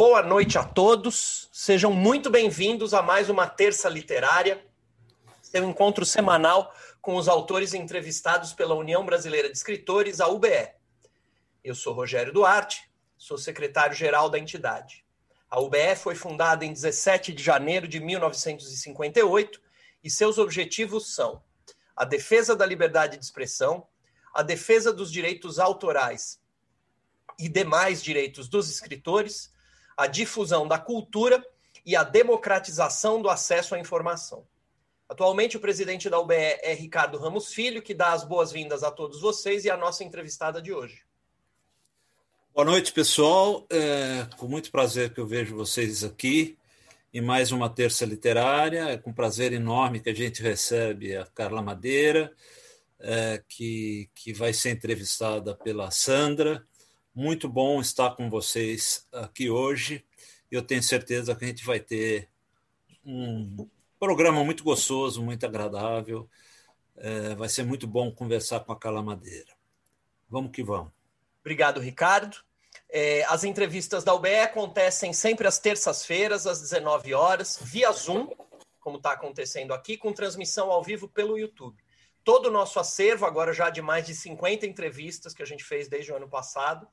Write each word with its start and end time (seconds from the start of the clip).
Boa 0.00 0.22
noite 0.22 0.56
a 0.56 0.64
todos. 0.64 1.50
Sejam 1.52 1.92
muito 1.92 2.30
bem-vindos 2.30 2.94
a 2.94 3.02
mais 3.02 3.28
uma 3.28 3.46
terça 3.46 3.86
literária, 3.86 4.66
seu 5.42 5.62
encontro 5.68 6.06
semanal 6.06 6.74
com 7.02 7.16
os 7.16 7.28
autores 7.28 7.74
entrevistados 7.74 8.54
pela 8.54 8.74
União 8.74 9.04
Brasileira 9.04 9.50
de 9.50 9.58
Escritores, 9.58 10.18
a 10.18 10.26
UBE. 10.26 10.70
Eu 11.62 11.74
sou 11.74 11.92
Rogério 11.92 12.32
Duarte, 12.32 12.90
sou 13.18 13.36
secretário-geral 13.36 14.30
da 14.30 14.38
entidade. 14.38 15.04
A 15.50 15.60
UBE 15.60 15.94
foi 15.96 16.14
fundada 16.14 16.64
em 16.64 16.72
17 16.72 17.34
de 17.34 17.42
janeiro 17.42 17.86
de 17.86 18.00
1958 18.00 19.60
e 20.02 20.08
seus 20.08 20.38
objetivos 20.38 21.14
são 21.14 21.42
a 21.94 22.06
defesa 22.06 22.56
da 22.56 22.64
liberdade 22.64 23.18
de 23.18 23.24
expressão, 23.26 23.86
a 24.32 24.42
defesa 24.42 24.94
dos 24.94 25.12
direitos 25.12 25.58
autorais 25.58 26.40
e 27.38 27.50
demais 27.50 28.02
direitos 28.02 28.48
dos 28.48 28.70
escritores, 28.70 29.52
a 30.00 30.06
difusão 30.06 30.66
da 30.66 30.78
cultura 30.78 31.44
e 31.84 31.94
a 31.94 32.02
democratização 32.02 33.20
do 33.20 33.28
acesso 33.28 33.74
à 33.74 33.78
informação. 33.78 34.46
Atualmente, 35.06 35.58
o 35.58 35.60
presidente 35.60 36.08
da 36.08 36.18
UBE 36.18 36.34
é 36.34 36.72
Ricardo 36.72 37.18
Ramos 37.18 37.52
Filho, 37.52 37.82
que 37.82 37.92
dá 37.92 38.12
as 38.12 38.24
boas-vindas 38.24 38.82
a 38.82 38.90
todos 38.90 39.20
vocês 39.20 39.66
e 39.66 39.70
a 39.70 39.76
nossa 39.76 40.02
entrevistada 40.02 40.62
de 40.62 40.72
hoje. 40.72 41.02
Boa 42.54 42.64
noite, 42.64 42.92
pessoal. 42.92 43.66
É 43.68 44.26
com 44.38 44.48
muito 44.48 44.70
prazer 44.70 45.12
que 45.12 45.20
eu 45.20 45.26
vejo 45.26 45.54
vocês 45.54 46.02
aqui 46.02 46.56
em 47.12 47.20
mais 47.20 47.52
uma 47.52 47.68
terça 47.68 48.06
literária. 48.06 48.88
É 48.88 48.96
com 48.96 49.12
prazer 49.12 49.52
enorme 49.52 50.00
que 50.00 50.08
a 50.08 50.14
gente 50.14 50.42
recebe 50.42 51.14
a 51.14 51.26
Carla 51.26 51.60
Madeira, 51.60 52.32
é, 52.98 53.42
que, 53.46 54.08
que 54.14 54.32
vai 54.32 54.54
ser 54.54 54.70
entrevistada 54.70 55.54
pela 55.54 55.90
Sandra. 55.90 56.66
Muito 57.14 57.48
bom 57.48 57.80
estar 57.80 58.10
com 58.14 58.30
vocês 58.30 59.04
aqui 59.12 59.50
hoje. 59.50 60.04
Eu 60.48 60.62
tenho 60.62 60.80
certeza 60.80 61.34
que 61.34 61.44
a 61.44 61.48
gente 61.48 61.64
vai 61.64 61.80
ter 61.80 62.28
um 63.04 63.68
programa 63.98 64.44
muito 64.44 64.62
gostoso, 64.62 65.20
muito 65.20 65.44
agradável. 65.44 66.30
É, 66.96 67.34
vai 67.34 67.48
ser 67.48 67.64
muito 67.64 67.84
bom 67.84 68.12
conversar 68.12 68.60
com 68.60 68.72
a 68.72 68.78
Carla 68.78 69.02
Madeira. 69.02 69.52
Vamos 70.28 70.52
que 70.52 70.62
vamos. 70.62 70.92
Obrigado, 71.40 71.80
Ricardo. 71.80 72.36
É, 72.88 73.24
as 73.24 73.42
entrevistas 73.42 74.04
da 74.04 74.14
UBE 74.14 74.38
acontecem 74.38 75.12
sempre 75.12 75.48
às 75.48 75.58
terças-feiras, 75.58 76.46
às 76.46 76.60
19 76.60 77.12
horas, 77.12 77.58
via 77.60 77.90
Zoom, 77.90 78.28
como 78.78 78.98
está 78.98 79.12
acontecendo 79.12 79.74
aqui, 79.74 79.96
com 79.96 80.12
transmissão 80.12 80.70
ao 80.70 80.82
vivo 80.82 81.08
pelo 81.08 81.36
YouTube. 81.36 81.76
Todo 82.22 82.46
o 82.46 82.52
nosso 82.52 82.78
acervo, 82.78 83.26
agora 83.26 83.52
já 83.52 83.68
de 83.68 83.82
mais 83.82 84.06
de 84.06 84.14
50 84.14 84.64
entrevistas 84.64 85.34
que 85.34 85.42
a 85.42 85.46
gente 85.46 85.64
fez 85.64 85.88
desde 85.88 86.12
o 86.12 86.16
ano 86.16 86.28
passado, 86.28 86.86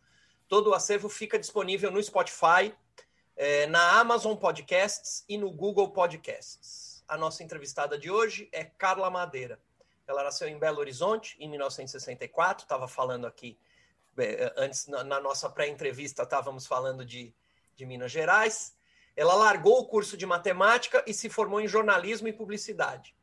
Todo 0.47 0.69
o 0.69 0.73
acervo 0.73 1.09
fica 1.09 1.37
disponível 1.37 1.91
no 1.91 2.01
Spotify, 2.01 2.73
é, 3.35 3.67
na 3.67 3.99
Amazon 3.99 4.35
Podcasts 4.35 5.25
e 5.27 5.37
no 5.37 5.51
Google 5.51 5.91
Podcasts. 5.91 7.03
A 7.05 7.17
nossa 7.17 7.43
entrevistada 7.43 7.97
de 7.97 8.09
hoje 8.09 8.47
é 8.53 8.63
Carla 8.63 9.09
Madeira. 9.09 9.59
Ela 10.07 10.23
nasceu 10.23 10.47
em 10.47 10.57
Belo 10.57 10.79
Horizonte 10.79 11.35
em 11.37 11.49
1964, 11.49 12.63
estava 12.63 12.87
falando 12.87 13.27
aqui, 13.27 13.59
é, 14.17 14.53
antes 14.55 14.87
na, 14.87 15.19
nossa 15.19 15.49
pré-entrevista 15.49 16.23
estávamos 16.23 16.65
falando 16.65 17.05
de, 17.05 17.35
de 17.75 17.85
Minas 17.85 18.11
Gerais. 18.11 18.73
Ela 19.17 19.35
largou 19.35 19.79
o 19.79 19.85
curso 19.85 20.15
de 20.15 20.25
matemática 20.25 21.03
e 21.05 21.13
se 21.13 21.29
formou 21.29 21.59
em 21.59 21.67
jornalismo 21.67 22.29
e 22.29 22.33
publicidade. 22.33 23.13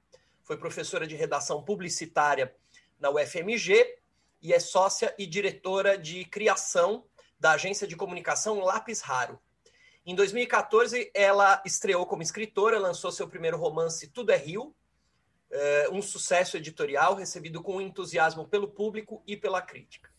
Foi 0.43 0.59
professora 0.59 1.07
de 1.07 1.17
redação 1.17 1.63
publicitária 1.63 2.55
na 3.01 3.09
UFMG 3.09 3.99
e 4.43 4.53
é 4.53 4.61
sócia 4.61 5.15
e 5.19 5.27
diretora 5.27 5.97
de 5.97 6.27
criação 6.27 7.03
da 7.45 7.53
agência 7.53 7.87
de 7.87 7.95
comunicação 7.95 8.61
Lápis 8.61 9.03
Raro. 9.03 9.39
Em 10.07 10.15
2014, 10.15 11.11
ela 11.13 11.61
estreou 11.63 12.07
como 12.07 12.23
escritora, 12.23 12.79
lançou 12.79 13.13
seu 13.13 13.29
primeiro 13.29 13.59
romance 13.59 14.09
Tudo 14.09 14.33
é 14.33 14.37
Rio, 14.39 14.75
eh, 15.51 15.91
um 15.93 16.01
sucesso 16.01 16.57
editorial 16.57 17.15
recebido 17.15 17.63
com 17.63 17.83
entusiasmo 17.83 18.49
pelo 18.49 18.67
público 18.67 19.23
e 19.27 19.37
pela 19.37 19.61
crítica. 19.61 20.11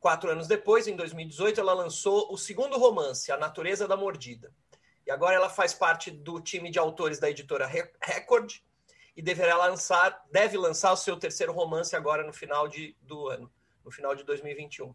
Quatro 0.00 0.28
anos 0.28 0.48
depois, 0.48 0.88
em 0.88 0.96
2018, 0.96 1.60
ela 1.60 1.72
lançou 1.72 2.32
o 2.32 2.36
segundo 2.36 2.76
romance, 2.76 3.30
A 3.30 3.36
Natureza 3.36 3.86
da 3.86 3.96
Mordida. 3.96 4.52
E 5.06 5.10
agora 5.12 5.36
ela 5.36 5.48
faz 5.48 5.72
parte 5.72 6.10
do 6.10 6.40
time 6.40 6.68
de 6.68 6.80
autores 6.80 7.20
da 7.20 7.30
editora 7.30 7.70
Record 8.02 8.54
e 9.16 9.22
deverá 9.22 9.56
lançar, 9.56 10.20
deve 10.32 10.58
lançar 10.58 10.92
o 10.92 10.96
seu 10.96 11.16
terceiro 11.16 11.52
romance 11.52 11.94
agora 11.94 12.26
no 12.26 12.32
final 12.32 12.66
de, 12.66 12.96
do 13.02 13.28
ano, 13.28 13.48
no 13.84 13.92
final 13.92 14.16
de 14.16 14.24
2021. 14.24 14.92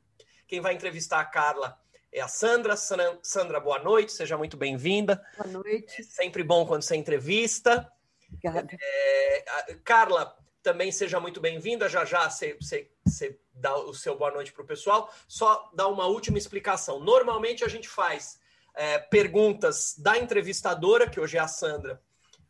Quem 0.52 0.60
vai 0.60 0.74
entrevistar 0.74 1.22
a 1.22 1.24
Carla 1.24 1.80
é 2.12 2.20
a 2.20 2.28
Sandra. 2.28 2.76
Sandra, 2.76 3.58
boa 3.58 3.80
noite, 3.80 4.12
seja 4.12 4.38
muito 4.38 4.58
bem-vinda. 4.58 5.26
Boa 5.38 5.50
noite. 5.50 6.02
É 6.02 6.04
sempre 6.04 6.44
bom 6.44 6.66
quando 6.66 6.82
você 6.82 6.98
entrevista. 6.98 7.90
Obrigada. 8.28 8.68
É, 8.78 9.76
Carla, 9.82 10.38
também 10.62 10.92
seja 10.92 11.22
muito 11.22 11.40
bem-vinda. 11.40 11.88
Já 11.88 12.04
já 12.04 12.30
você, 12.30 12.58
você, 12.60 12.92
você, 13.06 13.40
dá 13.54 13.78
o 13.78 13.94
seu 13.94 14.18
boa 14.18 14.30
noite 14.30 14.52
para 14.52 14.62
o 14.62 14.68
pessoal. 14.68 15.10
Só 15.26 15.72
dar 15.74 15.88
uma 15.88 16.06
última 16.06 16.38
explicação. 16.38 17.00
Normalmente 17.00 17.64
a 17.64 17.70
gente 17.70 17.88
faz 17.88 18.38
é, 18.76 19.00
perguntas 19.00 19.96
da 19.98 20.18
entrevistadora, 20.18 21.10
que 21.10 21.22
hoje 21.22 21.38
é 21.38 21.40
a 21.40 21.48
Sandra, 21.48 22.04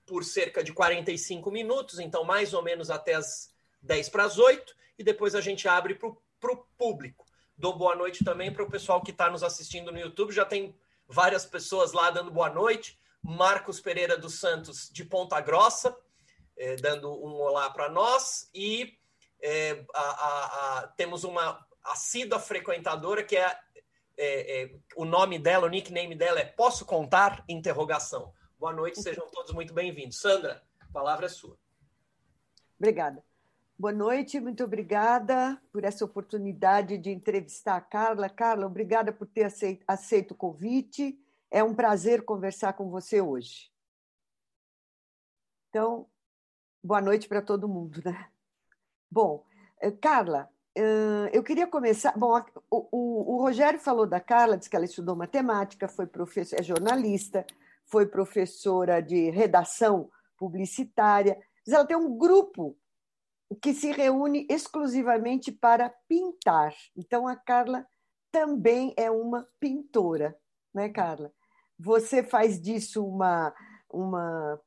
por 0.07 0.25
cerca 0.25 0.63
de 0.63 0.73
45 0.73 1.51
minutos, 1.51 1.99
então 1.99 2.23
mais 2.23 2.51
ou 2.55 2.63
menos 2.63 2.89
até 2.89 3.13
as 3.13 3.53
10 3.79 4.09
para 4.09 4.23
as 4.23 4.39
8, 4.39 4.75
e 4.97 5.03
depois 5.03 5.35
a 5.35 5.41
gente 5.41 5.67
abre 5.67 5.93
para 5.93 6.51
o 6.51 6.65
público. 6.75 7.29
Dou 7.61 7.77
boa 7.77 7.95
noite 7.95 8.25
também 8.25 8.51
para 8.51 8.63
o 8.63 8.69
pessoal 8.71 9.03
que 9.03 9.11
está 9.11 9.29
nos 9.29 9.43
assistindo 9.43 9.91
no 9.91 9.99
YouTube. 9.99 10.33
Já 10.33 10.43
tem 10.43 10.75
várias 11.07 11.45
pessoas 11.45 11.93
lá 11.93 12.09
dando 12.09 12.31
boa 12.31 12.49
noite. 12.49 12.99
Marcos 13.21 13.79
Pereira 13.79 14.17
dos 14.17 14.39
Santos, 14.39 14.89
de 14.91 15.05
Ponta 15.05 15.39
Grossa, 15.39 15.95
eh, 16.57 16.75
dando 16.77 17.11
um 17.23 17.35
olá 17.35 17.69
para 17.69 17.87
nós. 17.87 18.49
E 18.51 18.97
eh, 19.39 19.85
a, 19.93 20.01
a, 20.01 20.79
a, 20.79 20.87
temos 20.97 21.23
uma 21.23 21.63
assídua 21.83 22.39
frequentadora 22.39 23.23
que 23.23 23.37
é, 23.37 23.55
é, 24.17 24.71
o 24.95 25.05
nome 25.05 25.37
dela, 25.37 25.67
o 25.67 25.69
nickname 25.69 26.15
dela 26.15 26.39
é 26.39 26.45
Posso 26.45 26.83
Contar? 26.83 27.43
Interrogação. 27.47 28.33
Boa 28.57 28.73
noite, 28.73 28.99
sejam 29.03 29.29
todos 29.29 29.53
muito 29.53 29.71
bem-vindos. 29.71 30.17
Sandra, 30.17 30.63
a 30.79 30.91
palavra 30.91 31.27
é 31.27 31.29
sua. 31.29 31.55
Obrigada. 32.79 33.23
Boa 33.81 33.91
noite, 33.91 34.39
muito 34.39 34.63
obrigada 34.63 35.59
por 35.73 35.83
essa 35.83 36.05
oportunidade 36.05 36.99
de 36.99 37.09
entrevistar 37.09 37.77
a 37.77 37.81
Carla. 37.81 38.29
Carla, 38.29 38.67
obrigada 38.67 39.11
por 39.11 39.25
ter 39.25 39.51
aceito, 39.87 40.33
o 40.33 40.37
convite. 40.37 41.19
É 41.49 41.63
um 41.63 41.73
prazer 41.73 42.23
conversar 42.23 42.73
com 42.73 42.91
você 42.91 43.19
hoje. 43.19 43.71
Então, 45.67 46.07
boa 46.83 47.01
noite 47.01 47.27
para 47.27 47.41
todo 47.41 47.67
mundo, 47.67 47.99
né? 48.05 48.29
Bom, 49.09 49.43
eh, 49.79 49.89
Carla, 49.89 50.47
eh, 50.77 51.31
eu 51.33 51.41
queria 51.41 51.65
começar. 51.65 52.15
Bom, 52.15 52.39
o, 52.69 52.87
o, 52.91 53.33
o 53.33 53.41
Rogério 53.41 53.79
falou 53.79 54.05
da 54.05 54.19
Carla, 54.19 54.57
disse 54.57 54.69
que 54.69 54.75
ela 54.75 54.85
estudou 54.85 55.15
matemática, 55.15 55.87
foi 55.87 56.05
professor, 56.05 56.59
é 56.59 56.61
jornalista, 56.61 57.47
foi 57.87 58.05
professora 58.05 59.01
de 59.01 59.31
redação 59.31 60.11
publicitária, 60.37 61.35
mas 61.65 61.73
ela 61.73 61.87
tem 61.87 61.97
um 61.97 62.15
grupo 62.15 62.77
que 63.55 63.73
se 63.73 63.91
reúne 63.91 64.45
exclusivamente 64.49 65.51
para 65.51 65.89
pintar. 66.07 66.73
Então, 66.95 67.27
a 67.27 67.35
Carla 67.35 67.85
também 68.31 68.93
é 68.97 69.11
uma 69.11 69.47
pintora, 69.59 70.37
né, 70.73 70.89
Carla? 70.89 71.33
Você 71.77 72.23
faz 72.23 72.61
disso 72.61 73.05
uma, 73.05 73.53
uma 73.89 74.61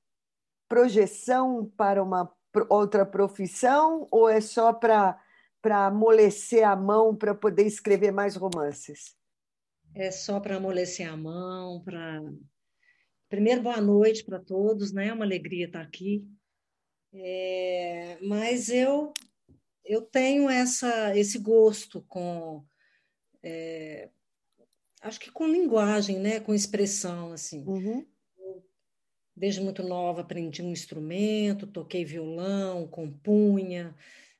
projeção 0.68 1.72
para 1.76 2.02
uma 2.02 2.30
outra 2.68 3.06
profissão 3.06 4.06
ou 4.10 4.28
é 4.28 4.40
só 4.40 4.72
para 4.72 5.16
amolecer 5.86 6.66
a 6.68 6.76
mão 6.76 7.16
para 7.16 7.34
poder 7.34 7.66
escrever 7.66 8.12
mais 8.12 8.36
romances? 8.36 9.16
É 9.94 10.10
só 10.10 10.40
para 10.40 10.56
amolecer 10.56 11.08
a 11.08 11.16
mão, 11.16 11.80
para 11.82 12.20
primeiro 13.28 13.62
boa 13.62 13.80
noite 13.80 14.24
para 14.24 14.40
todos, 14.40 14.92
né? 14.92 15.08
É 15.08 15.12
uma 15.12 15.24
alegria 15.24 15.66
estar 15.66 15.80
aqui. 15.80 16.26
É, 17.14 18.18
mas 18.20 18.68
eu 18.68 19.12
eu 19.84 20.02
tenho 20.02 20.50
essa 20.50 21.16
esse 21.16 21.38
gosto 21.38 22.02
com 22.08 22.64
é, 23.42 24.08
acho 25.00 25.20
que 25.20 25.30
com 25.30 25.46
linguagem, 25.46 26.18
né, 26.18 26.40
com 26.40 26.54
expressão 26.54 27.32
assim. 27.32 27.64
Uhum. 27.64 28.04
Desde 29.36 29.60
muito 29.60 29.82
nova 29.82 30.22
aprendi 30.22 30.62
um 30.62 30.70
instrumento, 30.70 31.66
toquei 31.66 32.04
violão, 32.04 32.86
compunha, 32.86 33.94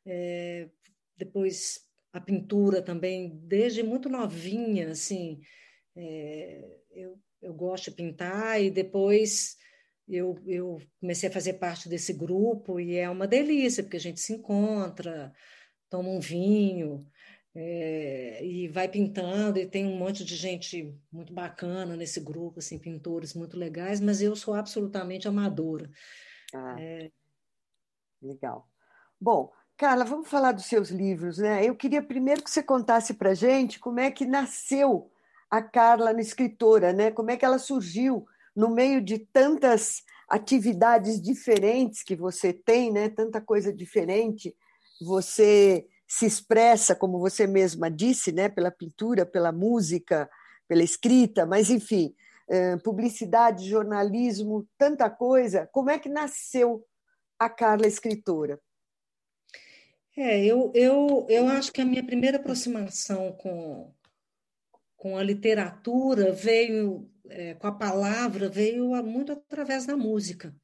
é, 0.07 0.69
depois 1.17 1.85
a 2.13 2.21
pintura 2.21 2.81
também, 2.81 3.29
desde 3.43 3.83
muito 3.83 4.09
novinha, 4.09 4.91
assim, 4.91 5.41
é, 5.97 6.79
eu, 6.93 7.19
eu 7.43 7.53
gosto 7.53 7.91
de 7.91 7.97
pintar 7.97 8.63
e 8.63 8.71
depois 8.71 9.57
eu, 10.09 10.39
eu 10.47 10.81
comecei 11.01 11.29
a 11.29 11.33
fazer 11.33 11.55
parte 11.55 11.89
desse 11.89 12.13
grupo 12.13 12.79
e 12.81 12.97
é 12.97 13.09
uma 13.11 13.27
delícia, 13.27 13.83
porque 13.83 13.97
a 13.97 14.01
gente 14.01 14.21
se 14.21 14.33
encontra, 14.35 15.33
toma 15.91 16.09
um 16.11 16.21
vinho, 16.21 17.07
É, 17.57 18.45
e 18.45 18.67
vai 18.69 18.89
pintando, 18.89 19.59
e 19.61 19.67
tem 19.67 19.87
um 19.87 19.97
monte 19.97 20.25
de 20.25 20.35
gente 20.35 20.93
muito 21.13 21.33
bacana 21.33 21.97
nesse 21.97 22.19
grupo, 22.21 22.59
assim, 22.59 22.81
pintores 22.81 23.33
muito 23.33 23.57
legais, 23.57 24.01
mas 24.01 24.21
eu 24.21 24.35
sou 24.35 24.55
absolutamente 24.55 25.29
amadora. 25.29 25.89
Ah, 26.53 26.77
é... 26.81 27.11
Legal. 28.21 28.69
Bom, 29.21 29.53
Carla, 29.77 30.05
vamos 30.05 30.29
falar 30.29 30.53
dos 30.53 30.67
seus 30.67 30.91
livros, 30.91 31.39
né? 31.39 31.65
Eu 31.65 31.77
queria 31.77 32.03
primeiro 32.03 32.43
que 32.43 32.51
você 32.51 32.63
contasse 32.63 33.15
para 33.15 33.35
gente 33.35 33.79
como 33.79 34.01
é 34.01 34.11
que 34.11 34.27
nasceu 34.27 35.11
a 35.51 35.63
Carla 35.63 36.13
na 36.13 36.21
escritora, 36.21 36.93
né? 36.93 37.11
Como 37.13 37.31
é 37.31 37.37
que 37.37 37.45
ela 37.45 37.59
surgiu 37.59 38.27
no 38.55 38.71
meio 38.71 39.01
de 39.01 39.19
tantas 39.19 40.03
atividades 40.29 41.21
diferentes 41.21 42.03
que 42.03 42.17
você 42.17 42.53
tem, 42.53 42.93
né? 42.93 43.09
Tanta 43.09 43.41
coisa 43.41 43.73
diferente. 43.73 44.55
Você 45.01 45.87
se 46.07 46.27
expressa, 46.27 46.95
como 46.95 47.19
você 47.19 47.47
mesma 47.47 47.91
disse, 47.91 48.33
né? 48.33 48.49
Pela 48.49 48.71
pintura, 48.71 49.27
pela 49.27 49.53
música, 49.53 50.29
pela 50.69 50.83
escrita, 50.83 51.45
mas 51.45 51.71
enfim, 51.71 52.15
eh, 52.49 52.77
publicidade, 52.79 53.69
jornalismo, 53.69 54.67
tanta 54.79 55.11
coisa. 55.11 55.69
Como 55.73 55.91
é 55.91 55.99
que 55.99 56.09
nasceu 56.09 56.85
a 57.39 57.49
Carla 57.49 57.87
escritora? 57.87 58.61
É, 60.17 60.45
eu, 60.45 60.71
eu, 60.75 61.27
eu 61.29 61.49
acho 61.49 61.73
que 61.73 61.81
a 61.81 61.85
minha 61.85 62.05
primeira 62.05 62.37
aproximação 62.37 63.33
com, 63.33 63.93
com 64.97 65.19
a 65.19 65.23
literatura 65.23 66.33
veio, 66.33 67.11
é, 67.35 67.55
com 67.55 67.67
a 67.67 67.73
palavra, 67.73 68.49
veio 68.49 68.91
muito 69.03 69.33
através 69.33 69.85
da 69.85 69.97
música. 69.97 70.55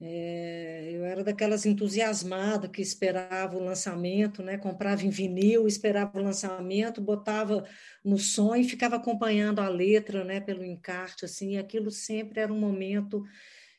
É, 0.00 0.90
eu 0.92 1.04
era 1.04 1.24
daquelas 1.24 1.64
entusiasmadas 1.64 2.70
que 2.70 2.82
esperava 2.82 3.56
o 3.56 3.64
lançamento, 3.64 4.42
né? 4.42 4.58
comprava 4.58 5.02
em 5.02 5.08
vinil, 5.08 5.66
esperava 5.66 6.18
o 6.18 6.22
lançamento, 6.22 7.00
botava 7.00 7.66
no 8.04 8.18
som 8.18 8.54
e 8.54 8.64
ficava 8.64 8.96
acompanhando 8.96 9.60
a 9.60 9.68
letra 9.68 10.22
né? 10.22 10.40
pelo 10.40 10.62
encarte. 10.62 11.24
Assim, 11.24 11.56
aquilo 11.56 11.90
sempre 11.90 12.40
era 12.40 12.52
um 12.52 12.58
momento 12.58 13.24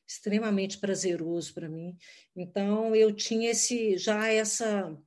extremamente 0.07 0.79
prazeroso 0.79 1.53
para 1.53 1.69
mim. 1.69 1.95
Então 2.35 2.95
eu 2.95 3.11
tinha 3.11 3.51
esse 3.51 3.97
já 3.97 4.27
essa 4.27 4.97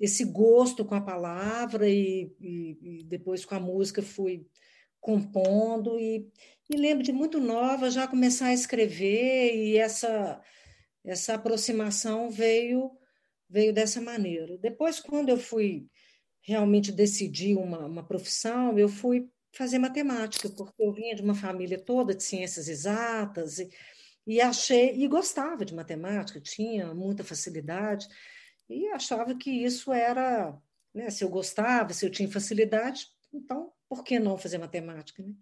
esse 0.00 0.24
gosto 0.24 0.82
com 0.82 0.94
a 0.94 1.00
palavra 1.00 1.86
e, 1.86 2.32
e, 2.40 2.78
e 3.00 3.04
depois 3.04 3.44
com 3.44 3.54
a 3.54 3.60
música 3.60 4.00
fui 4.00 4.46
compondo 5.00 5.98
e, 5.98 6.30
e 6.68 6.76
lembro 6.76 7.02
de 7.02 7.12
muito 7.12 7.40
nova 7.40 7.90
já 7.90 8.06
começar 8.06 8.46
a 8.46 8.54
escrever 8.54 9.54
e 9.54 9.76
essa 9.76 10.40
essa 11.04 11.34
aproximação 11.34 12.30
veio 12.30 12.90
veio 13.48 13.72
dessa 13.72 14.00
maneira. 14.00 14.58
Depois 14.58 15.00
quando 15.00 15.30
eu 15.30 15.36
fui 15.38 15.88
realmente 16.42 16.92
decidir 16.92 17.56
uma, 17.56 17.86
uma 17.86 18.06
profissão, 18.06 18.78
eu 18.78 18.88
fui 18.88 19.28
fazer 19.52 19.78
matemática, 19.78 20.48
porque 20.50 20.82
eu 20.82 20.92
vinha 20.92 21.14
de 21.14 21.22
uma 21.22 21.34
família 21.34 21.78
toda 21.78 22.14
de 22.14 22.22
ciências 22.22 22.68
exatas 22.68 23.58
e, 23.58 23.68
e 24.26 24.40
achei 24.40 24.94
e 24.96 25.08
gostava 25.08 25.64
de 25.64 25.74
matemática, 25.74 26.40
tinha 26.40 26.94
muita 26.94 27.24
facilidade 27.24 28.06
e 28.68 28.86
achava 28.88 29.34
que 29.34 29.50
isso 29.50 29.92
era, 29.92 30.56
né, 30.94 31.10
se 31.10 31.24
eu 31.24 31.28
gostava, 31.28 31.92
se 31.92 32.06
eu 32.06 32.10
tinha 32.10 32.30
facilidade, 32.30 33.08
então 33.32 33.72
por 33.90 34.04
que 34.04 34.20
não 34.20 34.38
fazer 34.38 34.58
matemática? 34.58 35.20
Né? 35.20 35.34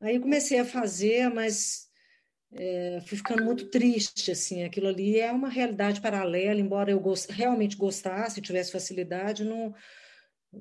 Aí 0.00 0.20
comecei 0.20 0.60
a 0.60 0.64
fazer, 0.64 1.28
mas 1.28 1.88
é, 2.52 3.00
fui 3.06 3.18
ficando 3.18 3.44
muito 3.44 3.68
triste, 3.70 4.30
assim, 4.30 4.62
aquilo 4.62 4.86
ali 4.86 5.18
é 5.18 5.32
uma 5.32 5.48
realidade 5.48 6.00
paralela, 6.00 6.60
embora 6.60 6.92
eu 6.92 7.00
gost, 7.00 7.30
realmente 7.32 7.76
gostasse, 7.76 8.40
tivesse 8.40 8.70
facilidade, 8.70 9.44
não 9.44 9.74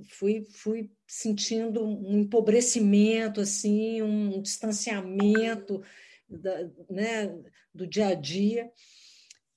fui, 0.10 0.46
fui 0.50 0.92
sentindo 1.06 1.86
um 1.86 2.18
empobrecimento, 2.20 3.42
assim, 3.42 4.02
um 4.02 4.42
distanciamento 4.42 5.84
da, 6.28 6.70
né, 6.90 7.28
do 7.74 7.86
dia 7.86 8.08
a 8.08 8.16
dia. 8.16 8.72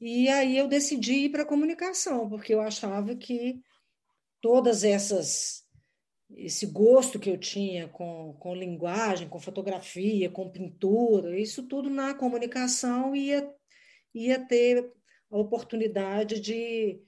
E 0.00 0.28
aí 0.28 0.58
eu 0.58 0.68
decidi 0.68 1.14
ir 1.14 1.30
para 1.30 1.44
a 1.44 1.46
comunicação, 1.46 2.28
porque 2.28 2.52
eu 2.52 2.60
achava 2.60 3.14
que 3.16 3.58
todas 4.40 4.84
essas 4.84 5.63
esse 6.36 6.66
gosto 6.66 7.18
que 7.18 7.30
eu 7.30 7.38
tinha 7.38 7.88
com, 7.88 8.34
com 8.38 8.54
linguagem, 8.54 9.28
com 9.28 9.38
fotografia, 9.38 10.30
com 10.30 10.50
pintura, 10.50 11.38
isso 11.38 11.62
tudo 11.64 11.88
na 11.88 12.14
comunicação 12.14 13.14
ia, 13.14 13.48
ia 14.14 14.38
ter 14.38 14.92
a 15.30 15.38
oportunidade 15.38 16.40
de, 16.40 17.00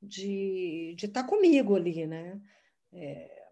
de, 0.00 0.94
de 0.96 1.06
estar 1.06 1.24
comigo 1.24 1.74
ali, 1.74 2.06
né? 2.06 2.40
É, 2.92 3.42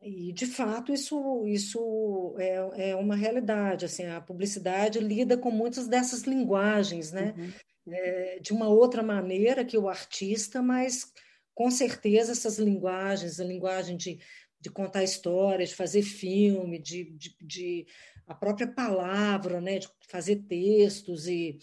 e, 0.00 0.32
de 0.32 0.46
fato, 0.46 0.92
isso, 0.92 1.46
isso 1.46 2.34
é, 2.38 2.90
é 2.90 2.96
uma 2.96 3.14
realidade. 3.14 3.84
Assim, 3.84 4.04
a 4.06 4.20
publicidade 4.20 4.98
lida 4.98 5.38
com 5.38 5.50
muitas 5.50 5.86
dessas 5.86 6.22
linguagens, 6.22 7.12
né? 7.12 7.34
Uhum. 7.36 7.52
É, 7.94 8.38
de 8.40 8.52
uma 8.52 8.68
outra 8.68 9.02
maneira 9.02 9.64
que 9.64 9.76
o 9.76 9.88
artista, 9.88 10.62
mas 10.62 11.12
com 11.54 11.70
certeza 11.70 12.32
essas 12.32 12.58
linguagens, 12.58 13.38
a 13.38 13.44
linguagem 13.44 13.96
de, 13.96 14.18
de 14.62 14.70
contar 14.70 15.02
histórias, 15.02 15.70
de 15.70 15.74
fazer 15.74 16.02
filme, 16.02 16.78
de, 16.78 17.10
de, 17.10 17.36
de, 17.42 17.86
a 18.26 18.34
própria 18.34 18.66
palavra, 18.66 19.60
né? 19.60 19.80
de 19.80 19.88
fazer 20.08 20.36
textos, 20.44 21.26
e 21.26 21.58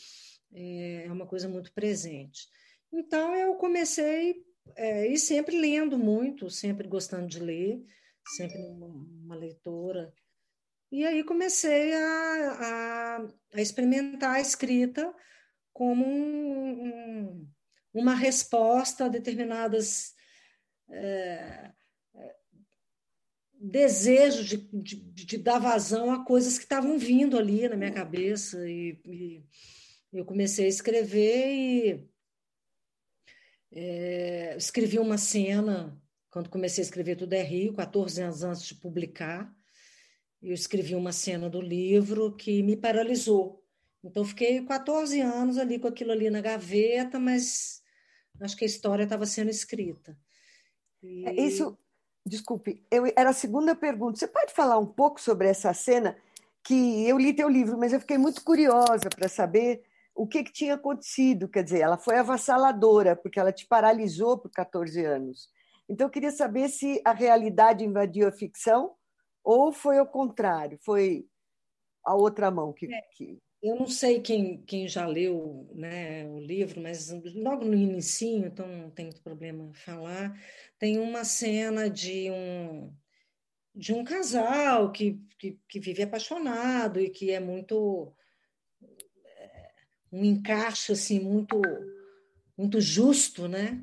é, 0.54 1.06
é 1.06 1.12
uma 1.12 1.26
coisa 1.26 1.48
muito 1.48 1.72
presente. 1.72 2.48
Então, 2.92 3.34
eu 3.34 3.56
comecei, 3.56 4.44
é, 4.76 5.08
e 5.08 5.18
sempre 5.18 5.58
lendo 5.58 5.98
muito, 5.98 6.50
sempre 6.50 6.90
gostando 6.90 7.28
de 7.28 7.40
ler, 7.40 7.82
sempre 8.36 8.58
uma, 8.58 8.88
uma 8.88 9.36
leitora. 9.36 10.14
E 10.92 11.06
aí 11.06 11.24
comecei 11.24 11.94
a, 11.94 12.02
a, 12.02 13.28
a 13.54 13.62
experimentar 13.62 14.36
a 14.36 14.42
escrita 14.42 15.14
como 15.72 16.06
um, 16.06 16.84
um, 16.84 17.48
uma 17.94 18.14
resposta 18.14 19.06
a 19.06 19.08
determinadas 19.08 20.14
é, 20.90 21.72
desejos 23.60 24.46
de, 24.46 24.58
de, 24.58 24.96
de, 24.96 25.38
dar 25.38 25.60
vazão 25.60 26.12
a 26.12 26.24
coisas 26.24 26.58
que 26.58 26.64
estavam 26.64 26.98
vindo 26.98 27.38
ali 27.38 27.68
na 27.68 27.76
minha 27.76 27.92
cabeça. 27.92 28.58
E, 28.70 29.00
e 29.06 29.44
eu 30.14 30.26
comecei 30.26 30.66
a 30.66 30.70
escrever 30.70 31.48
e 31.52 32.10
é, 33.72 34.56
escrevi 34.58 34.98
uma 34.98 35.18
cena 35.18 36.02
quando 36.30 36.50
comecei 36.50 36.84
a 36.84 36.86
escrever 36.86 37.16
Tudo 37.16 37.34
é 37.34 37.42
Rio, 37.42 37.74
14 37.74 38.22
anos 38.22 38.44
antes 38.44 38.66
de 38.66 38.76
publicar, 38.76 39.54
eu 40.42 40.54
escrevi 40.54 40.96
uma 40.96 41.12
cena 41.12 41.50
do 41.50 41.62
livro 41.62 42.36
que 42.36 42.64
me 42.64 42.78
paralisou. 42.78 43.64
Então, 44.04 44.24
fiquei 44.24 44.64
14 44.64 45.20
anos 45.20 45.58
ali 45.58 45.78
com 45.78 45.88
aquilo 45.88 46.12
ali 46.12 46.30
na 46.30 46.40
gaveta, 46.40 47.20
mas 47.20 47.82
acho 48.40 48.56
que 48.56 48.64
a 48.64 48.68
história 48.68 49.04
estava 49.04 49.26
sendo 49.26 49.50
escrita. 49.50 50.18
E... 51.04 51.28
É, 51.28 51.34
isso, 51.42 51.78
desculpe, 52.26 52.86
eu, 52.92 53.06
era 53.16 53.30
a 53.30 53.34
segunda 53.34 53.76
pergunta. 53.76 54.18
Você 54.18 54.28
pode 54.28 54.54
falar 54.54 54.78
um 54.78 54.86
pouco 54.86 55.20
sobre 55.20 55.48
essa 55.48 55.74
cena? 55.74 56.18
Que 56.64 57.08
eu 57.08 57.18
li 57.18 57.34
teu 57.34 57.50
livro, 57.50 57.78
mas 57.78 57.94
eu 57.94 58.00
fiquei 58.00 58.18
muito 58.18 58.44
curiosa 58.44 59.10
para 59.10 59.30
saber 59.30 59.84
o 60.14 60.28
que, 60.28 60.44
que 60.44 60.52
tinha 60.52 60.76
acontecido. 60.76 61.48
Quer 61.48 61.64
dizer, 61.64 61.80
ela 61.80 61.98
foi 61.98 62.18
avassaladora, 62.18 63.16
porque 63.16 63.40
ela 63.40 63.52
te 63.52 63.66
paralisou 63.66 64.38
por 64.38 64.52
14 64.52 65.04
anos. 65.04 65.50
Então, 65.88 66.08
eu 66.08 66.12
queria 66.12 66.32
saber 66.32 66.70
se 66.70 67.02
a 67.04 67.14
realidade 67.14 67.84
invadiu 67.84 68.28
a 68.28 68.32
ficção 68.32 68.94
ou 69.44 69.72
foi 69.72 69.98
ao 69.98 70.06
contrário, 70.06 70.78
foi 70.84 71.26
a 72.06 72.14
outra 72.14 72.52
mão 72.52 72.74
que. 72.74 72.94
É, 72.94 73.02
que... 73.14 73.40
Eu 73.62 73.76
não 73.76 73.88
sei 73.88 74.22
quem, 74.22 74.62
quem 74.64 74.88
já 74.88 75.06
leu 75.06 75.70
né, 75.76 76.26
o 76.28 76.40
livro, 76.40 76.82
mas 76.82 77.10
logo 77.36 77.66
no 77.66 77.76
início, 77.76 78.46
então 78.46 78.66
não 78.66 78.90
tem 78.90 79.06
muito 79.06 79.22
problema 79.22 79.74
falar, 79.74 80.34
tem 80.78 80.98
uma 80.98 81.26
cena 81.26 81.90
de 81.90 82.32
um, 82.32 82.94
de 83.76 83.94
um 83.94 84.04
casal 84.04 84.92
que, 84.94 85.20
que, 85.38 85.60
que 85.68 85.80
vive 85.80 86.04
apaixonado 86.04 87.02
e 87.02 87.10
que 87.10 87.32
é 87.32 87.40
muito 87.40 88.14
é, 89.26 89.72
um 90.12 90.24
encaixe 90.24 90.94
assim 90.94 91.20
muito 91.20 91.62
muito 92.58 92.82
justo, 92.82 93.48
né? 93.48 93.82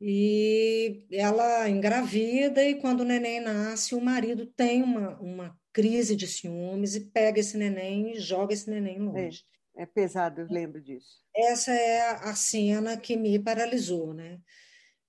E 0.00 1.06
ela 1.12 1.68
engravida, 1.68 2.62
e 2.64 2.74
quando 2.74 3.00
o 3.00 3.04
neném 3.04 3.40
nasce, 3.40 3.94
o 3.94 4.00
marido 4.00 4.46
tem 4.46 4.82
uma, 4.82 5.18
uma 5.20 5.60
crise 5.74 6.14
de 6.14 6.28
ciúmes 6.28 6.94
e 6.94 7.00
pega 7.00 7.40
esse 7.40 7.58
neném 7.58 8.12
e 8.12 8.20
joga 8.20 8.54
esse 8.54 8.70
neném 8.70 9.00
longe. 9.00 9.44
É, 9.76 9.82
é 9.82 9.86
pesado, 9.86 10.40
eu 10.40 10.46
lembro 10.48 10.80
disso. 10.80 11.20
Essa 11.36 11.72
é 11.72 12.10
a 12.10 12.34
cena 12.34 12.96
que 12.96 13.16
me 13.16 13.38
paralisou, 13.40 14.14
né? 14.14 14.40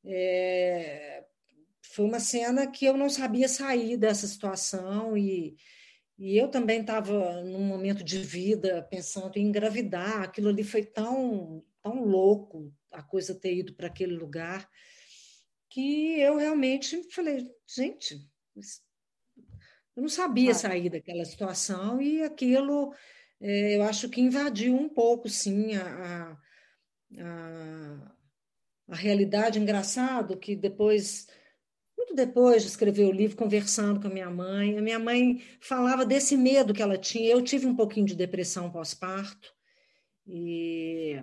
É, 0.04 1.24
foi 1.84 2.06
uma 2.06 2.20
cena 2.20 2.66
que 2.66 2.84
eu 2.84 2.98
não 2.98 3.10
sabia 3.10 3.48
sair 3.48 3.96
dessa 3.96 4.28
situação 4.28 5.16
e, 5.16 5.56
e 6.18 6.36
eu 6.36 6.50
também 6.50 6.82
estava 6.82 7.44
num 7.44 7.64
momento 7.64 8.04
de 8.04 8.18
vida 8.18 8.86
pensando 8.90 9.38
em 9.38 9.46
engravidar. 9.46 10.24
Aquilo 10.24 10.50
ali 10.50 10.64
foi 10.64 10.84
tão, 10.84 11.64
tão 11.82 12.04
louco, 12.04 12.74
a 12.92 13.04
coisa 13.04 13.36
ter 13.36 13.56
ido 13.56 13.76
para 13.76 13.88
aquele 13.88 14.16
lugar 14.16 14.68
que 15.70 16.20
eu 16.20 16.38
realmente 16.38 17.04
falei, 17.12 17.46
gente, 17.68 18.18
eu 19.96 20.02
não 20.02 20.10
sabia 20.10 20.54
sair 20.54 20.90
daquela 20.90 21.24
situação 21.26 22.02
e 22.02 22.22
aquilo 22.22 22.94
é, 23.42 23.78
eu 23.78 23.84
acho 23.84 24.10
que 24.10 24.22
invadiu 24.22 24.76
um 24.76 24.90
pouco, 24.90 25.28
sim, 25.30 25.76
a, 25.76 26.38
a, 27.20 28.12
a 28.90 28.96
realidade. 28.96 29.60
Engraçado 29.60 30.38
que 30.38 30.56
depois, 30.56 31.28
muito 31.98 32.16
depois 32.16 32.64
de 32.64 32.70
escrever 32.70 33.06
o 33.06 33.12
livro, 33.12 33.38
conversando 33.38 34.00
com 34.00 34.08
a 34.08 34.12
minha 34.12 34.30
mãe, 34.30 34.78
a 34.78 34.82
minha 34.82 35.00
mãe 35.00 35.44
falava 35.62 36.06
desse 36.06 36.38
medo 36.38 36.74
que 36.74 36.82
ela 36.82 36.98
tinha. 36.98 37.30
Eu 37.30 37.42
tive 37.42 37.68
um 37.68 37.76
pouquinho 37.76 38.06
de 38.06 38.16
depressão 38.16 38.72
pós-parto 38.72 39.54
e, 40.26 41.22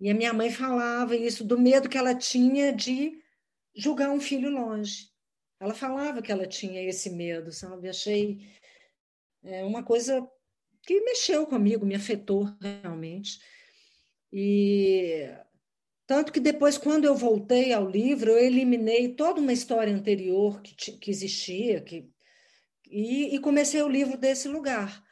e 0.00 0.10
a 0.10 0.14
minha 0.14 0.32
mãe 0.32 0.50
falava 0.50 1.16
isso 1.16 1.44
do 1.44 1.58
medo 1.58 1.88
que 1.88 1.98
ela 1.98 2.14
tinha 2.14 2.72
de 2.72 3.18
julgar 3.74 4.10
um 4.10 4.20
filho 4.20 4.50
longe. 4.50 5.13
Ela 5.64 5.74
falava 5.74 6.20
que 6.20 6.30
ela 6.30 6.46
tinha 6.46 6.82
esse 6.82 7.08
medo, 7.08 7.50
sabe? 7.50 7.88
Achei 7.88 8.46
é, 9.42 9.64
uma 9.64 9.82
coisa 9.82 10.28
que 10.82 11.00
mexeu 11.00 11.46
comigo, 11.46 11.86
me 11.86 11.94
afetou 11.94 12.54
realmente. 12.60 13.40
E 14.30 15.26
tanto 16.06 16.30
que 16.32 16.40
depois, 16.40 16.76
quando 16.76 17.06
eu 17.06 17.14
voltei 17.14 17.72
ao 17.72 17.88
livro, 17.88 18.32
eu 18.32 18.38
eliminei 18.38 19.14
toda 19.14 19.40
uma 19.40 19.54
história 19.54 19.94
anterior 19.94 20.60
que, 20.60 20.74
que 20.74 21.10
existia, 21.10 21.80
que, 21.80 22.10
e, 22.86 23.34
e 23.34 23.38
comecei 23.40 23.80
o 23.82 23.88
livro 23.88 24.18
desse 24.18 24.48
lugar. 24.48 25.02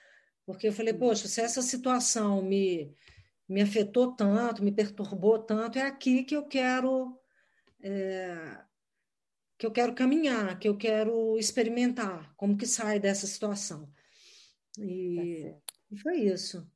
Porque 0.45 0.69
eu 0.69 0.73
falei, 0.73 0.93
poxa, 0.93 1.29
se 1.29 1.41
essa 1.41 1.63
situação 1.63 2.43
me, 2.43 2.95
me 3.49 3.63
afetou 3.63 4.15
tanto, 4.15 4.63
me 4.63 4.71
perturbou 4.71 5.39
tanto, 5.39 5.79
é 5.79 5.83
aqui 5.83 6.25
que 6.25 6.37
eu 6.37 6.47
quero 6.47 7.19
é, 7.83 8.59
que 9.63 9.67
eu 9.67 9.71
quero 9.71 9.95
caminhar, 9.95 10.59
que 10.59 10.69
eu 10.69 10.77
quero 10.77 11.39
experimentar 11.39 12.35
como 12.35 12.57
que 12.57 12.67
sai 12.67 12.99
dessa 12.99 13.29
situação. 13.29 13.89
E, 14.77 15.55
tá 15.55 15.75
e 15.93 15.99
foi 16.01 16.17
isso. 16.17 16.69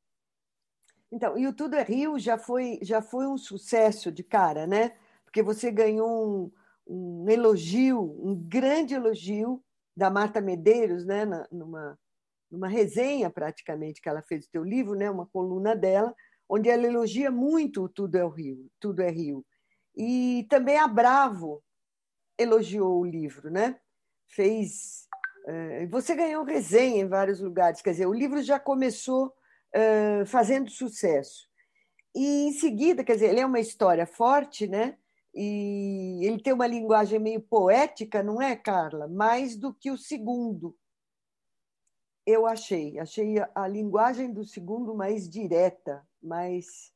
Então, 1.10 1.36
e 1.36 1.48
o 1.48 1.52
Tudo 1.52 1.74
é 1.74 1.82
Rio 1.82 2.16
já 2.16 2.38
foi, 2.38 2.78
já 2.82 3.02
foi 3.02 3.26
um 3.26 3.36
sucesso 3.36 4.12
de 4.12 4.22
cara, 4.22 4.68
né? 4.68 4.96
Porque 5.24 5.42
você 5.42 5.68
ganhou 5.68 6.52
um, 6.86 7.24
um 7.24 7.28
elogio, 7.28 8.00
um 8.24 8.36
grande 8.36 8.94
elogio 8.94 9.60
da 9.96 10.08
Marta 10.08 10.40
Medeiros, 10.40 11.04
né? 11.04 11.24
Na, 11.24 11.44
numa, 11.50 11.98
numa 12.48 12.68
resenha 12.68 13.28
praticamente 13.28 14.00
que 14.00 14.08
ela 14.08 14.22
fez 14.22 14.46
do 14.46 14.50
teu 14.52 14.62
livro, 14.62 14.94
né? 14.94 15.10
Uma 15.10 15.26
coluna 15.26 15.74
dela, 15.74 16.14
onde 16.48 16.68
ela 16.68 16.86
elogia 16.86 17.32
muito 17.32 17.82
o 17.82 17.88
Tudo 17.88 18.14
é 18.14 18.24
o 18.24 18.28
Rio, 18.28 18.70
Tudo 18.78 19.02
é 19.02 19.10
Rio. 19.10 19.44
E 19.96 20.46
também 20.48 20.78
a 20.78 20.86
Bravo 20.86 21.64
elogiou 22.38 23.00
o 23.00 23.04
livro, 23.04 23.50
né? 23.50 23.78
Fez. 24.28 25.06
Uh, 25.46 25.88
você 25.88 26.14
ganhou 26.14 26.44
resenha 26.44 27.02
em 27.02 27.08
vários 27.08 27.40
lugares, 27.40 27.80
quer 27.80 27.92
dizer, 27.92 28.06
o 28.06 28.12
livro 28.12 28.42
já 28.42 28.58
começou 28.58 29.28
uh, 29.28 30.26
fazendo 30.26 30.70
sucesso. 30.70 31.48
E 32.14 32.48
em 32.48 32.52
seguida, 32.52 33.04
quer 33.04 33.14
dizer, 33.14 33.28
ele 33.28 33.40
é 33.40 33.46
uma 33.46 33.60
história 33.60 34.06
forte, 34.06 34.66
né? 34.66 34.96
E 35.34 36.24
ele 36.24 36.42
tem 36.42 36.54
uma 36.54 36.66
linguagem 36.66 37.18
meio 37.18 37.42
poética, 37.42 38.22
não 38.22 38.40
é, 38.40 38.56
Carla? 38.56 39.06
Mais 39.06 39.54
do 39.54 39.72
que 39.74 39.90
o 39.90 39.98
segundo. 39.98 40.74
Eu 42.24 42.46
achei. 42.46 42.98
Achei 42.98 43.34
a 43.54 43.68
linguagem 43.68 44.32
do 44.32 44.44
segundo 44.44 44.94
mais 44.94 45.28
direta, 45.28 46.02
mais. 46.22 46.90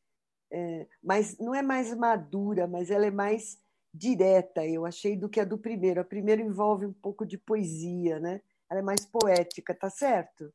É, 0.51 0.87
mais 1.03 1.39
não 1.39 1.55
é 1.55 1.63
mais 1.63 1.95
madura, 1.95 2.67
mas 2.67 2.91
ela 2.91 3.07
é 3.07 3.11
mais 3.11 3.61
direta, 3.93 4.67
eu 4.67 4.87
achei, 4.87 5.17
do 5.17 5.29
que 5.29 5.41
a 5.41 5.45
do 5.45 5.59
primeiro. 5.59 6.01
A 6.01 6.05
primeira 6.05 6.41
envolve 6.41 6.87
um 6.87 6.93
pouco 6.93 7.27
de 7.27 7.37
poesia, 7.37 8.19
né? 8.21 8.41
Ela 8.71 8.81
é 8.81 8.83
mais 8.83 9.05
poética, 9.05 9.75
tá 9.75 9.91
certo? 9.91 10.53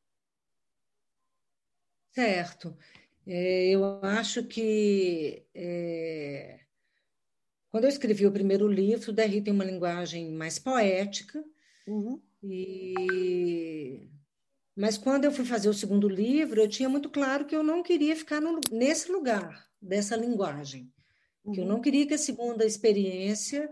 Certo. 2.12 2.76
É, 3.26 3.68
eu 3.68 3.84
acho 4.02 4.44
que 4.44 5.44
é, 5.54 6.60
quando 7.70 7.84
eu 7.84 7.90
escrevi 7.90 8.26
o 8.26 8.32
primeiro 8.32 8.66
livro, 8.66 9.10
o 9.10 9.14
Derry 9.14 9.42
tem 9.42 9.52
uma 9.52 9.64
linguagem 9.64 10.32
mais 10.32 10.58
poética. 10.58 11.44
Uhum. 11.86 12.22
E... 12.42 14.08
Mas 14.74 14.96
quando 14.96 15.24
eu 15.24 15.32
fui 15.32 15.44
fazer 15.44 15.68
o 15.68 15.74
segundo 15.74 16.08
livro, 16.08 16.60
eu 16.60 16.68
tinha 16.68 16.88
muito 16.88 17.10
claro 17.10 17.44
que 17.44 17.56
eu 17.56 17.62
não 17.62 17.82
queria 17.82 18.14
ficar 18.16 18.40
no, 18.40 18.60
nesse 18.70 19.10
lugar, 19.10 19.68
dessa 19.80 20.16
linguagem 20.16 20.92
que 21.52 21.60
eu 21.60 21.66
não 21.66 21.76
uhum. 21.76 21.82
queria 21.82 22.06
que 22.06 22.14
a 22.14 22.18
segunda 22.18 22.64
experiência 22.64 23.70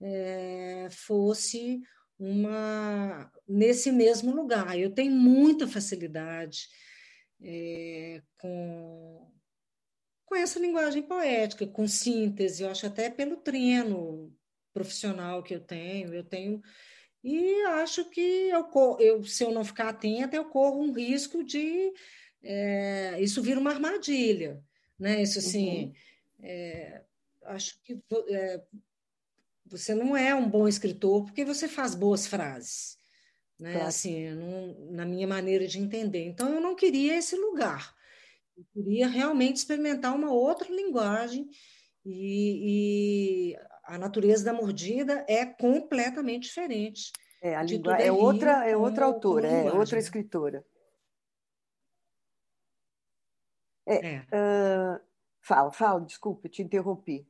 é, 0.00 0.88
fosse 0.90 1.80
uma 2.18 3.30
nesse 3.46 3.90
mesmo 3.90 4.34
lugar. 4.34 4.78
Eu 4.78 4.90
tenho 4.90 5.12
muita 5.12 5.66
facilidade 5.66 6.68
é, 7.42 8.22
com, 8.38 9.30
com 10.24 10.34
essa 10.36 10.58
linguagem 10.58 11.02
poética, 11.02 11.66
com 11.66 11.86
síntese, 11.88 12.62
eu 12.62 12.70
acho 12.70 12.86
até 12.86 13.10
pelo 13.10 13.36
treino 13.36 14.32
profissional 14.72 15.42
que 15.42 15.54
eu 15.54 15.60
tenho, 15.60 16.12
eu 16.14 16.24
tenho 16.24 16.60
e 17.22 17.62
acho 17.62 18.04
que 18.10 18.50
eu, 18.50 18.68
eu 19.00 19.24
se 19.24 19.42
eu 19.42 19.50
não 19.50 19.64
ficar 19.64 19.88
atenta, 19.88 20.36
eu 20.36 20.44
corro 20.44 20.82
um 20.82 20.92
risco 20.92 21.42
de 21.42 21.90
é, 22.42 23.18
isso 23.18 23.42
vir 23.42 23.56
uma 23.56 23.70
armadilha, 23.70 24.62
né? 24.98 25.22
Isso 25.22 25.38
assim, 25.38 25.86
uhum. 25.86 25.92
é, 26.42 27.02
acho 27.46 27.80
que 27.82 28.00
é, 28.28 28.62
você 29.66 29.94
não 29.94 30.16
é 30.16 30.34
um 30.34 30.48
bom 30.48 30.68
escritor 30.68 31.24
porque 31.24 31.44
você 31.44 31.66
faz 31.68 31.94
boas 31.94 32.26
frases, 32.26 32.96
né? 33.58 33.72
Claro. 33.72 33.88
Assim, 33.88 34.30
não, 34.30 34.92
na 34.92 35.04
minha 35.04 35.26
maneira 35.26 35.66
de 35.66 35.78
entender. 35.78 36.24
Então, 36.24 36.52
eu 36.54 36.60
não 36.60 36.74
queria 36.74 37.16
esse 37.16 37.36
lugar. 37.36 37.94
Eu 38.56 38.64
queria 38.72 39.08
realmente 39.08 39.56
experimentar 39.56 40.14
uma 40.14 40.30
outra 40.32 40.68
linguagem 40.72 41.48
e, 42.04 43.52
e 43.52 43.56
a 43.84 43.98
natureza 43.98 44.44
da 44.44 44.52
mordida 44.52 45.24
é 45.28 45.44
completamente 45.44 46.44
diferente. 46.44 47.10
É, 47.42 47.56
a 47.56 47.62
língua 47.62 47.96
é, 47.96 48.10
outra, 48.10 48.66
é 48.66 48.76
outra 48.76 49.04
autora, 49.04 49.46
é 49.46 49.72
outra 49.72 49.98
escritora. 49.98 50.64
É, 53.86 54.14
é. 54.14 54.20
Uh, 54.20 55.00
fala, 55.42 55.70
fala, 55.70 56.00
desculpe, 56.00 56.48
te 56.48 56.62
interrompi. 56.62 57.26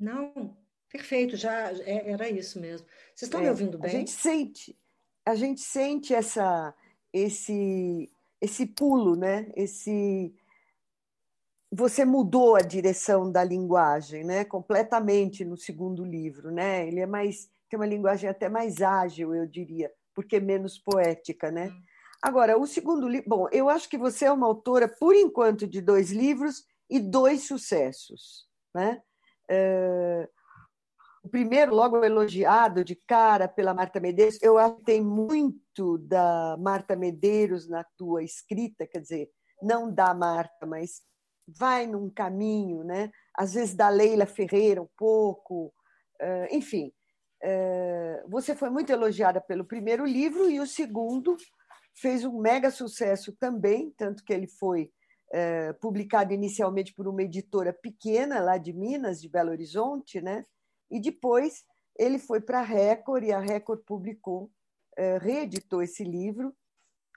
Não, 0.00 0.56
perfeito, 0.90 1.36
já 1.36 1.70
é, 1.72 2.10
era 2.10 2.28
isso 2.28 2.58
mesmo. 2.58 2.86
Vocês 3.14 3.28
estão 3.28 3.40
é, 3.40 3.44
me 3.44 3.50
ouvindo 3.50 3.78
bem? 3.78 3.90
A 3.90 3.92
gente 3.92 4.10
sente, 4.10 4.78
a 5.26 5.34
gente 5.34 5.60
sente 5.60 6.14
essa, 6.14 6.74
esse, 7.12 8.10
esse 8.40 8.66
pulo, 8.66 9.14
né? 9.14 9.52
Esse 9.54 10.34
você 11.72 12.04
mudou 12.04 12.56
a 12.56 12.62
direção 12.62 13.30
da 13.30 13.44
linguagem, 13.44 14.24
né? 14.24 14.44
Completamente 14.44 15.44
no 15.44 15.56
segundo 15.56 16.04
livro, 16.04 16.50
né? 16.50 16.88
Ele 16.88 16.98
é 16.98 17.06
mais 17.06 17.48
tem 17.68 17.78
uma 17.78 17.86
linguagem 17.86 18.28
até 18.28 18.48
mais 18.48 18.82
ágil, 18.82 19.32
eu 19.32 19.46
diria, 19.46 19.92
porque 20.12 20.40
menos 20.40 20.76
poética, 20.76 21.52
né? 21.52 21.68
Hum. 21.68 21.82
Agora, 22.20 22.58
o 22.58 22.66
segundo 22.66 23.08
livro, 23.08 23.28
bom, 23.28 23.48
eu 23.52 23.68
acho 23.68 23.88
que 23.88 23.96
você 23.96 24.24
é 24.24 24.32
uma 24.32 24.46
autora 24.46 24.88
por 24.88 25.14
enquanto 25.14 25.68
de 25.68 25.80
dois 25.80 26.10
livros 26.10 26.66
e 26.88 26.98
dois 26.98 27.46
sucessos, 27.46 28.48
né? 28.74 29.00
Uh, 29.50 30.28
o 31.22 31.28
primeiro, 31.28 31.74
logo 31.74 32.04
elogiado 32.04 32.84
de 32.84 32.94
cara 32.94 33.46
pela 33.48 33.74
Marta 33.74 34.00
Medeiros, 34.00 34.38
eu 34.42 34.56
acho 34.56 34.76
que 34.76 34.84
tem 34.84 35.02
muito 35.02 35.98
da 35.98 36.56
Marta 36.58 36.96
Medeiros 36.96 37.68
na 37.68 37.84
tua 37.96 38.22
escrita, 38.22 38.86
quer 38.86 39.00
dizer, 39.00 39.28
não 39.62 39.92
da 39.92 40.14
Marta, 40.14 40.66
mas 40.66 41.02
vai 41.46 41.86
num 41.86 42.08
caminho, 42.08 42.84
né? 42.84 43.10
às 43.40 43.54
vezes 43.54 43.74
da 43.74 43.88
Leila 43.88 44.26
Ferreira 44.26 44.82
um 44.82 44.88
pouco, 44.96 45.72
uh, 46.20 46.46
enfim. 46.54 46.92
Uh, 47.42 48.28
você 48.28 48.54
foi 48.54 48.68
muito 48.68 48.92
elogiada 48.92 49.40
pelo 49.40 49.64
primeiro 49.64 50.04
livro 50.04 50.50
e 50.50 50.60
o 50.60 50.66
segundo 50.66 51.36
fez 51.94 52.22
um 52.22 52.38
mega 52.38 52.70
sucesso 52.70 53.34
também, 53.38 53.94
tanto 53.96 54.22
que 54.22 54.32
ele 54.32 54.46
foi 54.46 54.90
é, 55.32 55.72
publicado 55.74 56.32
inicialmente 56.32 56.92
por 56.92 57.06
uma 57.06 57.22
editora 57.22 57.72
pequena 57.72 58.40
lá 58.40 58.58
de 58.58 58.72
Minas, 58.72 59.20
de 59.20 59.28
Belo 59.28 59.50
Horizonte, 59.50 60.20
né? 60.20 60.44
E 60.90 61.00
depois 61.00 61.64
ele 61.98 62.18
foi 62.18 62.40
para 62.40 62.60
a 62.60 62.64
Record 62.64 63.24
e 63.24 63.32
a 63.32 63.38
Record 63.38 63.82
publicou, 63.84 64.50
é, 64.96 65.18
reeditou 65.18 65.82
esse 65.82 66.02
livro 66.02 66.54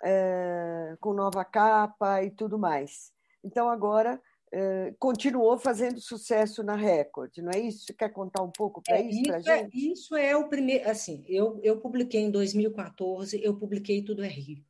é, 0.03 0.95
com 0.99 1.13
nova 1.13 1.43
capa 1.43 2.23
e 2.23 2.29
tudo 2.29 2.59
mais. 2.59 3.11
Então 3.43 3.69
agora 3.69 4.21
continuou 4.99 5.57
fazendo 5.57 5.99
sucesso 5.99 6.61
na 6.61 6.75
Record, 6.75 7.35
não 7.37 7.49
é 7.51 7.59
isso? 7.59 7.87
Você 7.87 7.93
quer 7.93 8.09
contar 8.09 8.43
um 8.43 8.51
pouco 8.51 8.83
para 8.83 8.99
é, 8.99 9.01
isso, 9.01 9.23
para 9.23 9.39
gente? 9.39 9.75
É, 9.75 9.91
isso 9.91 10.15
é 10.15 10.37
o 10.37 10.47
primeiro, 10.47 10.87
assim, 10.87 11.25
eu, 11.27 11.59
eu 11.63 11.81
publiquei 11.81 12.21
em 12.21 12.29
2014, 12.29 13.43
eu 13.43 13.57
publiquei 13.57 14.03
Tudo 14.03 14.23
é 14.23 14.27
Rio. 14.27 14.63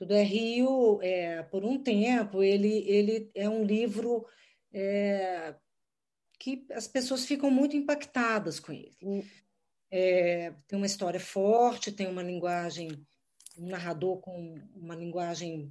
Tudo 0.00 0.14
é 0.14 0.22
Rio, 0.22 0.98
é, 1.02 1.42
por 1.42 1.62
um 1.62 1.78
tempo, 1.78 2.42
ele, 2.42 2.88
ele 2.88 3.30
é 3.34 3.46
um 3.50 3.62
livro 3.62 4.26
é, 4.72 5.54
que 6.38 6.64
as 6.72 6.88
pessoas 6.88 7.26
ficam 7.26 7.50
muito 7.50 7.76
impactadas 7.76 8.58
com 8.58 8.72
ele. 8.72 8.96
Hum. 9.02 9.22
É, 9.90 10.54
tem 10.66 10.78
uma 10.78 10.86
história 10.86 11.20
forte, 11.20 11.92
tem 11.92 12.06
uma 12.06 12.22
linguagem, 12.22 13.06
um 13.58 13.68
narrador 13.68 14.20
com 14.20 14.54
uma 14.74 14.94
linguagem 14.94 15.70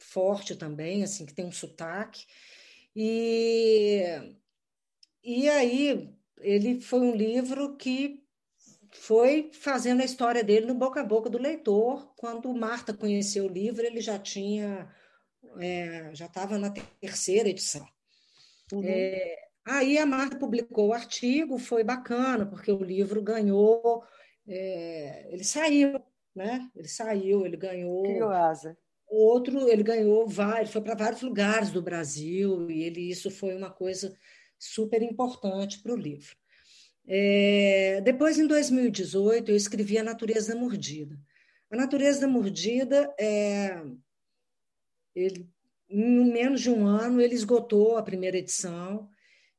forte 0.00 0.56
também, 0.56 1.04
assim, 1.04 1.24
que 1.24 1.32
tem 1.32 1.44
um 1.44 1.52
sotaque. 1.52 2.26
E, 2.96 4.02
e 5.22 5.48
aí 5.48 6.12
ele 6.38 6.80
foi 6.80 6.98
um 6.98 7.14
livro 7.14 7.76
que 7.76 8.21
foi 8.92 9.50
fazendo 9.52 10.02
a 10.02 10.04
história 10.04 10.44
dele 10.44 10.66
no 10.66 10.74
boca 10.74 11.00
a 11.00 11.04
boca 11.04 11.28
do 11.28 11.38
leitor. 11.38 12.12
Quando 12.16 12.54
Marta 12.54 12.92
conheceu 12.92 13.46
o 13.46 13.52
livro, 13.52 13.84
ele 13.84 14.00
já 14.00 14.18
tinha 14.18 14.88
é, 15.58 16.10
já 16.14 16.26
estava 16.26 16.58
na 16.58 16.70
terceira 16.70 17.48
edição. 17.48 17.86
Uhum. 18.72 18.82
É, 18.84 19.36
aí 19.64 19.98
a 19.98 20.06
Marta 20.06 20.38
publicou 20.38 20.88
o 20.88 20.92
artigo, 20.92 21.58
foi 21.58 21.84
bacana, 21.84 22.46
porque 22.46 22.70
o 22.70 22.82
livro 22.82 23.20
ganhou, 23.22 24.02
é, 24.46 25.28
ele 25.30 25.44
saiu, 25.44 26.00
né? 26.34 26.70
Ele 26.74 26.88
saiu, 26.88 27.44
ele 27.44 27.56
ganhou. 27.56 28.02
Criou 28.02 28.30
asa. 28.30 28.76
Outro, 29.06 29.68
ele 29.68 29.82
ganhou 29.82 30.26
vários, 30.26 30.70
foi 30.70 30.80
para 30.80 30.94
vários 30.94 31.20
lugares 31.20 31.70
do 31.70 31.82
Brasil, 31.82 32.70
e 32.70 32.82
ele, 32.82 33.10
isso 33.10 33.30
foi 33.30 33.54
uma 33.54 33.70
coisa 33.70 34.16
super 34.58 35.02
importante 35.02 35.82
para 35.82 35.92
o 35.92 35.96
livro. 35.96 36.34
É, 37.06 38.00
depois, 38.02 38.38
em 38.38 38.46
2018, 38.46 39.50
eu 39.50 39.56
escrevi 39.56 39.98
A 39.98 40.04
Natureza 40.04 40.54
da 40.54 40.60
Mordida. 40.60 41.18
A 41.70 41.76
Natureza 41.76 42.20
da 42.20 42.28
Mordida, 42.28 43.12
é, 43.18 43.82
ele, 45.14 45.48
em 45.88 46.32
menos 46.32 46.60
de 46.60 46.70
um 46.70 46.86
ano, 46.86 47.20
ele 47.20 47.34
esgotou 47.34 47.96
a 47.96 48.02
primeira 48.02 48.38
edição 48.38 49.08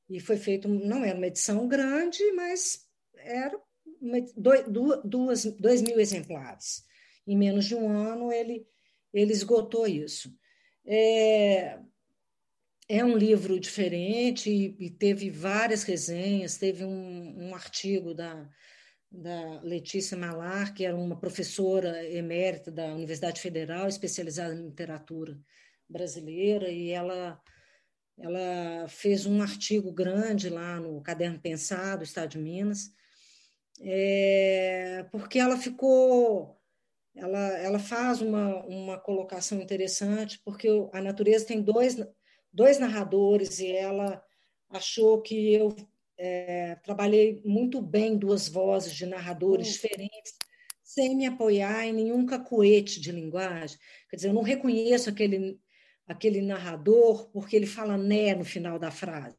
e 0.09 0.19
foi 0.19 0.38
feito, 0.38 0.67
não 0.67 1.03
era 1.03 1.17
uma 1.17 1.27
edição 1.27 1.67
grande, 1.67 2.23
mas 2.33 2.88
era 3.15 3.59
uma, 4.00 4.19
dois, 4.35 4.65
duas, 5.03 5.45
dois 5.45 5.81
mil 5.81 6.00
exemplares. 6.00 6.83
Em 7.25 7.38
menos 7.38 7.65
de 7.65 7.75
um 7.75 7.89
ano, 7.89 8.31
ele, 8.31 8.67
ele 9.13 9.31
esgotou 9.31 9.88
isso. 9.88 10.35
É, 10.85 11.79
é 12.93 13.03
um 13.03 13.17
livro 13.17 13.59
diferente 13.59 14.51
e, 14.51 14.85
e 14.85 14.89
teve 14.91 15.31
várias 15.31 15.81
resenhas. 15.81 16.57
Teve 16.57 16.85
um, 16.85 17.47
um 17.47 17.55
artigo 17.55 18.13
da, 18.13 18.47
da 19.12 19.62
Letícia 19.62 20.15
Malar, 20.15 20.75
que 20.75 20.85
era 20.85 20.95
uma 20.95 21.19
professora 21.19 22.07
emérita 22.07 22.71
da 22.71 22.93
Universidade 22.93 23.41
Federal, 23.41 23.88
especializada 23.88 24.53
em 24.53 24.65
literatura 24.65 25.39
brasileira, 25.89 26.69
e 26.69 26.91
ela, 26.91 27.41
ela 28.15 28.88
fez 28.88 29.25
um 29.25 29.41
artigo 29.41 29.91
grande 29.91 30.50
lá 30.50 30.79
no 30.79 31.01
Caderno 31.01 31.39
Pensado, 31.39 32.03
Estado 32.03 32.29
de 32.29 32.38
Minas, 32.38 32.91
é, 33.81 35.03
porque 35.12 35.39
ela 35.39 35.57
ficou. 35.57 36.59
Ela, 37.15 37.57
ela 37.59 37.79
faz 37.79 38.21
uma, 38.21 38.63
uma 38.65 39.00
colocação 39.00 39.62
interessante, 39.62 40.39
porque 40.43 40.67
a 40.91 41.00
natureza 41.00 41.45
tem 41.45 41.62
dois 41.62 41.95
dois 42.53 42.77
narradores 42.79 43.60
e 43.60 43.72
ela 43.72 44.24
achou 44.69 45.22
que 45.22 45.53
eu 45.53 45.75
é, 46.17 46.75
trabalhei 46.83 47.41
muito 47.43 47.81
bem 47.81 48.17
duas 48.17 48.48
vozes 48.48 48.93
de 48.93 49.05
narradores 49.05 49.67
uhum. 49.67 49.74
diferentes, 49.74 50.33
sem 50.83 51.15
me 51.15 51.25
apoiar 51.25 51.86
em 51.86 51.93
nenhum 51.93 52.25
cacuete 52.25 53.01
de 53.01 53.12
linguagem. 53.12 53.77
Quer 54.10 54.17
dizer, 54.17 54.27
eu 54.29 54.33
não 54.33 54.43
reconheço 54.43 55.10
aquele, 55.10 55.60
aquele 56.07 56.41
narrador 56.41 57.29
porque 57.31 57.55
ele 57.55 57.65
fala 57.65 57.98
né 57.98 58.36
no 58.36 58.45
final 58.45 58.77
da 58.77 58.91
frase. 58.91 59.36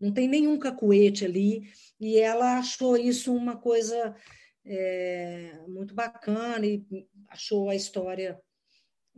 Não 0.00 0.10
tem 0.10 0.26
nenhum 0.26 0.58
cacuete 0.58 1.26
ali, 1.26 1.70
e 2.00 2.18
ela 2.18 2.58
achou 2.58 2.96
isso 2.96 3.34
uma 3.34 3.56
coisa 3.56 4.16
é, 4.64 5.58
muito 5.68 5.94
bacana 5.94 6.64
e 6.66 6.82
achou 7.28 7.68
a 7.68 7.74
história. 7.74 8.40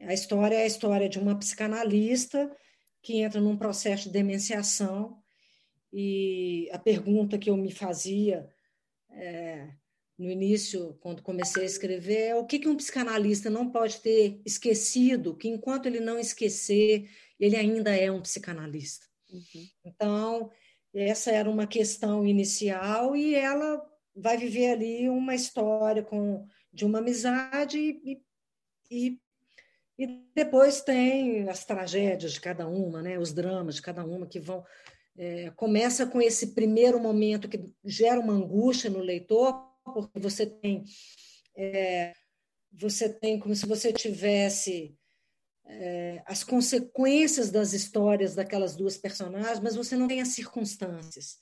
A 0.00 0.12
história 0.12 0.56
é 0.56 0.62
a 0.64 0.66
história 0.66 1.08
de 1.08 1.20
uma 1.20 1.38
psicanalista 1.38 2.50
que 3.02 3.18
entra 3.18 3.40
num 3.40 3.56
processo 3.56 4.04
de 4.04 4.10
demenciação. 4.10 5.20
E 5.92 6.70
a 6.72 6.78
pergunta 6.78 7.36
que 7.36 7.50
eu 7.50 7.56
me 7.56 7.70
fazia 7.70 8.48
é, 9.10 9.68
no 10.18 10.30
início, 10.30 10.96
quando 11.00 11.22
comecei 11.22 11.64
a 11.64 11.66
escrever, 11.66 12.28
é 12.28 12.34
o 12.36 12.46
que, 12.46 12.58
que 12.58 12.68
um 12.68 12.76
psicanalista 12.76 13.50
não 13.50 13.70
pode 13.70 14.00
ter 14.00 14.40
esquecido, 14.46 15.36
que 15.36 15.48
enquanto 15.48 15.86
ele 15.86 16.00
não 16.00 16.18
esquecer, 16.18 17.10
ele 17.38 17.56
ainda 17.56 17.94
é 17.94 18.10
um 18.10 18.22
psicanalista. 18.22 19.06
Uhum. 19.30 19.66
Então, 19.84 20.50
essa 20.94 21.30
era 21.30 21.50
uma 21.50 21.66
questão 21.66 22.26
inicial 22.26 23.16
e 23.16 23.34
ela 23.34 23.82
vai 24.14 24.36
viver 24.36 24.72
ali 24.72 25.08
uma 25.08 25.34
história 25.34 26.02
com, 26.02 26.46
de 26.72 26.84
uma 26.84 26.98
amizade 26.98 27.78
e, 27.78 28.22
e 28.90 29.21
e 30.02 30.26
depois 30.34 30.80
tem 30.80 31.48
as 31.48 31.64
tragédias 31.64 32.32
de 32.32 32.40
cada 32.40 32.66
uma, 32.66 33.00
né? 33.00 33.18
os 33.18 33.32
dramas 33.32 33.76
de 33.76 33.82
cada 33.82 34.04
uma 34.04 34.26
que 34.26 34.40
vão. 34.40 34.64
É, 35.16 35.50
começa 35.50 36.06
com 36.06 36.20
esse 36.20 36.48
primeiro 36.54 36.98
momento 36.98 37.48
que 37.48 37.70
gera 37.84 38.18
uma 38.18 38.32
angústia 38.32 38.90
no 38.90 38.98
leitor, 38.98 39.54
porque 39.84 40.18
você 40.18 40.44
tem. 40.46 40.82
É, 41.56 42.12
você 42.72 43.08
tem 43.08 43.38
como 43.38 43.54
se 43.54 43.66
você 43.66 43.92
tivesse 43.92 44.96
é, 45.66 46.22
as 46.26 46.42
consequências 46.42 47.50
das 47.50 47.72
histórias 47.72 48.34
daquelas 48.34 48.74
duas 48.74 48.96
personagens, 48.96 49.60
mas 49.60 49.76
você 49.76 49.94
não 49.94 50.08
tem 50.08 50.20
as 50.20 50.28
circunstâncias. 50.28 51.38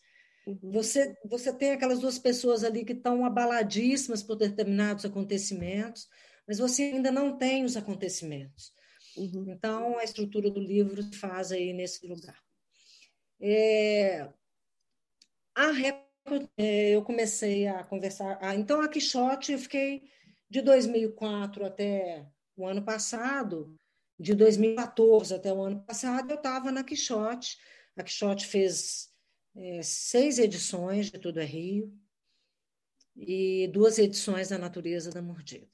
Uhum. 0.46 0.72
Você, 0.72 1.14
você 1.24 1.52
tem 1.52 1.70
aquelas 1.70 2.00
duas 2.00 2.18
pessoas 2.18 2.62
ali 2.64 2.84
que 2.84 2.92
estão 2.92 3.24
abaladíssimas 3.24 4.22
por 4.22 4.36
determinados 4.36 5.04
acontecimentos, 5.04 6.08
mas 6.50 6.58
você 6.58 6.82
ainda 6.82 7.12
não 7.12 7.38
tem 7.38 7.64
os 7.64 7.76
acontecimentos. 7.76 8.72
Uhum. 9.16 9.52
Então, 9.52 9.96
a 9.96 10.02
estrutura 10.02 10.50
do 10.50 10.58
livro 10.58 11.00
faz 11.14 11.52
aí 11.52 11.72
nesse 11.72 12.04
lugar. 12.08 12.36
É, 13.40 14.28
a 15.54 15.70
Record, 15.70 16.48
é, 16.56 16.90
eu 16.90 17.04
comecei 17.04 17.68
a 17.68 17.84
conversar. 17.84 18.36
Ah, 18.42 18.56
então, 18.56 18.80
a 18.80 18.88
Quixote, 18.88 19.52
eu 19.52 19.60
fiquei 19.60 20.02
de 20.50 20.60
2004 20.60 21.64
até 21.64 22.26
o 22.56 22.66
ano 22.66 22.84
passado, 22.84 23.72
de 24.18 24.34
2014 24.34 25.32
até 25.32 25.52
o 25.52 25.62
ano 25.62 25.84
passado, 25.84 26.32
eu 26.32 26.36
estava 26.36 26.72
na 26.72 26.82
Quixote. 26.82 27.58
A 27.96 28.02
Quixote 28.02 28.44
fez 28.48 29.08
é, 29.54 29.82
seis 29.84 30.40
edições 30.40 31.12
de 31.12 31.18
Tudo 31.20 31.38
é 31.38 31.44
Rio 31.44 31.96
e 33.14 33.68
duas 33.68 34.00
edições 34.00 34.48
da 34.48 34.58
Natureza 34.58 35.12
da 35.12 35.22
Mordida. 35.22 35.70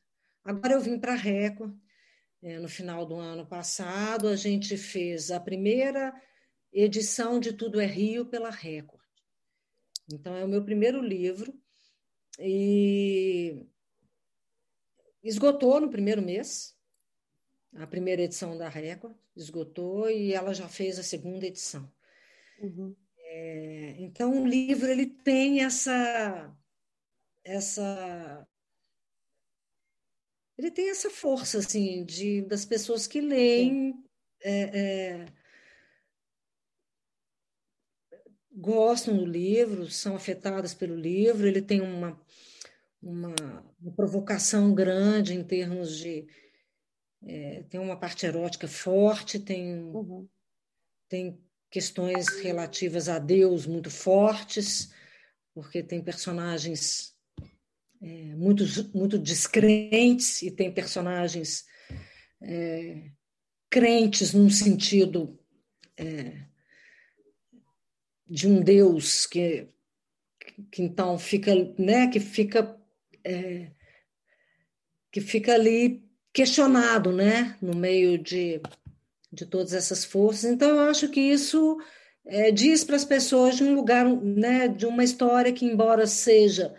Agora 0.46 0.74
eu 0.74 0.80
vim 0.80 0.96
para 0.96 1.12
a 1.12 1.16
Record, 1.16 1.76
é, 2.40 2.60
no 2.60 2.68
final 2.68 3.04
do 3.04 3.16
ano 3.16 3.44
passado, 3.44 4.28
a 4.28 4.36
gente 4.36 4.76
fez 4.76 5.32
a 5.32 5.40
primeira 5.40 6.14
edição 6.72 7.40
de 7.40 7.52
Tudo 7.52 7.80
é 7.80 7.86
Rio 7.86 8.26
pela 8.26 8.48
Record. 8.48 9.02
Então, 10.12 10.36
é 10.36 10.44
o 10.44 10.48
meu 10.48 10.64
primeiro 10.64 11.02
livro 11.02 11.52
e 12.38 13.66
esgotou 15.20 15.80
no 15.80 15.90
primeiro 15.90 16.22
mês, 16.22 16.78
a 17.74 17.84
primeira 17.84 18.22
edição 18.22 18.56
da 18.56 18.68
Record, 18.68 19.16
esgotou 19.34 20.08
e 20.08 20.32
ela 20.32 20.54
já 20.54 20.68
fez 20.68 20.96
a 20.96 21.02
segunda 21.02 21.44
edição. 21.44 21.92
Uhum. 22.60 22.94
É, 23.18 23.96
então, 23.98 24.44
o 24.44 24.46
livro 24.46 24.88
ele 24.88 25.06
tem 25.06 25.64
essa 25.64 26.56
essa 27.42 28.46
ele 30.58 30.70
tem 30.70 30.90
essa 30.90 31.10
força 31.10 31.58
assim 31.58 32.04
de 32.04 32.42
das 32.42 32.64
pessoas 32.64 33.06
que 33.06 33.20
leem 33.20 34.02
é, 34.42 34.80
é, 34.80 35.26
gostam 38.52 39.16
do 39.16 39.26
livro, 39.26 39.90
são 39.90 40.16
afetadas 40.16 40.72
pelo 40.72 40.96
livro. 40.96 41.46
Ele 41.46 41.60
tem 41.60 41.80
uma, 41.80 42.18
uma, 43.02 43.34
uma 43.80 43.92
provocação 43.92 44.74
grande 44.74 45.34
em 45.34 45.44
termos 45.44 45.96
de 45.98 46.26
é, 47.22 47.64
tem 47.64 47.80
uma 47.80 47.98
parte 47.98 48.24
erótica 48.24 48.68
forte, 48.68 49.38
tem 49.38 49.82
uhum. 49.82 50.28
tem 51.08 51.40
questões 51.70 52.28
relativas 52.40 53.08
a 53.08 53.18
Deus 53.18 53.66
muito 53.66 53.90
fortes, 53.90 54.92
porque 55.52 55.82
tem 55.82 56.02
personagens 56.02 57.15
é, 58.06 58.36
muito, 58.36 58.64
muito 58.96 59.18
descrentes 59.18 60.40
e 60.42 60.48
tem 60.48 60.72
personagens 60.72 61.64
é, 62.40 63.10
crentes 63.68 64.32
num 64.32 64.48
sentido 64.48 65.36
é, 65.96 66.44
de 68.28 68.46
um 68.46 68.60
Deus 68.60 69.26
que, 69.26 69.66
que 70.70 70.82
então 70.84 71.18
fica, 71.18 71.52
né, 71.76 72.06
que 72.06 72.20
fica 72.20 72.80
é, 73.24 73.72
que 75.10 75.20
fica 75.20 75.54
ali 75.54 76.08
questionado, 76.32 77.10
né, 77.10 77.56
no 77.60 77.74
meio 77.74 78.18
de, 78.18 78.60
de 79.32 79.46
todas 79.46 79.72
essas 79.72 80.04
forças. 80.04 80.44
Então 80.44 80.68
eu 80.68 80.80
acho 80.80 81.08
que 81.08 81.20
isso 81.20 81.76
é, 82.24 82.52
diz 82.52 82.84
para 82.84 82.94
as 82.94 83.04
pessoas 83.04 83.56
de 83.56 83.64
um 83.64 83.74
lugar, 83.74 84.04
né, 84.06 84.68
de 84.68 84.86
uma 84.86 85.02
história 85.02 85.52
que, 85.52 85.64
embora 85.64 86.06
seja 86.06 86.72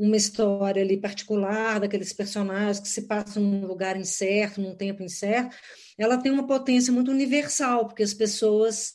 uma 0.00 0.16
história 0.16 0.82
ali 0.82 0.96
particular 0.96 1.78
daqueles 1.78 2.10
personagens 2.10 2.80
que 2.80 2.88
se 2.88 3.06
passam 3.06 3.42
num 3.42 3.66
lugar 3.66 3.98
incerto, 3.98 4.58
num 4.58 4.74
tempo 4.74 5.02
incerto, 5.02 5.54
ela 5.98 6.16
tem 6.16 6.32
uma 6.32 6.46
potência 6.46 6.90
muito 6.90 7.10
universal, 7.10 7.86
porque 7.86 8.02
as 8.02 8.14
pessoas 8.14 8.94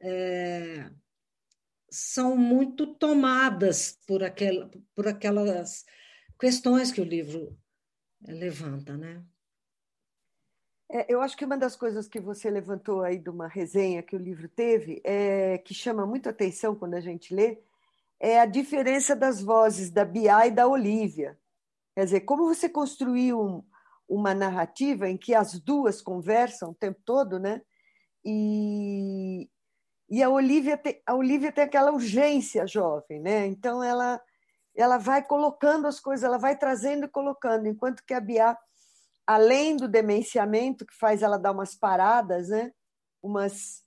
é, 0.00 0.90
são 1.90 2.34
muito 2.34 2.94
tomadas 2.94 3.98
por, 4.06 4.24
aquela, 4.24 4.70
por 4.94 5.06
aquelas 5.06 5.84
questões 6.40 6.90
que 6.90 7.02
o 7.02 7.04
livro 7.04 7.54
é, 8.26 8.32
levanta, 8.32 8.96
né? 8.96 9.22
É, 10.90 11.12
eu 11.12 11.20
acho 11.20 11.36
que 11.36 11.44
uma 11.44 11.58
das 11.58 11.76
coisas 11.76 12.08
que 12.08 12.20
você 12.20 12.50
levantou 12.50 13.02
aí 13.02 13.18
de 13.18 13.28
uma 13.28 13.48
resenha 13.48 14.02
que 14.02 14.16
o 14.16 14.18
livro 14.18 14.48
teve, 14.48 15.02
é, 15.04 15.58
que 15.58 15.74
chama 15.74 16.06
muito 16.06 16.26
atenção 16.26 16.74
quando 16.74 16.94
a 16.94 17.00
gente 17.00 17.34
lê, 17.34 17.58
é 18.22 18.38
a 18.38 18.46
diferença 18.46 19.16
das 19.16 19.42
vozes 19.42 19.90
da 19.90 20.04
Bia 20.04 20.46
e 20.46 20.50
da 20.52 20.68
Olivia. 20.68 21.36
Quer 21.96 22.04
dizer, 22.04 22.20
como 22.20 22.46
você 22.46 22.68
construiu 22.68 23.42
um, 23.42 23.64
uma 24.08 24.32
narrativa 24.32 25.08
em 25.08 25.16
que 25.16 25.34
as 25.34 25.58
duas 25.58 26.00
conversam 26.00 26.70
o 26.70 26.74
tempo 26.74 27.00
todo, 27.04 27.40
né? 27.40 27.60
E, 28.24 29.50
e 30.08 30.22
a 30.22 30.30
Olivia 30.30 30.78
tem, 30.78 31.02
a 31.04 31.16
Olivia 31.16 31.50
tem 31.50 31.64
aquela 31.64 31.90
urgência 31.90 32.64
jovem, 32.64 33.20
né? 33.20 33.46
Então 33.46 33.82
ela 33.82 34.22
ela 34.74 34.96
vai 34.96 35.22
colocando 35.22 35.86
as 35.86 36.00
coisas, 36.00 36.24
ela 36.24 36.38
vai 36.38 36.56
trazendo 36.56 37.04
e 37.04 37.08
colocando, 37.08 37.66
enquanto 37.66 38.02
que 38.06 38.14
a 38.14 38.20
Bia 38.20 38.56
além 39.26 39.76
do 39.76 39.86
demenciamento 39.86 40.86
que 40.86 40.96
faz 40.96 41.22
ela 41.22 41.38
dar 41.38 41.52
umas 41.52 41.74
paradas, 41.74 42.48
né? 42.48 42.72
Umas 43.20 43.82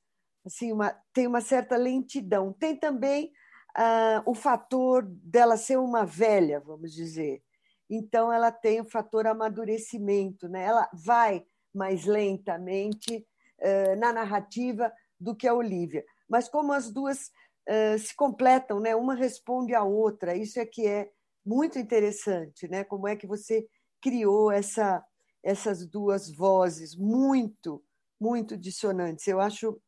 assim, 0.45 0.71
uma, 0.71 0.95
tem 1.13 1.25
uma 1.25 1.41
certa 1.41 1.77
lentidão. 1.77 2.53
Tem 2.53 2.75
também 2.75 3.31
ah, 3.75 4.23
o 4.25 4.33
fator 4.33 5.03
dela 5.05 5.57
ser 5.57 5.77
uma 5.77 6.05
velha, 6.05 6.59
vamos 6.59 6.93
dizer. 6.93 7.43
Então 7.89 8.31
ela 8.31 8.51
tem 8.51 8.81
o 8.81 8.89
fator 8.89 9.27
amadurecimento, 9.27 10.47
né? 10.47 10.63
Ela 10.63 10.89
vai 10.93 11.45
mais 11.73 12.05
lentamente 12.05 13.27
uh, 13.59 13.95
na 13.99 14.13
narrativa 14.13 14.91
do 15.19 15.35
que 15.35 15.47
a 15.47 15.53
Olivia. 15.53 16.03
Mas 16.27 16.47
como 16.47 16.71
as 16.73 16.89
duas 16.89 17.31
uh, 17.69 17.99
se 17.99 18.15
completam, 18.15 18.79
né? 18.79 18.95
Uma 18.95 19.13
responde 19.13 19.75
à 19.75 19.83
outra. 19.83 20.35
Isso 20.35 20.59
é 20.59 20.65
que 20.65 20.87
é 20.87 21.11
muito 21.45 21.77
interessante, 21.77 22.67
né? 22.67 22.83
Como 22.83 23.07
é 23.07 23.15
que 23.15 23.27
você 23.27 23.67
criou 24.01 24.51
essa 24.51 25.03
essas 25.45 25.85
duas 25.85 26.31
vozes 26.31 26.95
muito, 26.95 27.85
muito 28.19 28.57
dissonantes. 28.57 29.27
Eu 29.27 29.39
acho 29.39 29.79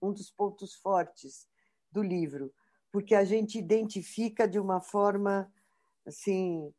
um 0.00 0.14
dos 0.14 0.30
pontos 0.30 0.74
fortes 0.76 1.46
do 1.90 2.02
livro, 2.02 2.50
porque 2.92 3.14
a 3.14 3.24
gente 3.24 3.58
identifica 3.58 4.46
de 4.46 4.60
uma 4.60 4.80
forma 4.80 5.52
assim 6.06 6.72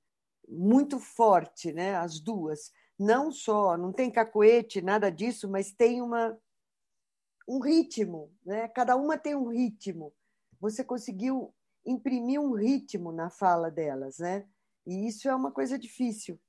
muito 0.48 1.00
forte, 1.00 1.74
né? 1.74 1.96
As 1.96 2.20
duas, 2.20 2.72
não 2.98 3.32
só, 3.32 3.76
não 3.76 3.92
tem 3.92 4.12
cacoete, 4.12 4.82
nada 4.82 5.10
disso, 5.10 5.50
mas 5.50 5.72
tem 5.72 6.02
uma 6.02 6.38
um 7.46 7.60
ritmo, 7.60 8.32
né? 8.46 8.70
Cada 8.70 8.96
uma 8.96 9.18
tem 9.18 9.36
um 9.36 9.50
ritmo. 9.50 10.14
Você 10.62 10.84
conseguiu 10.84 11.54
imprimir 11.86 12.40
um 12.40 12.54
ritmo 12.54 13.12
na 13.12 13.30
fala 13.30 13.70
delas, 13.70 14.20
né? 14.20 14.48
E 14.86 15.08
isso 15.08 15.28
é 15.28 15.36
uma 15.36 15.52
coisa 15.52 15.78
difícil 15.78 16.40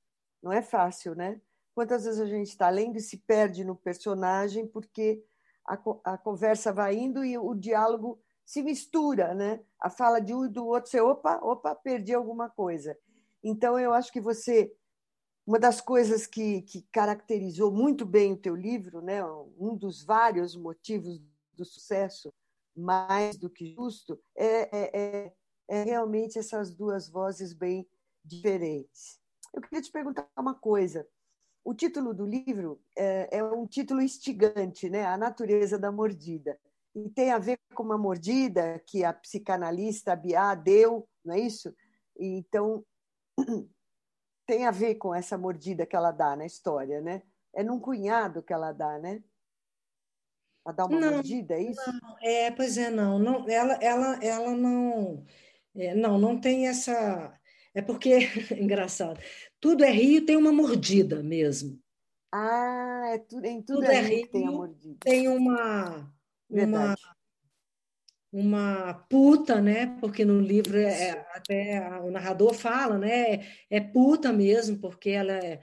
não 0.45 0.53
é 0.53 0.61
fácil, 0.61 1.15
né? 1.15 1.41
Quantas 1.73 2.05
vezes 2.05 2.21
a 2.21 2.27
gente 2.27 2.49
está 2.49 2.69
lendo 2.69 2.97
e 2.97 3.01
se 3.01 3.17
perde 3.17 3.65
no 3.65 3.75
personagem 3.75 4.67
porque 4.67 5.25
a, 5.67 5.73
a 6.03 6.17
conversa 6.19 6.71
vai 6.71 6.95
indo 6.95 7.25
e 7.25 7.35
o 7.35 7.55
diálogo 7.55 8.21
se 8.45 8.61
mistura, 8.61 9.33
né? 9.33 9.59
A 9.79 9.89
fala 9.89 10.19
de 10.21 10.33
um 10.33 10.45
e 10.45 10.49
do 10.49 10.65
outro, 10.65 10.89
você, 10.89 11.01
opa, 11.01 11.39
opa, 11.41 11.73
perdi 11.75 12.13
alguma 12.13 12.49
coisa. 12.49 12.97
Então, 13.43 13.79
eu 13.79 13.93
acho 13.93 14.11
que 14.11 14.21
você. 14.21 14.73
Uma 15.45 15.59
das 15.59 15.79
coisas 15.79 16.25
que, 16.25 16.63
que 16.63 16.81
caracterizou 16.91 17.71
muito 17.71 18.03
bem 18.03 18.33
o 18.33 18.37
teu 18.37 18.55
livro, 18.55 18.99
né? 18.99 19.23
um 19.59 19.75
dos 19.75 20.03
vários 20.03 20.55
motivos 20.55 21.21
do 21.53 21.63
sucesso, 21.63 22.33
mais 22.75 23.37
do 23.37 23.47
que 23.47 23.67
justo, 23.75 24.19
é, 24.35 24.75
é, 24.75 24.91
é, 24.99 25.33
é 25.67 25.83
realmente 25.83 26.39
essas 26.39 26.73
duas 26.73 27.07
vozes 27.07 27.53
bem 27.53 27.87
diferentes. 28.23 29.19
Eu 29.53 29.61
queria 29.61 29.83
te 29.83 29.91
perguntar 29.91 30.27
uma 30.35 30.55
coisa. 30.55 31.07
O 31.63 31.75
título 31.75 32.11
do 32.11 32.25
livro 32.25 32.81
é, 32.97 33.37
é 33.37 33.43
um 33.43 33.67
título 33.67 34.01
instigante, 34.01 34.89
né? 34.89 35.05
A 35.05 35.15
natureza 35.15 35.77
da 35.77 35.91
mordida. 35.91 36.59
E 36.95 37.09
tem 37.09 37.31
a 37.31 37.37
ver 37.37 37.59
com 37.73 37.83
uma 37.83 37.97
mordida 37.97 38.81
que 38.87 39.03
a 39.03 39.11
psicanalista 39.11 40.15
Biá 40.15 40.55
deu, 40.55 41.07
não 41.25 41.35
é 41.35 41.39
isso? 41.39 41.75
E, 42.17 42.37
então, 42.37 42.85
tem 44.47 44.65
a 44.65 44.71
ver 44.71 44.95
com 44.95 45.13
essa 45.13 45.37
mordida 45.37 45.85
que 45.85 45.95
ela 45.95 46.11
dá 46.11 46.37
na 46.37 46.45
história, 46.45 47.01
né? 47.01 47.21
É 47.53 47.63
num 47.63 47.79
cunhado 47.79 48.41
que 48.41 48.53
ela 48.53 48.71
dá, 48.71 48.97
né? 48.97 49.21
Ela 50.65 50.73
dá 50.73 50.85
uma 50.85 50.99
não, 50.99 51.11
mordida, 51.15 51.55
é 51.55 51.63
isso? 51.63 51.91
Não, 52.01 52.17
é, 52.21 52.51
pois 52.51 52.77
é, 52.77 52.89
não. 52.89 53.19
não 53.19 53.47
ela, 53.49 53.73
ela, 53.75 54.23
ela 54.23 54.55
não. 54.55 55.25
É, 55.75 55.93
não, 55.93 56.17
não 56.17 56.39
tem 56.39 56.67
essa. 56.67 57.37
É 57.73 57.81
porque, 57.81 58.19
engraçado, 58.57 59.19
tudo 59.59 59.83
é 59.83 59.91
rio 59.91 60.25
tem 60.25 60.37
uma 60.37 60.53
mordida 60.53 61.21
mesmo. 61.21 61.77
Ah, 62.31 63.11
é 63.13 63.17
tudo, 63.19 63.45
em 63.45 63.61
tudo, 63.61 63.79
tudo 63.79 63.91
é, 63.91 63.95
é 63.95 64.01
rio 64.01 64.27
tem 64.27 64.47
a 64.47 64.51
mordida. 64.51 64.97
Tem 65.01 65.27
uma, 65.27 66.14
uma, 66.63 66.95
uma 68.31 68.93
puta, 69.09 69.61
né? 69.61 69.97
Porque 69.99 70.23
no 70.25 70.39
livro 70.39 70.77
é, 70.77 71.09
é, 71.09 71.11
até 71.33 71.99
o 72.01 72.11
narrador 72.11 72.53
fala, 72.53 72.97
né? 72.97 73.45
É 73.69 73.79
puta 73.79 74.31
mesmo, 74.33 74.77
porque 74.77 75.09
ela 75.11 75.33
é, 75.33 75.59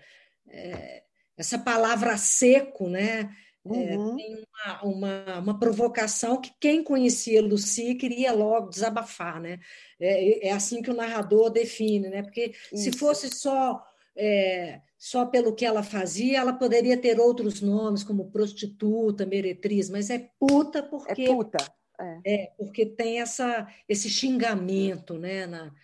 é 0.48 1.02
essa 1.37 1.59
palavra 1.59 2.16
seco, 2.16 2.88
né? 2.88 3.31
É, 3.64 3.96
uhum. 3.96 4.16
tem 4.16 4.44
uma, 4.64 4.83
uma, 4.83 5.38
uma, 5.38 5.59
provocação 5.59 6.40
que 6.40 6.50
quem 6.59 6.83
conhecia 6.83 7.40
Lucy 7.40 7.94
queria 7.94 8.33
logo 8.33 8.70
desabafar, 8.70 9.40
né? 9.40 9.61
É, 10.00 10.48
é 10.48 10.52
assim 10.52 10.83
que 10.83 10.90
o 10.90 10.94
narrador 10.94 11.48
define, 11.48 12.09
né? 12.09 12.22
Porque 12.22 12.52
Isso. 12.72 12.90
se 12.90 12.92
fosse 12.98 13.28
só 13.28 13.81
é, 14.16 14.81
só 15.03 15.27
pelo 15.27 15.53
que 15.53 15.65
ela 15.65 15.83
fazia, 15.83 16.38
ela 16.38 16.53
poderia 16.53 16.97
ter 16.97 17.19
outros 17.19 17.61
nomes 17.61 18.05
como 18.05 18.31
prostituta, 18.31 19.27
meretriz, 19.27 19.91
mas 19.91 20.11
é 20.11 20.31
puta 20.38 20.81
porque 20.81 21.23
é 21.23 21.27
puta, 21.27 21.59
é, 21.99 22.21
é 22.25 22.47
porque 22.57 22.87
tem 22.87 23.21
essa 23.21 23.67
esse 23.88 24.09
xingamento, 24.09 25.19
né? 25.19 25.45
Na, 25.45 25.75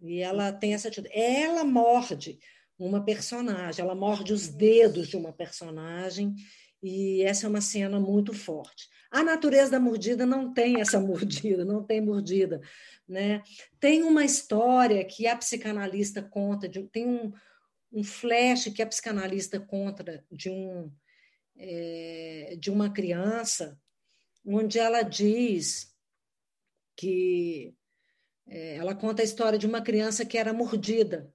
e 0.00 0.20
ela 0.20 0.52
tem 0.52 0.74
essa 0.74 0.88
atitude. 0.88 1.08
Ela 1.16 1.62
morde 1.62 2.40
uma 2.76 3.04
personagem, 3.04 3.84
ela 3.84 3.94
morde 3.94 4.32
os 4.32 4.48
dedos 4.48 5.06
de 5.06 5.16
uma 5.16 5.32
personagem 5.32 6.34
e 6.82 7.22
essa 7.22 7.46
é 7.46 7.48
uma 7.48 7.60
cena 7.60 8.00
muito 8.00 8.32
forte. 8.32 8.88
A 9.12 9.22
natureza 9.22 9.70
da 9.70 9.78
mordida 9.78 10.26
não 10.26 10.52
tem 10.52 10.80
essa 10.80 10.98
mordida, 10.98 11.64
não 11.64 11.84
tem 11.84 12.00
mordida. 12.00 12.60
Né? 13.08 13.44
Tem 13.78 14.02
uma 14.02 14.24
história 14.24 15.04
que 15.04 15.28
a 15.28 15.36
psicanalista 15.36 16.20
conta, 16.20 16.68
de, 16.68 16.82
tem 16.88 17.06
um, 17.06 17.32
um 17.96 18.04
flash 18.04 18.70
que 18.74 18.82
a 18.82 18.86
psicanalista 18.86 19.58
conta 19.58 20.22
de, 20.30 20.50
um, 20.50 20.92
é, 21.56 22.54
de 22.60 22.70
uma 22.70 22.92
criança, 22.92 23.80
onde 24.44 24.78
ela 24.78 25.02
diz 25.02 25.96
que 26.94 27.74
é, 28.46 28.76
ela 28.76 28.94
conta 28.94 29.22
a 29.22 29.24
história 29.24 29.58
de 29.58 29.66
uma 29.66 29.80
criança 29.80 30.26
que 30.26 30.36
era 30.36 30.52
mordida. 30.52 31.32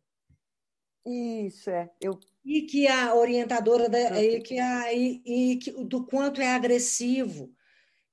Isso, 1.04 1.72
é. 1.72 1.90
Eu 2.00 2.20
e 2.46 2.64
que 2.64 2.88
a 2.88 3.16
orientadora 3.16 3.90
da, 3.90 4.22
e 4.22 4.40
que 4.42 4.60
a, 4.60 4.94
e, 4.94 5.22
e 5.26 5.58
que, 5.58 5.72
do 5.84 6.06
quanto 6.06 6.42
é 6.42 6.54
agressivo 6.54 7.56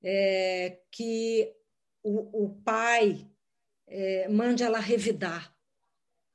é, 0.03 0.79
que 0.91 1.53
o, 2.03 2.45
o 2.45 2.61
pai 2.61 3.27
é, 3.87 4.27
mande 4.27 4.63
ela 4.63 4.79
revidar 4.79 5.55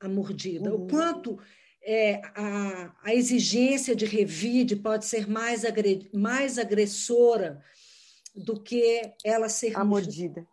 a 0.00 0.08
mordida, 0.08 0.72
uhum. 0.72 0.84
o 0.84 0.88
quanto 0.88 1.38
é, 1.84 2.22
a, 2.34 2.94
a 3.02 3.14
exigência 3.14 3.94
de 3.94 4.06
revide 4.06 4.76
pode 4.76 5.04
ser 5.04 5.28
mais, 5.28 5.64
agre, 5.64 6.08
mais 6.12 6.58
agressora 6.58 7.62
do 8.34 8.60
que 8.60 9.12
ela 9.22 9.48
ser 9.48 9.76
a 9.76 9.84
mordida. 9.84 10.46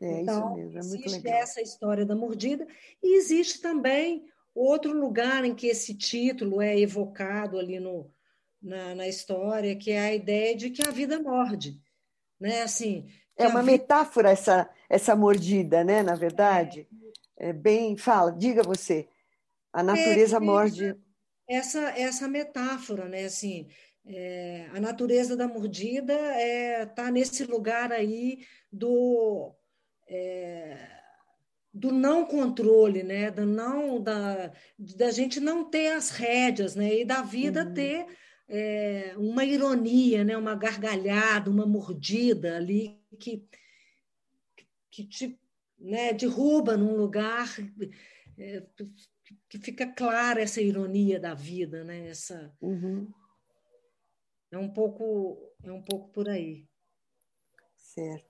É 0.00 0.20
então, 0.20 0.38
isso 0.38 0.56
mesmo, 0.56 0.78
é 0.78 0.82
muito 0.82 1.06
existe 1.06 1.28
essa 1.28 1.60
história 1.60 2.04
da 2.04 2.16
mordida 2.16 2.66
e 3.02 3.16
existe 3.16 3.60
também 3.60 4.26
Outro 4.54 4.92
lugar 4.92 5.44
em 5.44 5.52
que 5.52 5.66
esse 5.66 5.94
título 5.94 6.62
é 6.62 6.78
evocado 6.78 7.58
ali 7.58 7.80
no, 7.80 8.08
na, 8.62 8.94
na 8.94 9.08
história, 9.08 9.74
que 9.74 9.90
é 9.90 9.98
a 9.98 10.14
ideia 10.14 10.54
de 10.54 10.70
que 10.70 10.86
a 10.86 10.92
vida 10.92 11.20
morde. 11.20 11.80
Né? 12.38 12.62
Assim, 12.62 13.08
é 13.36 13.48
uma 13.48 13.62
vida... 13.62 13.72
metáfora 13.72 14.30
essa, 14.30 14.70
essa 14.88 15.16
mordida, 15.16 15.82
né? 15.82 16.04
na 16.04 16.14
verdade. 16.14 16.86
É 17.36 17.52
bem. 17.52 17.96
Fala, 17.96 18.30
diga 18.30 18.62
você. 18.62 19.08
A 19.74 19.82
natureza 19.82 20.36
é, 20.36 20.40
morde. 20.40 20.96
Essa, 21.48 21.80
essa 21.98 22.28
metáfora, 22.28 23.08
né? 23.08 23.24
Assim, 23.24 23.66
É, 24.06 24.68
a 24.74 24.80
natureza 24.80 25.34
da 25.34 25.48
mordida 25.48 26.12
está 26.12 26.38
é, 26.38 26.86
tá 26.86 27.10
nesse 27.10 27.44
lugar 27.44 27.90
aí 27.90 28.44
do, 28.70 29.50
é, 30.06 30.76
do 31.72 31.90
não 31.90 32.26
controle, 32.26 33.02
né? 33.02 33.30
Do 33.30 33.46
não, 33.46 34.02
da, 34.02 34.52
da 34.78 35.10
gente 35.10 35.40
não 35.40 35.70
ter 35.70 35.88
as 35.92 36.10
rédeas, 36.10 36.76
né? 36.76 37.00
E 37.00 37.04
da 37.04 37.22
vida 37.22 37.64
uhum. 37.64 37.74
ter 37.74 38.06
é, 38.48 39.14
uma 39.16 39.44
ironia, 39.44 40.22
né? 40.22 40.36
uma 40.36 40.54
gargalhada, 40.54 41.50
uma 41.50 41.66
mordida 41.66 42.56
ali 42.56 43.00
que, 43.18 43.42
que 44.90 45.04
te 45.04 45.38
né? 45.78 46.12
derruba 46.12 46.76
num 46.76 46.94
lugar 46.96 47.48
é, 48.38 48.62
que 49.48 49.58
fica 49.58 49.86
clara 49.86 50.42
essa 50.42 50.60
ironia 50.60 51.18
da 51.18 51.34
vida, 51.34 51.82
né? 51.84 52.08
Essa, 52.08 52.52
uhum 52.60 53.10
é 54.54 54.58
um 54.58 54.68
pouco, 54.68 55.36
é 55.62 55.72
um 55.72 55.82
pouco 55.82 56.08
por 56.10 56.28
aí. 56.28 56.64
Certo. 57.76 58.24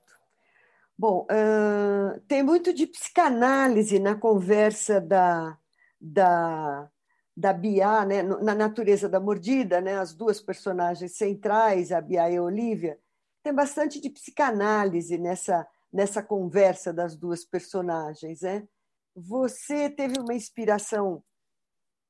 Bom, 0.97 1.27
uh, 1.29 2.19
tem 2.21 2.41
muito 2.41 2.73
de 2.73 2.87
psicanálise 2.87 3.99
na 3.99 4.15
conversa 4.15 4.99
da, 5.01 5.57
da, 5.99 6.89
da 7.35 7.53
Bia, 7.53 8.05
né? 8.05 8.23
na 8.23 8.55
natureza 8.55 9.09
da 9.09 9.19
mordida, 9.19 9.81
né? 9.81 9.97
as 9.97 10.13
duas 10.13 10.41
personagens 10.41 11.17
centrais, 11.17 11.91
a 11.91 11.99
Bia 11.99 12.29
e 12.29 12.37
a 12.37 12.41
Olivia, 12.41 12.97
tem 13.43 13.53
bastante 13.53 13.99
de 13.99 14.09
psicanálise 14.09 15.17
nessa, 15.17 15.67
nessa 15.91 16.23
conversa 16.23 16.93
das 16.93 17.15
duas 17.15 17.43
personagens. 17.43 18.41
Né? 18.41 18.67
Você 19.15 19.89
teve 19.89 20.19
uma 20.19 20.33
inspiração 20.33 21.23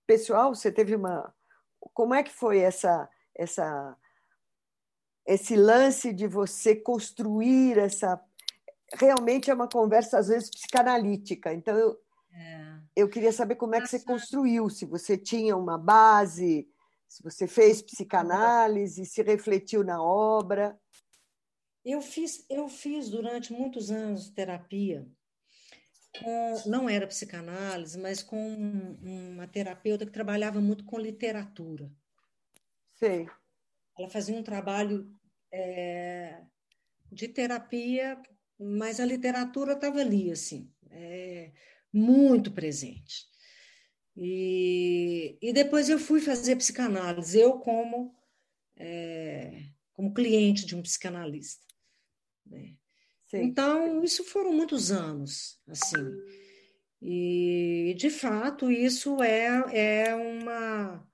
pessoal? 0.08 0.54
Você 0.54 0.72
teve 0.72 0.96
uma. 0.96 1.34
Como 1.94 2.14
é 2.16 2.24
que 2.24 2.32
foi 2.32 2.60
essa, 2.60 3.08
essa 3.36 3.96
esse 5.26 5.56
lance 5.56 6.14
de 6.14 6.28
você 6.28 6.76
construir 6.76 7.78
essa. 7.78 8.22
Realmente 8.94 9.50
é 9.50 9.54
uma 9.54 9.68
conversa, 9.68 10.20
às 10.20 10.28
vezes, 10.28 10.50
psicanalítica. 10.50 11.52
Então, 11.52 11.76
eu, 11.76 12.00
é. 12.32 12.78
eu 12.96 13.10
queria 13.10 13.32
saber 13.32 13.56
como 13.56 13.76
é 13.76 13.82
que 13.82 13.88
você 13.88 14.00
construiu, 14.00 14.70
se 14.70 14.86
você 14.86 15.18
tinha 15.18 15.58
uma 15.58 15.78
base, 15.78 16.70
se 17.08 17.24
você 17.24 17.48
fez 17.48 17.82
psicanálise, 17.82 19.06
se 19.06 19.24
refletiu 19.24 19.84
na 19.84 20.02
obra. 20.02 20.80
Eu 21.84 22.02
fiz, 22.02 22.46
eu 22.50 22.68
fiz 22.70 23.10
durante 23.10 23.52
muitos 23.52 23.90
anos 23.90 24.30
terapia. 24.30 25.08
Com, 26.20 26.70
não 26.70 26.90
era 26.90 27.08
psicanálise, 27.08 27.98
mas 27.98 28.24
com 28.24 28.38
uma 29.02 29.48
terapeuta 29.48 30.06
que 30.06 30.12
trabalhava 30.12 30.62
muito 30.62 30.86
com 30.86 31.00
literatura. 31.00 31.92
Sei. 32.94 33.28
Ela 33.98 34.10
fazia 34.10 34.36
um 34.36 34.44
trabalho 34.44 35.14
é, 35.52 36.42
de 37.12 37.28
terapia, 37.28 38.22
mas 38.60 39.00
a 39.00 39.06
literatura 39.06 39.74
estava 39.74 40.00
ali, 40.00 40.32
assim, 40.32 40.72
é, 40.90 41.52
muito 41.92 42.52
presente. 42.52 43.26
E, 44.18 45.38
e 45.42 45.52
depois 45.52 45.90
eu 45.90 46.00
fui 46.00 46.22
fazer 46.22 46.56
psicanálise, 46.56 47.38
eu 47.38 47.60
como, 47.60 48.16
é, 48.78 49.64
como 49.94 50.14
cliente 50.14 50.66
de 50.66 50.76
um 50.76 50.82
psicanalista. 50.82 51.66
Né? 52.46 52.76
Então, 53.34 54.04
isso 54.04 54.24
foram 54.24 54.54
muitos 54.54 54.92
anos, 54.92 55.60
assim. 55.68 55.98
E, 57.02 57.96
de 57.98 58.10
fato, 58.10 58.72
isso 58.72 59.22
é, 59.22 60.06
é 60.06 60.16
uma, 60.16 61.08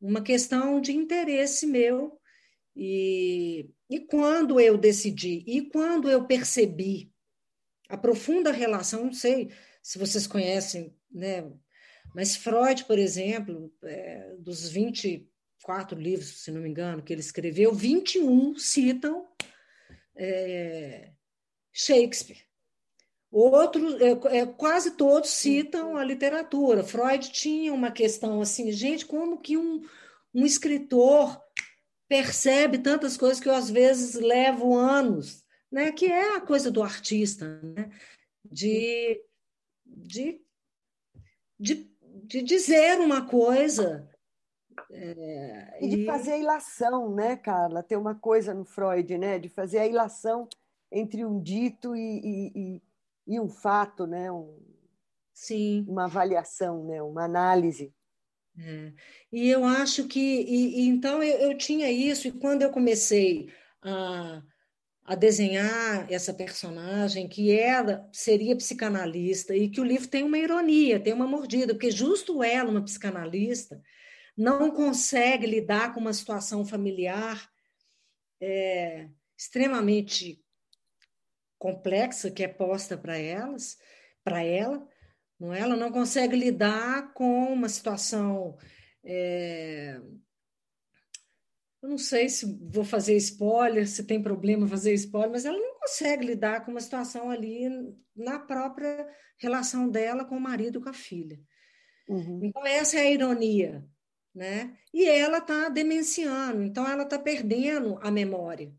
uma 0.00 0.22
questão 0.22 0.80
de 0.80 0.92
interesse 0.92 1.66
meu 1.66 2.18
e, 2.74 3.68
e 3.88 4.00
quando 4.00 4.58
eu 4.60 4.78
decidi, 4.78 5.44
e 5.46 5.62
quando 5.70 6.08
eu 6.08 6.26
percebi 6.26 7.12
a 7.88 7.96
profunda 7.96 8.52
relação, 8.52 9.04
não 9.04 9.12
sei 9.12 9.50
se 9.82 9.98
vocês 9.98 10.26
conhecem, 10.26 10.94
né? 11.10 11.50
Mas 12.14 12.36
Freud, 12.36 12.84
por 12.84 12.98
exemplo, 12.98 13.72
é, 13.84 14.34
dos 14.38 14.68
24 14.68 15.98
livros, 15.98 16.42
se 16.42 16.50
não 16.50 16.60
me 16.60 16.68
engano, 16.68 17.02
que 17.02 17.12
ele 17.12 17.20
escreveu, 17.20 17.74
21 17.74 18.56
citam 18.56 19.28
é, 20.16 21.12
Shakespeare. 21.80 22.44
Outros, 23.32 23.94
é, 24.00 24.38
é, 24.38 24.46
quase 24.46 24.92
todos 24.92 25.30
citam 25.30 25.96
a 25.96 26.04
literatura. 26.04 26.82
Freud 26.82 27.30
tinha 27.30 27.72
uma 27.72 27.90
questão 27.90 28.40
assim, 28.40 28.70
gente, 28.72 29.06
como 29.06 29.40
que 29.40 29.56
um, 29.56 29.80
um 30.34 30.44
escritor 30.44 31.40
percebe 32.08 32.78
tantas 32.78 33.16
coisas 33.16 33.40
que 33.40 33.48
eu, 33.48 33.54
às 33.54 33.70
vezes, 33.70 34.14
levo 34.14 34.76
anos, 34.76 35.44
né? 35.70 35.92
que 35.92 36.06
é 36.06 36.36
a 36.36 36.40
coisa 36.40 36.70
do 36.70 36.82
artista, 36.82 37.60
né? 37.62 37.88
de, 38.44 39.22
de, 39.86 40.42
de, 41.58 41.90
de 42.04 42.42
dizer 42.42 42.98
uma 42.98 43.26
coisa. 43.26 44.06
É, 44.90 45.78
e 45.80 45.88
de 45.88 46.04
fazer 46.04 46.32
a 46.32 46.38
ilação, 46.38 47.14
né, 47.14 47.36
Carla? 47.36 47.82
Tem 47.82 47.96
uma 47.96 48.14
coisa 48.14 48.52
no 48.52 48.64
Freud, 48.64 49.16
né? 49.16 49.38
De 49.38 49.48
fazer 49.48 49.78
a 49.78 49.86
ilação 49.86 50.48
entre 50.90 51.24
um 51.24 51.40
dito 51.40 51.94
e, 51.94 52.00
e, 52.00 52.52
e, 52.54 52.82
e 53.34 53.40
um 53.40 53.48
fato, 53.48 54.06
né? 54.06 54.30
Um, 54.30 54.58
Sim. 55.40 55.86
Uma 55.88 56.04
avaliação, 56.04 56.84
né? 56.84 57.02
Uma 57.02 57.24
análise. 57.24 57.94
É. 58.58 58.92
E 59.32 59.48
eu 59.48 59.64
acho 59.64 60.06
que, 60.06 60.20
e, 60.20 60.86
então 60.86 61.22
eu, 61.22 61.38
eu, 61.38 61.56
tinha 61.56 61.90
isso, 61.90 62.28
e 62.28 62.32
quando 62.32 62.60
eu 62.60 62.70
comecei 62.70 63.48
a, 63.80 64.42
a 65.02 65.14
desenhar 65.14 66.12
essa 66.12 66.34
personagem, 66.34 67.26
que 67.26 67.50
ela 67.50 68.06
seria 68.12 68.54
psicanalista, 68.54 69.56
e 69.56 69.70
que 69.70 69.80
o 69.80 69.84
livro 69.84 70.08
tem 70.08 70.22
uma 70.24 70.36
ironia, 70.36 71.00
tem 71.00 71.14
uma 71.14 71.26
mordida, 71.26 71.72
porque 71.72 71.90
justo 71.90 72.42
ela, 72.42 72.70
uma 72.70 72.84
psicanalista, 72.84 73.80
não 74.36 74.70
consegue 74.70 75.46
lidar 75.46 75.94
com 75.94 76.00
uma 76.00 76.12
situação 76.12 76.66
familiar 76.66 77.50
é, 78.42 79.08
extremamente 79.38 80.44
complexa 81.60 82.30
que 82.30 82.42
é 82.42 82.48
posta 82.48 82.96
para 82.96 83.18
elas, 83.18 83.76
para 84.24 84.42
ela, 84.42 84.84
não 85.38 85.52
é? 85.52 85.60
Ela 85.60 85.76
não 85.76 85.92
consegue 85.92 86.34
lidar 86.34 87.12
com 87.12 87.52
uma 87.52 87.68
situação. 87.68 88.56
É... 89.04 90.00
Eu 91.82 91.88
não 91.88 91.98
sei 91.98 92.28
se 92.28 92.58
vou 92.72 92.82
fazer 92.84 93.14
spoiler, 93.16 93.86
se 93.86 94.04
tem 94.04 94.22
problema 94.22 94.66
fazer 94.66 94.92
spoiler, 94.94 95.30
mas 95.30 95.44
ela 95.44 95.58
não 95.58 95.78
consegue 95.78 96.26
lidar 96.26 96.64
com 96.64 96.70
uma 96.70 96.80
situação 96.80 97.30
ali 97.30 97.68
na 98.16 98.38
própria 98.38 99.06
relação 99.38 99.88
dela 99.88 100.24
com 100.24 100.36
o 100.36 100.40
marido 100.40 100.78
e 100.78 100.82
com 100.82 100.88
a 100.88 100.94
filha. 100.94 101.38
Uhum. 102.08 102.40
Então, 102.42 102.66
essa 102.66 102.98
é 102.98 103.02
a 103.02 103.10
ironia. 103.10 103.86
Né? 104.34 104.76
E 104.94 105.08
ela 105.08 105.38
está 105.38 105.68
demenciando, 105.68 106.62
então 106.62 106.86
ela 106.88 107.02
está 107.02 107.18
perdendo 107.18 107.98
a 108.00 108.10
memória. 108.10 108.72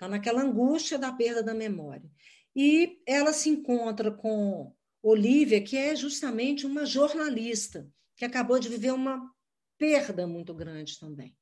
Está 0.00 0.08
naquela 0.08 0.40
angústia 0.40 0.98
da 0.98 1.12
perda 1.12 1.42
da 1.42 1.52
memória. 1.52 2.10
E 2.56 3.02
ela 3.06 3.34
se 3.34 3.50
encontra 3.50 4.10
com 4.10 4.74
Olivia, 5.02 5.62
que 5.62 5.76
é 5.76 5.94
justamente 5.94 6.64
uma 6.64 6.86
jornalista, 6.86 7.86
que 8.16 8.24
acabou 8.24 8.58
de 8.58 8.70
viver 8.70 8.94
uma 8.94 9.30
perda 9.76 10.26
muito 10.26 10.54
grande 10.54 10.98
também. 10.98 11.36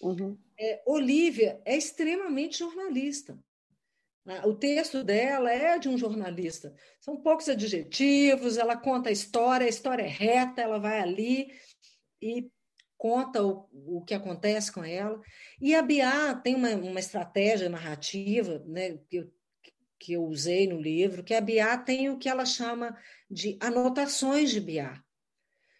Uhum. 0.00 0.38
É, 0.58 0.82
Olivia 0.86 1.60
é 1.66 1.76
extremamente 1.76 2.60
jornalista. 2.60 3.38
Ah, 4.24 4.48
o 4.48 4.54
texto 4.54 5.04
dela 5.04 5.52
é 5.52 5.78
de 5.78 5.90
um 5.90 5.98
jornalista. 5.98 6.74
São 6.98 7.20
poucos 7.20 7.46
adjetivos, 7.50 8.56
ela 8.56 8.74
conta 8.74 9.10
a 9.10 9.12
história, 9.12 9.66
a 9.66 9.70
história 9.70 10.04
é 10.04 10.08
reta, 10.08 10.62
ela 10.62 10.78
vai 10.78 10.98
ali 10.98 11.52
e 12.22 12.50
conta 13.02 13.42
o, 13.42 13.68
o 13.72 14.04
que 14.04 14.14
acontece 14.14 14.70
com 14.70 14.84
ela. 14.84 15.20
E 15.60 15.74
a 15.74 15.82
Bia 15.82 16.36
tem 16.36 16.54
uma, 16.54 16.68
uma 16.68 17.00
estratégia 17.00 17.68
narrativa, 17.68 18.62
né, 18.64 18.96
que 19.10 19.16
eu 19.16 19.32
que 19.98 20.14
eu 20.14 20.24
usei 20.24 20.66
no 20.66 20.80
livro, 20.80 21.22
que 21.22 21.32
a 21.32 21.40
Biá 21.40 21.78
tem 21.78 22.10
o 22.10 22.18
que 22.18 22.28
ela 22.28 22.44
chama 22.44 22.98
de 23.30 23.56
anotações 23.60 24.50
de 24.50 24.60
Biá, 24.60 25.00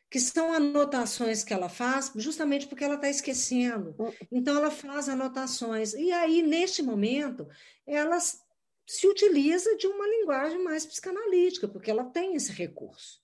que 0.09 0.21
são 0.21 0.53
anotações 0.53 1.43
que 1.43 1.53
ela 1.53 1.69
faz 1.69 2.13
justamente 2.15 2.69
porque 2.69 2.85
ela 2.85 2.95
está 2.95 3.09
esquecendo. 3.09 3.97
Hum. 3.99 4.13
Então, 4.31 4.57
ela 4.57 4.71
faz 4.71 5.09
anotações. 5.09 5.93
E 5.95 6.13
aí, 6.13 6.41
neste 6.41 6.85
momento, 6.85 7.49
ela 7.85 8.17
se 8.21 9.09
utiliza 9.09 9.77
de 9.77 9.89
uma 9.89 10.07
linguagem 10.07 10.63
mais 10.63 10.87
psicanalítica, 10.87 11.67
porque 11.67 11.91
ela 11.91 12.05
tem 12.05 12.37
esse 12.37 12.53
recurso. 12.53 13.21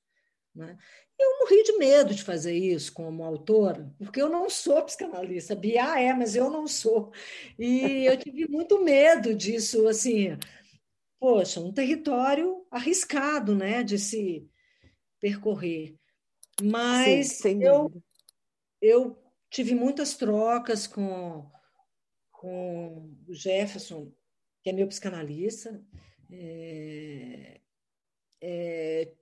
Né? 0.53 0.77
Eu 1.19 1.39
morri 1.41 1.63
de 1.65 1.73
medo 1.79 2.15
de 2.15 2.23
fazer 2.23 2.55
isso 2.55 2.93
como 2.93 3.25
autora, 3.25 3.93
porque 3.99 4.23
eu 4.23 4.29
não 4.29 4.49
sou 4.49 4.83
psicanalista. 4.85 5.57
Bia 5.57 6.01
é, 6.01 6.13
mas 6.13 6.37
eu 6.37 6.49
não 6.49 6.69
sou. 6.69 7.13
E 7.59 8.05
eu 8.07 8.17
tive 8.19 8.47
muito 8.49 8.83
medo 8.85 9.35
disso, 9.35 9.89
assim, 9.89 10.39
poxa, 11.19 11.61
um 11.61 11.73
território 11.73 12.65
arriscado, 12.71 13.55
né, 13.55 13.83
de 13.83 13.99
se 13.99 14.49
percorrer. 15.21 15.97
Mas 16.63 17.39
Sim, 17.39 17.63
eu, 17.63 17.93
eu 18.81 19.17
tive 19.51 19.75
muitas 19.75 20.17
trocas 20.17 20.87
com, 20.87 21.51
com 22.31 23.11
o 23.27 23.35
Jefferson, 23.35 24.13
que 24.63 24.71
é 24.71 24.73
meu 24.73 24.87
psicanalista. 24.87 25.85
É, 26.31 27.61
é, 28.41 29.13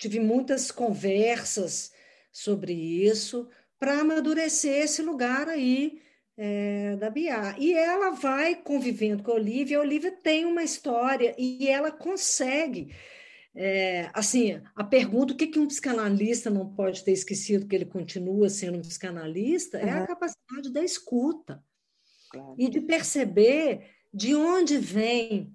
tive 0.00 0.18
muitas 0.18 0.70
conversas 0.70 1.92
sobre 2.32 2.72
isso 2.72 3.48
para 3.78 4.00
amadurecer 4.00 4.82
esse 4.82 5.02
lugar 5.02 5.46
aí 5.48 6.00
é, 6.36 6.96
da 6.96 7.10
Bia. 7.10 7.54
E 7.58 7.74
ela 7.74 8.10
vai 8.10 8.54
convivendo 8.56 9.22
com 9.22 9.30
a 9.30 9.34
Olivia, 9.34 9.76
a 9.76 9.82
Olivia 9.82 10.10
tem 10.10 10.46
uma 10.46 10.62
história 10.62 11.34
e 11.38 11.68
ela 11.68 11.92
consegue. 11.92 12.94
É, 13.54 14.08
assim, 14.14 14.62
a 14.74 14.84
pergunta 14.84 15.34
o 15.34 15.36
que, 15.36 15.48
que 15.48 15.58
um 15.58 15.66
psicanalista 15.66 16.48
não 16.48 16.72
pode 16.72 17.04
ter 17.04 17.12
esquecido 17.12 17.66
que 17.66 17.74
ele 17.74 17.84
continua 17.84 18.48
sendo 18.48 18.78
um 18.78 18.82
psicanalista 18.82 19.78
uhum. 19.78 19.84
é 19.84 19.90
a 19.90 20.06
capacidade 20.06 20.72
da 20.72 20.82
escuta 20.82 21.62
claro. 22.30 22.54
e 22.56 22.70
de 22.70 22.80
perceber 22.80 23.90
de 24.14 24.34
onde 24.34 24.78
vem 24.78 25.54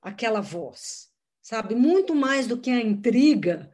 aquela 0.00 0.40
voz, 0.40 1.11
sabe? 1.42 1.74
Muito 1.74 2.14
mais 2.14 2.46
do 2.46 2.56
que 2.56 2.70
a 2.70 2.80
intriga 2.80 3.70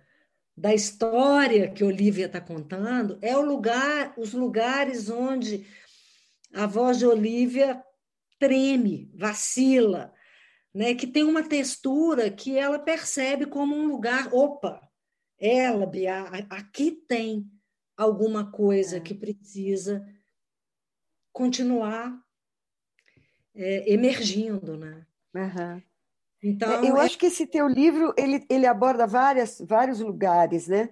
da 0.57 0.75
história 0.75 1.71
que 1.71 1.85
Olivia 1.85 2.27
está 2.27 2.41
contando, 2.41 3.17
é 3.23 3.37
o 3.37 3.43
lugar, 3.43 4.13
os 4.17 4.33
lugares 4.33 5.09
onde 5.09 5.65
a 6.53 6.67
voz 6.67 6.99
de 6.99 7.07
Olivia 7.07 7.81
treme, 8.41 9.13
vacila, 9.15 10.13
né? 10.75 10.95
Que 10.95 11.07
tem 11.07 11.23
uma 11.23 11.43
textura 11.43 12.31
que 12.31 12.57
ela 12.57 12.79
percebe 12.79 13.47
como 13.47 13.77
um 13.77 13.87
lugar, 13.87 14.35
opa, 14.35 14.81
ela, 15.39 15.87
Bia, 15.87 16.25
aqui 16.51 16.91
tem 16.91 17.49
alguma 17.97 18.51
coisa 18.51 18.97
é. 18.97 19.01
que 19.01 19.15
precisa 19.15 20.05
continuar 21.33 22.21
é, 23.55 23.93
emergindo, 23.93 24.77
né? 24.77 25.07
Uhum. 25.35 25.83
Então, 26.43 26.85
eu 26.85 26.97
é... 26.97 27.01
acho 27.01 27.19
que 27.19 27.27
esse 27.27 27.47
teu 27.47 27.67
livro 27.67 28.15
ele, 28.17 28.45
ele 28.49 28.67
aborda 28.67 29.07
várias, 29.07 29.61
vários 29.61 30.01
lugares, 30.01 30.69
né? 30.69 30.91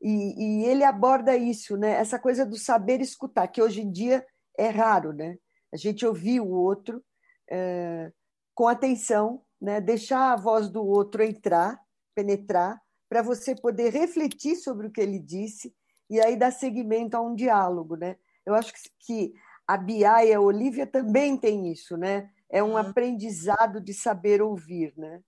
E, 0.00 0.62
e, 0.62 0.64
ele 0.66 0.84
aborda 0.84 1.36
isso, 1.36 1.76
né? 1.76 1.92
Essa 1.92 2.18
coisa 2.18 2.46
do 2.46 2.56
saber 2.56 3.00
escutar, 3.00 3.48
que 3.48 3.60
hoje 3.60 3.80
em 3.80 3.90
dia 3.90 4.24
é 4.56 4.68
raro, 4.68 5.12
né? 5.12 5.36
A 5.72 5.76
gente 5.76 6.06
ouvir 6.06 6.40
o 6.40 6.48
outro 6.48 7.02
é, 7.50 8.12
com 8.54 8.68
atenção, 8.68 9.42
né? 9.60 9.80
Deixar 9.80 10.32
a 10.32 10.36
voz 10.36 10.68
do 10.68 10.84
outro 10.84 11.22
entrar, 11.22 11.80
penetrar, 12.14 12.80
para 13.08 13.22
você 13.22 13.54
poder 13.54 13.92
refletir 13.92 14.56
sobre 14.56 14.86
o 14.86 14.90
que 14.90 15.00
ele 15.00 15.18
disse 15.18 15.74
e 16.10 16.20
aí 16.20 16.36
dar 16.36 16.52
seguimento 16.52 17.16
a 17.16 17.20
um 17.20 17.34
diálogo, 17.34 17.96
né? 17.96 18.16
Eu 18.46 18.54
acho 18.54 18.72
que, 18.72 18.80
que 19.00 19.34
a 19.66 19.76
Bia 19.76 20.24
e 20.24 20.32
a 20.32 20.40
Olivia 20.40 20.86
também 20.86 21.36
têm 21.36 21.70
isso, 21.70 21.96
né? 21.96 22.30
É 22.50 22.62
um 22.62 22.76
aprendizado 22.76 23.80
de 23.80 23.92
saber 23.92 24.40
ouvir, 24.40 24.92
né? 24.96 25.20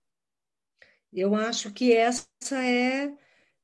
Eu 1.13 1.35
acho 1.35 1.71
que 1.71 1.93
essa 1.93 2.27
é, 2.53 3.13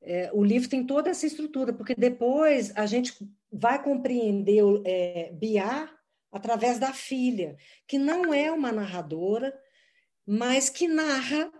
é, 0.01 0.29
o 0.33 0.43
livro 0.43 0.69
tem 0.69 0.85
toda 0.85 1.09
essa 1.09 1.25
estrutura, 1.25 1.73
porque 1.73 1.95
depois 1.95 2.75
a 2.75 2.85
gente 2.85 3.17
vai 3.51 3.81
compreender 3.81 4.61
é, 4.85 5.31
Biá 5.33 5.89
através 6.31 6.77
da 6.77 6.93
filha, 6.93 7.57
que 7.87 7.97
não 7.97 8.33
é 8.33 8.51
uma 8.51 8.71
narradora, 8.71 9.57
mas 10.25 10.69
que 10.69 10.87
narra. 10.87 11.51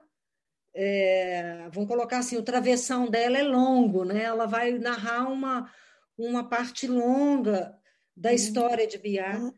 É, 0.73 1.67
vamos 1.71 1.89
colocar 1.89 2.19
assim, 2.19 2.37
o 2.37 2.43
travessão 2.43 3.09
dela 3.09 3.37
é 3.37 3.43
longo, 3.43 4.03
né? 4.03 4.23
Ela 4.23 4.45
vai 4.45 4.77
narrar 4.77 5.27
uma, 5.31 5.71
uma 6.17 6.47
parte 6.47 6.85
longa 6.85 7.75
da 8.15 8.29
uhum. 8.29 8.35
história 8.35 8.85
de 8.85 8.97
Biá. 8.97 9.37
Uhum. 9.37 9.53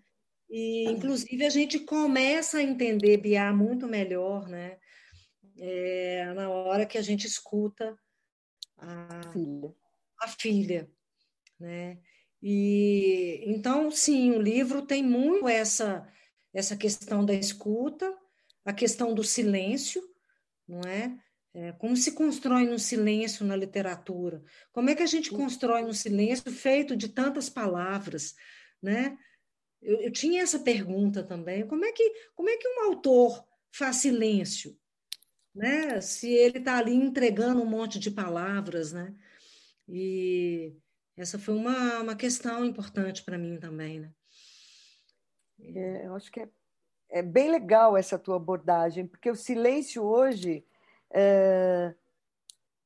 E, 0.49 0.85
inclusive, 0.85 1.45
a 1.45 1.49
gente 1.49 1.79
começa 1.79 2.57
a 2.57 2.63
entender 2.63 3.17
Biá 3.17 3.53
muito 3.53 3.87
melhor, 3.87 4.47
né? 4.47 4.77
É, 5.57 6.33
na 6.33 6.49
hora 6.49 6.85
que 6.85 6.97
a 6.97 7.01
gente 7.01 7.27
escuta 7.27 7.97
a 8.77 9.31
filha. 9.31 9.75
A 10.21 10.27
filha 10.27 10.89
né? 11.59 11.97
E 12.41 13.43
então, 13.45 13.91
sim, 13.91 14.31
o 14.31 14.41
livro 14.41 14.81
tem 14.81 15.03
muito 15.03 15.47
essa 15.47 16.07
essa 16.51 16.75
questão 16.75 17.23
da 17.23 17.33
escuta, 17.33 18.11
a 18.65 18.73
questão 18.73 19.13
do 19.13 19.23
silêncio, 19.23 20.01
não 20.67 20.81
é? 20.81 21.15
é 21.53 21.71
como 21.73 21.95
se 21.95 22.13
constrói 22.13 22.67
um 22.69 22.77
silêncio 22.79 23.45
na 23.45 23.55
literatura? 23.55 24.43
Como 24.71 24.89
é 24.89 24.95
que 24.95 25.03
a 25.03 25.07
gente 25.07 25.29
constrói 25.29 25.83
um 25.83 25.93
silêncio 25.93 26.51
feito 26.51 26.97
de 26.97 27.09
tantas 27.09 27.49
palavras, 27.49 28.33
né? 28.81 29.15
Eu, 29.81 30.01
eu 30.01 30.11
tinha 30.11 30.41
essa 30.41 30.59
pergunta 30.59 31.23
também. 31.23 31.67
Como 31.67 31.85
é 31.85 31.91
que, 31.91 32.13
como 32.35 32.49
é 32.49 32.57
que 32.57 32.67
um 32.67 32.83
autor 32.89 33.43
faz 33.71 33.97
silêncio? 33.97 34.77
Né? 35.53 35.99
Se 36.01 36.29
ele 36.29 36.59
está 36.59 36.77
ali 36.77 36.93
entregando 36.93 37.61
um 37.61 37.65
monte 37.65 37.99
de 37.99 38.11
palavras, 38.11 38.93
né? 38.93 39.13
E 39.87 40.73
essa 41.17 41.39
foi 41.39 41.55
uma, 41.55 41.99
uma 41.99 42.15
questão 42.15 42.63
importante 42.63 43.23
para 43.23 43.37
mim 43.37 43.57
também, 43.59 43.99
né? 43.99 44.13
É, 45.61 46.05
eu 46.05 46.15
acho 46.15 46.31
que 46.31 46.39
é, 46.39 46.49
é 47.09 47.21
bem 47.21 47.51
legal 47.51 47.97
essa 47.97 48.17
tua 48.17 48.37
abordagem, 48.37 49.05
porque 49.05 49.29
o 49.29 49.35
silêncio 49.35 50.03
hoje, 50.03 50.65
é, 51.11 51.93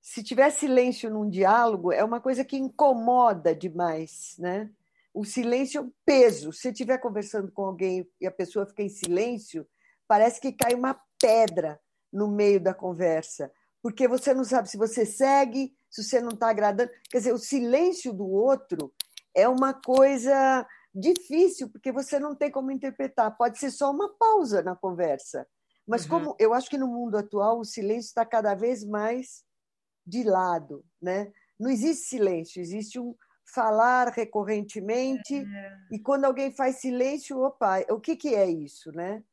se 0.02 0.24
tiver 0.24 0.50
silêncio 0.50 1.10
num 1.10 1.30
diálogo, 1.30 1.92
é 1.92 2.04
uma 2.04 2.20
coisa 2.20 2.44
que 2.44 2.58
incomoda 2.58 3.54
demais, 3.54 4.36
né? 4.40 4.72
O 5.14 5.24
silêncio 5.24 5.80
é 5.80 5.82
um 5.82 5.92
peso. 6.06 6.52
Se 6.52 6.62
você 6.62 6.70
estiver 6.70 6.98
conversando 6.98 7.52
com 7.52 7.64
alguém 7.64 8.10
e 8.20 8.26
a 8.26 8.32
pessoa 8.32 8.66
fica 8.66 8.82
em 8.82 8.90
silêncio, 8.90 9.68
parece 10.08 10.42
que 10.42 10.52
cai 10.52 10.74
uma 10.74 11.00
pedra 11.22 11.80
no 12.12 12.28
meio 12.28 12.60
da 12.60 12.74
conversa, 12.74 13.52
porque 13.82 14.08
você 14.08 14.34
não 14.34 14.44
sabe 14.44 14.70
se 14.70 14.78
você 14.78 15.06
segue, 15.06 15.76
se 15.90 16.04
você 16.04 16.20
não 16.20 16.30
está 16.30 16.50
agradando. 16.50 16.92
Quer 17.10 17.20
dizer, 17.20 17.34
o 17.34 17.38
silêncio 17.38 18.14
do 18.14 18.28
outro 18.28 18.94
é 19.36 19.48
uma 19.48 19.74
coisa 19.74 20.66
difícil, 20.94 21.70
porque 21.70 21.92
você 21.92 22.20
não 22.20 22.36
tem 22.36 22.52
como 22.52 22.72
interpretar. 22.72 23.36
Pode 23.36 23.60
ser 23.60 23.72
só 23.72 23.92
uma 23.92 24.10
pausa 24.18 24.62
na 24.62 24.76
conversa. 24.76 25.48
Mas 25.88 26.04
uhum. 26.04 26.10
como 26.10 26.36
eu 26.40 26.54
acho 26.54 26.70
que 26.70 26.78
no 26.78 26.88
mundo 26.88 27.18
atual 27.18 27.60
o 27.60 27.66
silêncio 27.66 28.08
está 28.08 28.26
cada 28.26 28.56
vez 28.56 28.86
mais 28.86 29.44
de 30.06 30.24
lado, 30.24 30.86
né? 31.02 31.32
Não 31.60 31.70
existe 31.70 32.06
silêncio, 32.06 32.62
existe 32.62 33.00
um, 33.00 33.16
falar 33.46 34.10
recorrentemente, 34.10 35.36
é. 35.36 35.78
e 35.92 36.00
quando 36.00 36.26
alguém 36.26 36.52
faz 36.52 36.78
silêncio, 36.78 37.40
opa, 37.40 37.80
o 37.90 38.00
que, 38.00 38.16
que 38.16 38.34
é 38.34 38.50
isso, 38.50 38.92
né? 38.92 39.24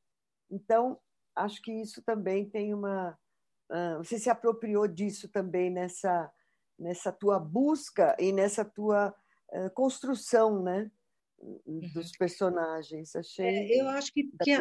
Então, 0.50 0.98
acho 1.34 1.62
que 1.62 1.72
isso 1.72 2.02
também 2.02 2.48
tem 2.48 2.74
uma. 2.74 3.18
Uh, 3.70 3.98
você 3.98 4.18
se 4.18 4.28
apropriou 4.28 4.88
disso 4.88 5.28
também 5.28 5.70
nessa, 5.70 6.30
nessa 6.78 7.12
tua 7.12 7.38
busca 7.38 8.16
e 8.18 8.32
nessa 8.32 8.64
tua 8.64 9.14
uh, 9.52 9.70
construção, 9.74 10.62
né? 10.62 10.90
Dos 11.64 12.06
uhum. 12.06 12.18
personagens. 12.18 13.14
Achei. 13.14 13.46
É, 13.46 13.80
eu 13.80 13.88
acho 13.88 14.12
que, 14.12 14.24
que, 14.42 14.56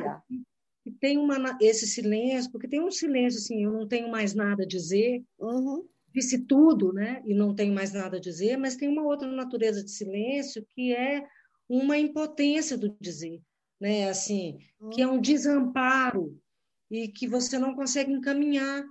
que, 0.83 0.91
tem 1.01 1.17
uma, 1.17 1.57
esse 1.59 1.87
silêncio, 1.87 2.51
porque 2.51 2.67
tem 2.67 2.81
um 2.81 2.91
silêncio 2.91 3.39
assim, 3.39 3.63
eu 3.63 3.71
não 3.71 3.87
tenho 3.87 4.09
mais 4.09 4.33
nada 4.35 4.63
a 4.63 4.67
dizer. 4.67 5.23
Uhum 5.39 5.87
disse 6.13 6.45
tudo, 6.45 6.93
né? 6.93 7.21
E 7.25 7.33
não 7.33 7.53
tenho 7.53 7.73
mais 7.73 7.93
nada 7.93 8.17
a 8.17 8.21
dizer, 8.21 8.57
mas 8.57 8.75
tem 8.75 8.89
uma 8.89 9.03
outra 9.03 9.29
natureza 9.31 9.83
de 9.83 9.91
silêncio 9.91 10.65
que 10.75 10.93
é 10.93 11.25
uma 11.67 11.97
impotência 11.97 12.77
do 12.77 12.95
dizer, 12.99 13.41
né? 13.79 14.09
Assim, 14.09 14.57
que 14.91 15.01
é 15.01 15.07
um 15.07 15.21
desamparo 15.21 16.39
e 16.89 17.07
que 17.07 17.27
você 17.27 17.59
não 17.59 17.75
consegue 17.75 18.11
encaminhar 18.11 18.83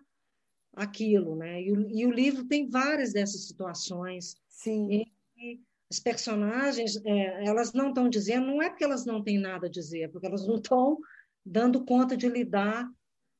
aquilo, 0.75 1.35
né? 1.35 1.63
E 1.63 1.73
o, 1.73 1.89
e 1.91 2.07
o 2.07 2.11
livro 2.11 2.45
tem 2.45 2.69
várias 2.69 3.13
dessas 3.13 3.47
situações. 3.47 4.37
Sim. 4.49 5.07
E 5.37 5.61
as 5.91 5.99
personagens, 5.99 6.97
é, 7.05 7.47
elas 7.47 7.73
não 7.73 7.89
estão 7.89 8.09
dizendo, 8.09 8.47
não 8.47 8.63
é 8.63 8.69
porque 8.69 8.85
elas 8.85 9.05
não 9.05 9.23
têm 9.23 9.39
nada 9.39 9.67
a 9.67 9.71
dizer, 9.71 10.03
é 10.03 10.09
porque 10.09 10.27
elas 10.27 10.47
não 10.47 10.57
estão 10.57 10.99
dando 11.45 11.85
conta 11.85 12.17
de 12.17 12.29
lidar 12.29 12.89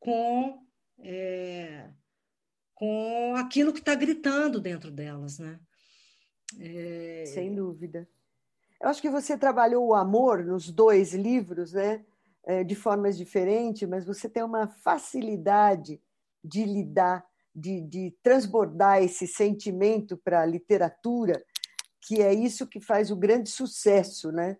com 0.01 0.67
é, 1.01 1.91
com 2.79 3.35
aquilo 3.35 3.73
que 3.73 3.81
está 3.81 3.93
gritando 3.97 4.61
dentro 4.61 4.89
delas, 4.89 5.41
né? 5.41 5.59
É... 6.61 7.25
Sem 7.27 7.53
dúvida. 7.53 8.09
Eu 8.81 8.89
acho 8.89 9.03
que 9.03 9.11
você 9.11 9.37
trabalhou 9.37 9.89
o 9.89 9.95
amor 9.97 10.45
nos 10.45 10.71
dois 10.71 11.13
livros, 11.13 11.73
né? 11.73 12.05
É, 12.47 12.63
de 12.63 12.77
formas 12.77 13.19
diferentes, 13.19 13.87
mas 13.87 14.07
você 14.07 14.29
tem 14.29 14.45
uma 14.45 14.69
facilidade 14.69 16.01
de 16.43 16.65
lidar, 16.65 17.27
de, 17.53 17.81
de 17.81 18.17
transbordar 18.23 19.03
esse 19.03 19.27
sentimento 19.27 20.17
para 20.17 20.43
a 20.43 20.47
literatura, 20.47 21.45
que 22.01 22.23
é 22.23 22.33
isso 22.33 22.67
que 22.67 22.81
faz 22.81 23.11
o 23.11 23.17
grande 23.17 23.51
sucesso, 23.51 24.31
né? 24.31 24.57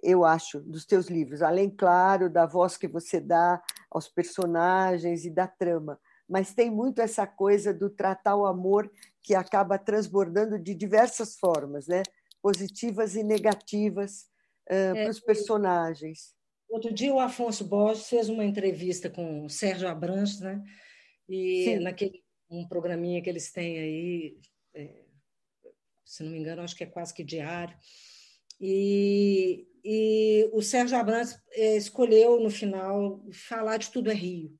Eu 0.00 0.24
acho, 0.24 0.60
dos 0.60 0.86
teus 0.86 1.08
livros, 1.08 1.42
além, 1.42 1.68
claro, 1.68 2.30
da 2.30 2.46
voz 2.46 2.76
que 2.76 2.86
você 2.86 3.20
dá 3.20 3.60
aos 3.90 4.08
personagens 4.08 5.24
e 5.24 5.30
da 5.30 5.48
trama 5.48 5.98
mas 6.28 6.54
tem 6.54 6.70
muito 6.70 7.00
essa 7.00 7.26
coisa 7.26 7.72
do 7.74 7.90
tratar 7.90 8.36
o 8.36 8.46
amor 8.46 8.90
que 9.22 9.34
acaba 9.34 9.78
transbordando 9.78 10.58
de 10.58 10.74
diversas 10.74 11.36
formas, 11.36 11.86
né? 11.86 12.02
positivas 12.42 13.14
e 13.14 13.22
negativas 13.22 14.22
uh, 14.68 14.74
é, 14.74 14.92
para 14.94 15.10
os 15.10 15.20
personagens. 15.20 16.34
Outro 16.68 16.92
dia 16.92 17.14
o 17.14 17.20
Afonso 17.20 17.64
Borges 17.64 18.08
fez 18.08 18.28
uma 18.28 18.44
entrevista 18.44 19.08
com 19.08 19.44
o 19.44 19.48
Sérgio 19.48 19.88
Abranches, 19.88 20.40
né? 20.40 20.62
E 21.28 21.64
Sim. 21.64 21.78
naquele 21.78 22.22
um 22.50 22.66
programinha 22.68 23.22
que 23.22 23.30
eles 23.30 23.50
têm 23.50 23.78
aí, 23.78 24.38
é, 24.74 25.04
se 26.04 26.22
não 26.22 26.32
me 26.32 26.38
engano, 26.38 26.60
acho 26.60 26.76
que 26.76 26.84
é 26.84 26.86
quase 26.86 27.14
que 27.14 27.24
diário. 27.24 27.74
E, 28.60 29.66
e 29.82 30.50
o 30.52 30.60
Sérgio 30.60 30.98
Abrantes 30.98 31.38
é, 31.52 31.76
escolheu, 31.76 32.40
no 32.40 32.50
final, 32.50 33.24
falar 33.32 33.78
de 33.78 33.90
Tudo 33.90 34.10
é 34.10 34.14
Rio. 34.14 34.54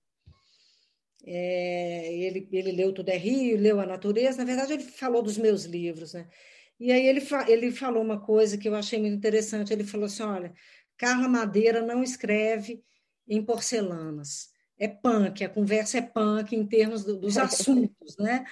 É, 1.25 2.13
ele, 2.15 2.49
ele 2.51 2.73
leu 2.73 2.93
Tudo 2.93 3.09
é 3.09 3.17
Rio, 3.17 3.59
leu 3.59 3.81
A 3.81 3.87
Natureza, 3.87 4.39
na 4.39 4.45
verdade, 4.45 4.73
ele 4.73 4.83
falou 4.83 5.23
dos 5.23 5.39
meus 5.39 5.65
livros. 5.65 6.15
Né? 6.15 6.29
E 6.81 6.91
aí 6.91 7.07
ele, 7.07 7.23
ele 7.49 7.71
falou 7.71 8.03
uma 8.03 8.21
coisa 8.21 8.59
que 8.59 8.69
eu 8.69 8.75
achei 8.75 9.01
muito 9.01 9.17
interessante. 9.17 9.73
Ele 9.73 9.85
falou 9.85 10.07
assim: 10.07 10.23
olha, 10.23 10.53
Carla 10.97 11.29
Madeira 11.29 11.83
não 11.83 12.03
escreve 12.03 12.83
em 13.29 13.45
porcelanas. 13.45 14.51
É 14.79 14.89
punk, 14.89 15.45
a 15.45 15.49
conversa 15.49 15.99
é 15.99 16.03
punk 16.03 16.57
em 16.57 16.67
termos 16.67 17.05
do, 17.05 17.17
dos 17.17 17.39
assuntos, 17.39 18.17
né? 18.19 18.45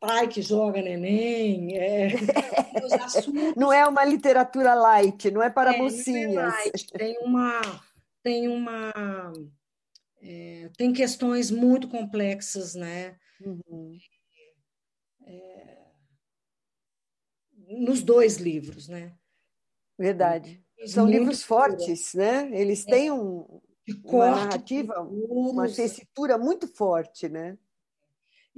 pai 0.00 0.26
que 0.26 0.40
joga 0.40 0.80
neném. 0.80 1.76
É, 1.76 2.08
não 3.54 3.72
é 3.72 3.86
uma 3.86 4.04
literatura 4.04 4.74
light, 4.74 5.30
não 5.30 5.42
é 5.42 5.50
para 5.50 5.74
é, 5.74 5.78
mocinhas. 5.78 6.32
É 6.32 6.46
light, 6.46 6.86
tem 6.92 7.18
uma. 7.20 7.60
Tem 8.22 8.48
uma. 8.48 8.92
É, 10.22 10.70
tem 10.76 10.92
questões 10.92 11.50
muito 11.50 11.88
complexas, 11.88 12.74
né? 12.74 13.16
Uhum. 13.40 13.96
É, 15.26 15.78
nos 17.68 18.02
dois 18.02 18.36
livros, 18.36 18.88
né? 18.88 19.14
Verdade. 19.98 20.62
São 20.86 21.04
muito 21.04 21.18
livros 21.18 21.42
fortes, 21.42 22.14
né? 22.14 22.50
Eles 22.52 22.86
é. 22.86 22.90
têm 22.90 23.10
um, 23.10 23.60
uma 24.04 24.30
narrativa, 24.30 25.00
uma 25.00 25.68
tessitura 25.68 26.38
muito 26.38 26.68
forte, 26.68 27.28
né? 27.28 27.58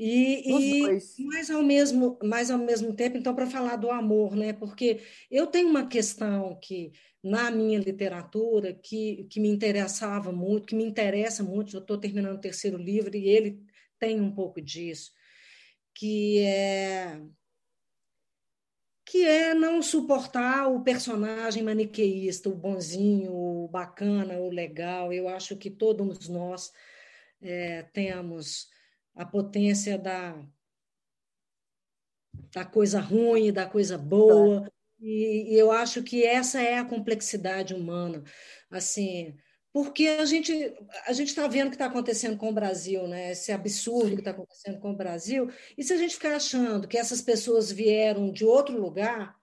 E, 0.04 0.42
e 0.50 1.24
mas 1.26 1.48
ao 1.48 1.62
mesmo, 1.62 2.18
mas 2.24 2.50
ao 2.50 2.58
mesmo 2.58 2.92
tempo, 2.92 3.16
então, 3.16 3.32
para 3.36 3.46
falar 3.46 3.76
do 3.76 3.88
amor, 3.88 4.34
né? 4.34 4.52
Porque 4.52 5.00
eu 5.30 5.46
tenho 5.46 5.68
uma 5.68 5.86
questão 5.86 6.58
que 6.60 6.90
na 7.22 7.52
minha 7.52 7.78
literatura 7.78 8.74
que, 8.74 9.28
que 9.30 9.38
me 9.38 9.48
interessava 9.48 10.32
muito, 10.32 10.66
que 10.66 10.74
me 10.74 10.82
interessa 10.82 11.44
muito. 11.44 11.76
Eu 11.76 11.80
estou 11.80 11.96
terminando 11.98 12.34
o 12.34 12.40
terceiro 12.40 12.76
livro 12.76 13.16
e 13.16 13.28
ele 13.28 13.62
tem 13.96 14.20
um 14.20 14.32
pouco 14.34 14.60
disso, 14.60 15.12
que 15.94 16.40
é 16.40 17.20
que 19.04 19.24
é 19.24 19.54
não 19.54 19.80
suportar 19.82 20.66
o 20.66 20.82
personagem 20.82 21.62
maniqueísta, 21.62 22.48
o 22.48 22.56
bonzinho, 22.56 23.32
o 23.32 23.68
bacana, 23.68 24.38
o 24.38 24.50
legal. 24.50 25.12
Eu 25.12 25.28
acho 25.28 25.56
que 25.56 25.70
todos 25.70 26.28
nós 26.28 26.72
é, 27.40 27.82
temos 27.92 28.71
a 29.14 29.24
potência 29.24 29.98
da, 29.98 30.40
da 32.54 32.64
coisa 32.64 33.00
ruim, 33.00 33.52
da 33.52 33.66
coisa 33.66 33.96
boa. 33.98 34.70
E, 35.00 35.54
e 35.54 35.58
eu 35.58 35.70
acho 35.72 36.02
que 36.02 36.24
essa 36.24 36.60
é 36.60 36.78
a 36.78 36.84
complexidade 36.84 37.74
humana. 37.74 38.22
Assim, 38.70 39.36
porque 39.72 40.06
a 40.06 40.24
gente 40.24 40.52
a 41.06 41.12
gente 41.12 41.28
está 41.28 41.46
vendo 41.48 41.66
o 41.66 41.70
que 41.70 41.76
está 41.76 41.86
acontecendo 41.86 42.36
com 42.36 42.50
o 42.50 42.54
Brasil, 42.54 43.06
né? 43.08 43.32
Esse 43.32 43.52
absurdo 43.52 44.14
que 44.14 44.20
está 44.20 44.30
acontecendo 44.30 44.78
com 44.78 44.92
o 44.92 44.96
Brasil. 44.96 45.50
E 45.76 45.82
se 45.82 45.92
a 45.92 45.96
gente 45.96 46.14
ficar 46.14 46.36
achando 46.36 46.86
que 46.86 46.98
essas 46.98 47.22
pessoas 47.22 47.72
vieram 47.72 48.30
de 48.30 48.44
outro 48.44 48.78
lugar, 48.78 49.36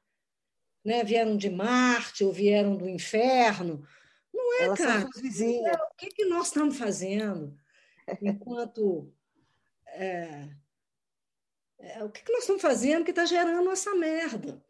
né? 0.86 1.04
Vieram 1.04 1.36
de 1.36 1.50
Marte 1.50 2.24
ou 2.24 2.32
vieram 2.32 2.78
do 2.78 2.88
inferno, 2.88 3.86
não 4.34 4.62
é, 4.62 4.64
Elas 4.66 4.80
cara. 4.80 5.06
o 5.06 5.96
que, 5.98 6.08
que 6.08 6.26
nós 6.26 6.48
estamos 6.48 6.78
fazendo 6.78 7.58
enquanto 8.22 9.12
é, 9.94 10.50
é, 11.80 12.04
o 12.04 12.10
que, 12.10 12.24
que 12.24 12.32
nós 12.32 12.42
estamos 12.42 12.62
fazendo 12.62 13.04
que 13.04 13.12
está 13.12 13.26
gerando 13.26 13.70
essa 13.72 13.96
merda? 13.96 14.62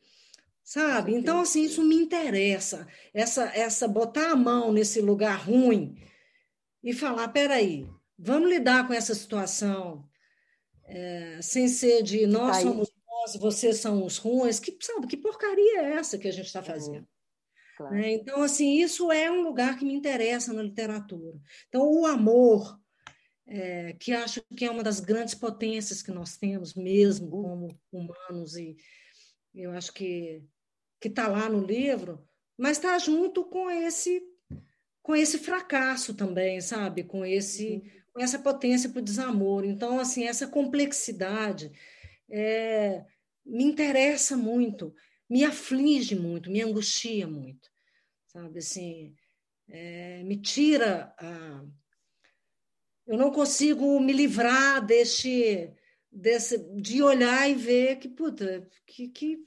Sabe? 0.63 1.15
Então, 1.15 1.41
assim, 1.41 1.63
isso 1.63 1.83
me 1.83 1.95
interessa. 1.95 2.87
Essa, 3.13 3.45
essa 3.55 3.87
botar 3.87 4.31
a 4.31 4.35
mão 4.35 4.71
nesse 4.71 5.01
lugar 5.01 5.43
ruim 5.43 5.95
e 6.83 6.93
falar: 6.93 7.27
peraí, 7.29 7.89
vamos 8.17 8.49
lidar 8.49 8.85
com 8.85 8.93
essa 8.93 9.15
situação 9.15 10.07
é, 10.85 11.39
sem 11.41 11.67
ser 11.67 12.03
de 12.03 12.27
nós 12.27 12.57
tá 12.57 12.63
somos 12.63 12.89
nós, 13.07 13.35
vocês 13.35 13.77
são 13.77 14.05
os 14.05 14.17
ruins. 14.17 14.59
Que, 14.59 14.77
sabe, 14.79 15.07
que 15.07 15.17
porcaria 15.17 15.81
é 15.81 15.93
essa 15.93 16.17
que 16.17 16.27
a 16.27 16.31
gente 16.31 16.45
está 16.45 16.63
fazendo? 16.63 17.07
Claro. 17.77 17.95
Né? 17.95 18.13
Então, 18.13 18.41
assim, 18.41 18.81
isso 18.81 19.11
é 19.11 19.31
um 19.31 19.41
lugar 19.41 19.77
que 19.77 19.85
me 19.85 19.93
interessa 19.93 20.53
na 20.53 20.61
literatura. 20.61 21.37
Então, 21.67 21.81
o 21.83 22.05
amor, 22.05 22.79
é, 23.49 23.93
que 23.93 24.13
acho 24.13 24.41
que 24.55 24.63
é 24.63 24.71
uma 24.71 24.83
das 24.83 24.99
grandes 24.99 25.33
potências 25.33 26.03
que 26.03 26.11
nós 26.11 26.37
temos 26.37 26.75
mesmo 26.75 27.29
como 27.29 27.79
humanos 27.91 28.55
e 28.55 28.77
eu 29.53 29.71
acho 29.71 29.91
que 29.91 30.43
que 31.01 31.07
está 31.07 31.29
lá 31.29 31.47
no 31.49 31.65
livro, 31.65 32.27
mas 32.57 32.77
está 32.77 32.97
junto 32.99 33.43
com 33.45 33.69
esse 33.71 34.21
com 35.01 35.15
esse 35.15 35.39
fracasso 35.39 36.13
também, 36.13 36.61
sabe, 36.61 37.03
com 37.03 37.25
esse 37.25 37.75
uhum. 37.75 37.89
com 38.13 38.21
essa 38.21 38.37
potência 38.37 38.89
para 38.89 38.99
o 38.99 39.03
desamor. 39.03 39.65
Então, 39.65 39.99
assim, 39.99 40.25
essa 40.25 40.47
complexidade 40.47 41.71
é, 42.29 43.03
me 43.43 43.63
interessa 43.63 44.37
muito, 44.37 44.93
me 45.27 45.43
aflige 45.43 46.15
muito, 46.15 46.51
me 46.51 46.61
angustia 46.61 47.27
muito, 47.27 47.71
sabe, 48.27 48.59
assim, 48.59 49.15
é, 49.67 50.23
me 50.23 50.37
tira 50.37 51.13
a 51.17 51.65
eu 53.09 53.17
não 53.17 53.31
consigo 53.31 53.99
me 53.99 54.13
livrar 54.13 54.85
deste, 54.85 55.73
desse, 56.11 56.59
de 56.75 57.01
olhar 57.01 57.49
e 57.49 57.55
ver 57.55 57.95
que, 57.95 58.07
puta, 58.07 58.69
que, 58.85 59.07
que, 59.07 59.39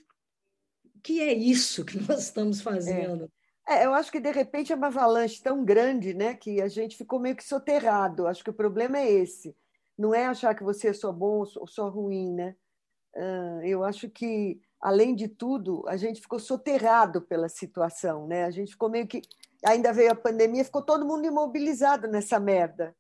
que 1.01 1.21
é 1.21 1.33
isso 1.33 1.85
que 1.85 1.97
nós 2.09 2.25
estamos 2.25 2.61
fazendo. 2.61 3.31
É. 3.69 3.83
é. 3.83 3.87
eu 3.87 3.95
acho 3.95 4.11
que 4.11 4.19
de 4.19 4.33
repente 4.33 4.73
é 4.73 4.75
uma 4.77 4.89
avalanche 4.89 5.41
tão 5.41 5.65
grande, 5.65 6.13
né, 6.13 6.35
que 6.35 6.61
a 6.61 6.67
gente 6.67 6.97
ficou 6.97 7.21
meio 7.21 7.37
que 7.37 7.45
soterrado. 7.45 8.27
Acho 8.27 8.43
que 8.43 8.51
o 8.51 8.55
problema 8.55 8.99
é 8.99 9.09
esse. 9.09 9.57
Não 9.97 10.13
é 10.13 10.27
achar 10.27 10.57
que 10.57 10.65
você 10.65 10.89
é 10.89 10.93
só 10.93 11.13
bom 11.13 11.45
ou 11.55 11.67
só 11.69 11.89
ruim, 11.89 12.35
né? 12.35 12.57
Eu 13.63 13.85
acho 13.85 14.09
que, 14.09 14.59
além 14.81 15.15
de 15.15 15.29
tudo, 15.29 15.85
a 15.87 15.99
gente 15.99 16.21
ficou 16.21 16.41
soterrado 16.41 17.21
pela 17.21 17.47
situação, 17.49 18.27
né? 18.27 18.45
A 18.45 18.51
gente 18.51 18.73
ficou 18.73 18.89
meio 18.89 19.07
que. 19.07 19.21
Ainda 19.65 19.93
veio 19.93 20.11
a 20.11 20.17
pandemia, 20.17 20.65
ficou 20.65 20.83
todo 20.83 21.07
mundo 21.07 21.27
imobilizado 21.27 22.09
nessa 22.09 22.41
merda. 22.41 22.97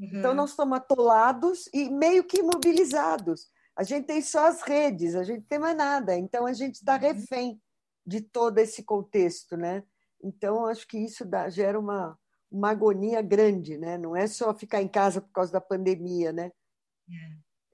Uhum. 0.00 0.18
Então, 0.18 0.34
nós 0.34 0.50
estamos 0.50 0.78
atolados 0.78 1.68
e 1.74 1.90
meio 1.90 2.24
que 2.24 2.38
imobilizados. 2.38 3.48
A 3.76 3.82
gente 3.82 4.06
tem 4.06 4.22
só 4.22 4.46
as 4.46 4.62
redes, 4.62 5.14
a 5.14 5.22
gente 5.22 5.42
tem 5.46 5.58
mais 5.58 5.76
nada. 5.76 6.16
Então, 6.16 6.46
a 6.46 6.52
gente 6.52 6.76
está 6.76 6.94
uhum. 6.94 7.00
refém 7.00 7.60
de 8.06 8.22
todo 8.22 8.58
esse 8.58 8.82
contexto, 8.82 9.56
né? 9.56 9.84
Então, 10.22 10.66
acho 10.66 10.86
que 10.86 10.98
isso 10.98 11.24
dá, 11.24 11.48
gera 11.50 11.78
uma, 11.78 12.18
uma 12.50 12.70
agonia 12.70 13.20
grande, 13.20 13.76
né? 13.76 13.98
Não 13.98 14.16
é 14.16 14.26
só 14.26 14.54
ficar 14.54 14.82
em 14.82 14.88
casa 14.88 15.20
por 15.20 15.30
causa 15.32 15.52
da 15.52 15.60
pandemia, 15.60 16.32
né? 16.32 16.50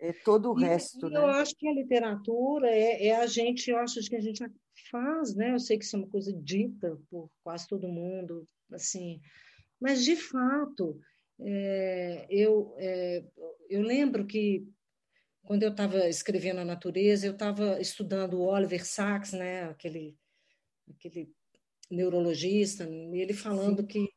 É, 0.00 0.08
é 0.08 0.12
todo 0.12 0.52
o 0.52 0.58
e, 0.58 0.64
resto, 0.64 1.06
e 1.06 1.10
né? 1.10 1.18
Eu 1.18 1.26
acho 1.26 1.54
que 1.56 1.68
a 1.68 1.72
literatura 1.72 2.68
é, 2.68 3.08
é, 3.08 3.16
a 3.16 3.26
gente, 3.26 3.70
eu 3.70 3.78
acho 3.78 4.00
que 4.00 4.16
a 4.16 4.20
gente 4.20 4.44
faz, 4.90 5.34
né? 5.34 5.52
Eu 5.52 5.58
sei 5.60 5.78
que 5.78 5.84
isso 5.84 5.96
é 5.96 6.00
uma 6.00 6.08
coisa 6.08 6.32
dita 6.32 6.98
por 7.08 7.30
quase 7.42 7.66
todo 7.68 7.88
mundo, 7.88 8.46
assim, 8.72 9.20
mas 9.80 10.04
de 10.04 10.16
fato 10.16 11.00
é, 11.40 12.26
eu, 12.30 12.74
é, 12.78 13.24
eu 13.68 13.82
lembro 13.82 14.26
que 14.26 14.66
quando 15.44 15.62
eu 15.62 15.70
estava 15.70 16.08
escrevendo 16.08 16.60
a 16.60 16.64
natureza, 16.64 17.26
eu 17.26 17.32
estava 17.32 17.80
estudando 17.80 18.34
o 18.34 18.46
Oliver 18.46 18.84
Sacks, 18.84 19.32
né, 19.32 19.64
aquele, 19.64 20.16
aquele 20.90 21.30
neurologista, 21.90 22.84
e 22.84 23.20
ele 23.20 23.32
falando 23.32 23.82
Sim. 23.82 23.86
que 23.86 24.08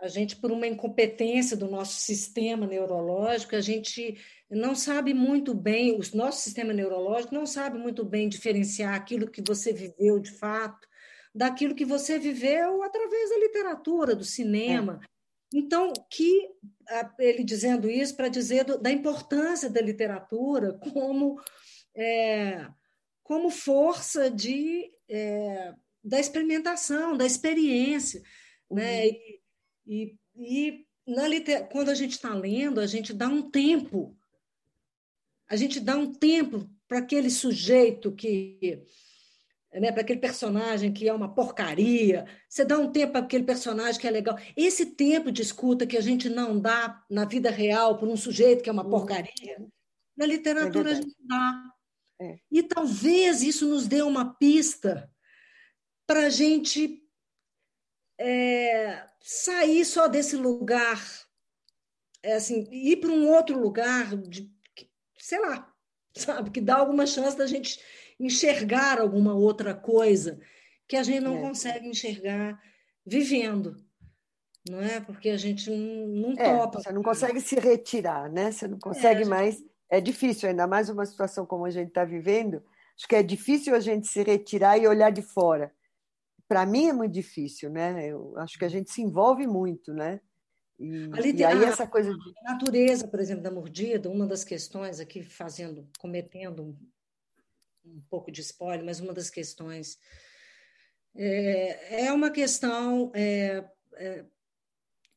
a 0.00 0.06
gente, 0.06 0.36
por 0.36 0.52
uma 0.52 0.66
incompetência 0.66 1.56
do 1.56 1.68
nosso 1.68 2.00
sistema 2.00 2.66
neurológico, 2.66 3.56
a 3.56 3.60
gente 3.60 4.16
não 4.48 4.76
sabe 4.76 5.12
muito 5.12 5.52
bem, 5.52 5.90
o 5.92 6.16
nosso 6.16 6.42
sistema 6.42 6.72
neurológico 6.72 7.34
não 7.34 7.44
sabe 7.44 7.76
muito 7.78 8.04
bem 8.04 8.28
diferenciar 8.28 8.94
aquilo 8.94 9.28
que 9.28 9.42
você 9.42 9.72
viveu 9.72 10.20
de 10.20 10.30
fato 10.30 10.86
daquilo 11.34 11.74
que 11.74 11.84
você 11.84 12.18
viveu 12.18 12.82
através 12.82 13.30
da 13.30 13.38
literatura, 13.38 14.16
do 14.16 14.24
cinema. 14.24 15.00
É 15.02 15.17
então, 15.52 15.92
que 16.10 16.50
ele 17.18 17.42
dizendo 17.42 17.90
isso 17.90 18.14
para 18.16 18.28
dizer 18.28 18.64
do, 18.64 18.78
da 18.78 18.90
importância 18.90 19.70
da 19.70 19.80
literatura 19.80 20.74
como, 20.92 21.40
é, 21.94 22.66
como 23.22 23.50
força 23.50 24.30
de, 24.30 24.90
é, 25.08 25.74
da 26.04 26.20
experimentação, 26.20 27.16
da 27.16 27.24
experiência. 27.24 28.22
Né? 28.70 29.06
Uhum. 29.06 29.06
Né? 29.06 29.06
E, 29.06 29.40
e, 29.86 30.16
e 30.36 30.86
na 31.06 31.26
liter... 31.26 31.68
quando 31.68 31.88
a 31.88 31.94
gente 31.94 32.12
está 32.12 32.34
lendo, 32.34 32.80
a 32.80 32.86
gente 32.86 33.12
dá 33.14 33.28
um 33.28 33.50
tempo, 33.50 34.16
a 35.48 35.56
gente 35.56 35.80
dá 35.80 35.96
um 35.96 36.12
tempo 36.12 36.68
para 36.86 36.98
aquele 36.98 37.30
sujeito 37.30 38.12
que 38.12 38.84
né, 39.72 39.92
para 39.92 40.00
aquele 40.00 40.20
personagem 40.20 40.92
que 40.92 41.08
é 41.08 41.12
uma 41.12 41.32
porcaria, 41.32 42.26
você 42.48 42.64
dá 42.64 42.78
um 42.78 42.90
tempo 42.90 43.12
para 43.12 43.20
aquele 43.22 43.44
personagem 43.44 44.00
que 44.00 44.06
é 44.06 44.10
legal. 44.10 44.38
Esse 44.56 44.86
tempo 44.86 45.30
de 45.30 45.42
escuta 45.42 45.86
que 45.86 45.96
a 45.96 46.00
gente 46.00 46.28
não 46.28 46.58
dá 46.58 47.04
na 47.10 47.24
vida 47.24 47.50
real 47.50 47.98
para 47.98 48.08
um 48.08 48.16
sujeito 48.16 48.62
que 48.62 48.70
é 48.70 48.72
uma 48.72 48.84
uhum. 48.84 48.90
porcaria, 48.90 49.66
na 50.16 50.26
literatura 50.26 50.90
é 50.90 50.92
a 50.92 50.96
gente 50.96 51.16
dá. 51.20 51.72
É. 52.20 52.38
E 52.50 52.62
talvez 52.62 53.42
isso 53.42 53.68
nos 53.68 53.86
dê 53.86 54.02
uma 54.02 54.34
pista 54.34 55.08
para 56.06 56.26
a 56.26 56.30
gente 56.30 57.00
é, 58.18 59.06
sair 59.20 59.84
só 59.84 60.08
desse 60.08 60.36
lugar, 60.36 61.00
é 62.22 62.34
assim, 62.34 62.66
ir 62.72 62.96
para 62.96 63.10
um 63.10 63.28
outro 63.28 63.56
lugar, 63.56 64.16
de, 64.16 64.50
sei 65.18 65.38
lá, 65.38 65.72
sabe, 66.16 66.50
que 66.50 66.60
dá 66.60 66.76
alguma 66.76 67.06
chance 67.06 67.36
da 67.36 67.46
gente 67.46 67.78
enxergar 68.18 69.00
alguma 69.00 69.34
outra 69.34 69.74
coisa 69.74 70.40
que 70.86 70.96
a 70.96 71.02
gente 71.02 71.20
não 71.20 71.38
é. 71.38 71.40
consegue 71.40 71.88
enxergar 71.88 72.60
vivendo, 73.06 73.76
não 74.68 74.80
é? 74.80 75.00
Porque 75.00 75.28
a 75.30 75.36
gente 75.36 75.70
não, 75.70 76.08
não 76.08 76.32
é, 76.32 76.56
topa. 76.56 76.80
Você 76.80 76.92
não 76.92 77.02
consegue 77.02 77.40
se 77.40 77.58
retirar, 77.58 78.30
né? 78.30 78.50
Você 78.50 78.66
não 78.66 78.78
consegue 78.78 79.22
é, 79.22 79.26
mais. 79.26 79.56
Gente... 79.56 79.68
É 79.90 80.00
difícil, 80.00 80.48
ainda 80.48 80.66
mais 80.66 80.90
uma 80.90 81.06
situação 81.06 81.46
como 81.46 81.64
a 81.64 81.70
gente 81.70 81.88
está 81.88 82.04
vivendo. 82.04 82.62
Acho 82.96 83.08
que 83.08 83.14
é 83.14 83.22
difícil 83.22 83.74
a 83.74 83.80
gente 83.80 84.06
se 84.06 84.22
retirar 84.22 84.76
e 84.76 84.86
olhar 84.86 85.10
de 85.10 85.22
fora. 85.22 85.72
Para 86.46 86.66
mim 86.66 86.88
é 86.88 86.92
muito 86.92 87.12
difícil, 87.12 87.70
né? 87.70 88.06
Eu 88.06 88.36
acho 88.38 88.58
que 88.58 88.64
a 88.64 88.68
gente 88.68 88.90
se 88.90 89.00
envolve 89.00 89.46
muito, 89.46 89.94
né? 89.94 90.20
E, 90.78 91.08
e 91.34 91.44
aí 91.44 91.64
essa 91.64 91.86
coisa 91.86 92.12
de 92.12 92.32
a 92.44 92.52
natureza, 92.52 93.08
por 93.08 93.18
exemplo, 93.18 93.42
da 93.42 93.50
mordida, 93.50 94.08
uma 94.08 94.26
das 94.26 94.44
questões 94.44 95.00
aqui 95.00 95.22
fazendo, 95.22 95.88
cometendo 95.98 96.76
um 97.84 98.00
pouco 98.08 98.30
de 98.30 98.40
spoiler, 98.40 98.84
mas 98.84 99.00
uma 99.00 99.12
das 99.12 99.30
questões 99.30 99.98
é, 101.14 102.06
é 102.06 102.12
uma 102.12 102.30
questão 102.30 103.10
é, 103.14 103.68
é, 103.94 104.24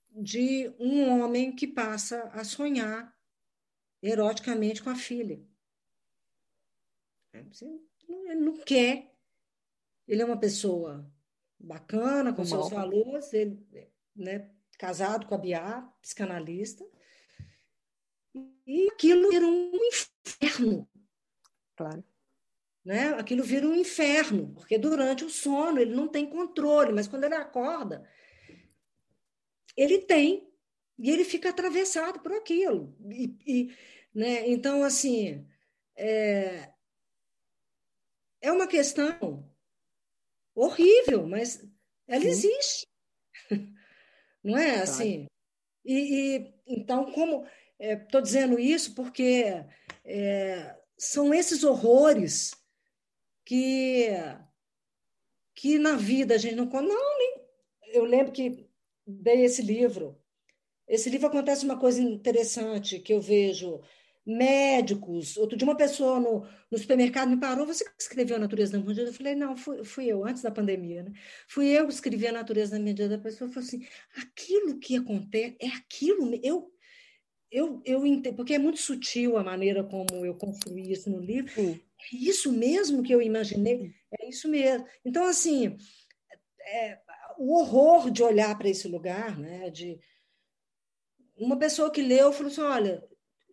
de 0.09 0.73
um 0.79 1.09
homem 1.09 1.55
que 1.55 1.67
passa 1.67 2.23
a 2.33 2.43
sonhar 2.43 3.15
eroticamente 4.01 4.81
com 4.81 4.89
a 4.89 4.95
filha. 4.95 5.43
É, 7.33 7.45
ele 8.09 8.41
não 8.41 8.57
quer. 8.57 9.13
Ele 10.07 10.21
é 10.21 10.25
uma 10.25 10.39
pessoa 10.39 11.09
bacana, 11.59 12.33
com 12.33 12.43
seus 12.43 12.69
valores, 12.69 13.31
ele, 13.33 13.63
né, 14.15 14.51
casado 14.77 15.27
com 15.27 15.35
a 15.35 15.37
Biá, 15.37 15.81
psicanalista, 16.01 16.83
e 18.65 18.89
aquilo 18.89 19.31
era 19.31 19.45
um 19.45 19.71
inferno. 19.75 20.89
Claro 21.75 22.03
né? 22.83 23.09
Aquilo 23.13 23.43
vira 23.43 23.67
um 23.67 23.75
inferno, 23.75 24.53
porque 24.53 24.77
durante 24.77 25.23
o 25.23 25.29
sono 25.29 25.79
ele 25.79 25.93
não 25.93 26.07
tem 26.07 26.29
controle, 26.29 26.91
mas 26.91 27.07
quando 27.07 27.23
ele 27.23 27.35
acorda, 27.35 28.07
ele 29.77 29.99
tem, 29.99 30.51
e 30.97 31.09
ele 31.09 31.23
fica 31.23 31.49
atravessado 31.49 32.19
por 32.19 32.31
aquilo. 32.33 32.95
E, 33.09 33.35
e 33.45 33.75
né? 34.13 34.49
Então, 34.49 34.83
assim, 34.83 35.47
é, 35.95 36.71
é 38.41 38.51
uma 38.51 38.67
questão 38.67 39.49
horrível, 40.53 41.25
mas 41.27 41.65
ela 42.07 42.21
Sim. 42.21 42.27
existe. 42.27 42.87
Não 44.43 44.57
é 44.57 44.81
assim? 44.81 45.27
E, 45.85 46.37
e 46.37 46.53
então, 46.67 47.11
como 47.11 47.47
estou 47.79 48.19
é, 48.19 48.23
dizendo 48.23 48.59
isso 48.59 48.93
porque 48.93 49.45
é, 50.03 50.75
são 50.97 51.33
esses 51.33 51.63
horrores 51.63 52.51
que 53.45 54.07
que 55.55 55.77
na 55.77 55.95
vida 55.95 56.35
a 56.35 56.37
gente 56.37 56.55
não 56.55 56.65
não 56.65 57.17
nem 57.17 57.41
eu 57.93 58.05
lembro 58.05 58.31
que 58.31 58.67
dei 59.05 59.43
esse 59.43 59.61
livro. 59.61 60.17
Esse 60.87 61.09
livro 61.09 61.27
acontece 61.27 61.65
uma 61.65 61.77
coisa 61.77 62.01
interessante 62.01 62.99
que 62.99 63.13
eu 63.13 63.21
vejo. 63.21 63.81
Médicos 64.23 65.35
outro 65.35 65.57
dia 65.57 65.67
uma 65.67 65.75
pessoa 65.75 66.19
no, 66.19 66.47
no 66.69 66.77
supermercado 66.77 67.27
me 67.27 67.39
parou 67.39 67.65
você 67.65 67.83
que 67.83 67.91
escreveu 67.99 68.35
a 68.35 68.39
natureza 68.39 68.73
da 68.73 68.77
medida? 68.77 69.09
Eu 69.09 69.13
falei 69.13 69.33
não 69.33 69.57
fui, 69.57 69.83
fui 69.83 70.05
eu 70.05 70.23
antes 70.23 70.43
da 70.43 70.51
pandemia 70.51 71.01
né? 71.01 71.11
Fui 71.47 71.67
eu 71.67 71.87
que 71.87 71.93
escrevi 71.93 72.27
a 72.27 72.31
natureza 72.31 72.77
da 72.77 72.79
medida 72.79 73.09
da 73.09 73.17
pessoa 73.17 73.49
falou 73.49 73.67
assim 73.67 73.83
aquilo 74.15 74.77
que 74.77 74.95
acontece 74.95 75.57
é 75.59 75.67
aquilo 75.69 76.39
eu 76.43 76.71
eu, 77.51 77.81
eu 77.83 78.05
entendo, 78.05 78.35
porque 78.35 78.53
é 78.53 78.59
muito 78.59 78.79
sutil 78.79 79.37
a 79.37 79.43
maneira 79.43 79.83
como 79.83 80.25
eu 80.25 80.33
construí 80.35 80.89
isso 80.91 81.09
no 81.09 81.19
livro. 81.19 81.51
Sim. 81.51 81.81
É 82.01 82.15
isso 82.15 82.51
mesmo 82.51 83.03
que 83.03 83.13
eu 83.13 83.21
imaginei? 83.21 83.93
É 84.19 84.29
isso 84.29 84.47
mesmo. 84.47 84.85
Então, 85.05 85.25
assim, 85.25 85.77
é, 86.61 86.99
o 87.37 87.57
horror 87.57 88.09
de 88.09 88.23
olhar 88.23 88.57
para 88.57 88.69
esse 88.69 88.87
lugar, 88.87 89.37
né? 89.37 89.69
De 89.69 89.99
uma 91.37 91.57
pessoa 91.57 91.91
que 91.91 92.01
leu 92.01 92.31
falou 92.31 92.51
assim: 92.51 92.61
olha, 92.61 93.03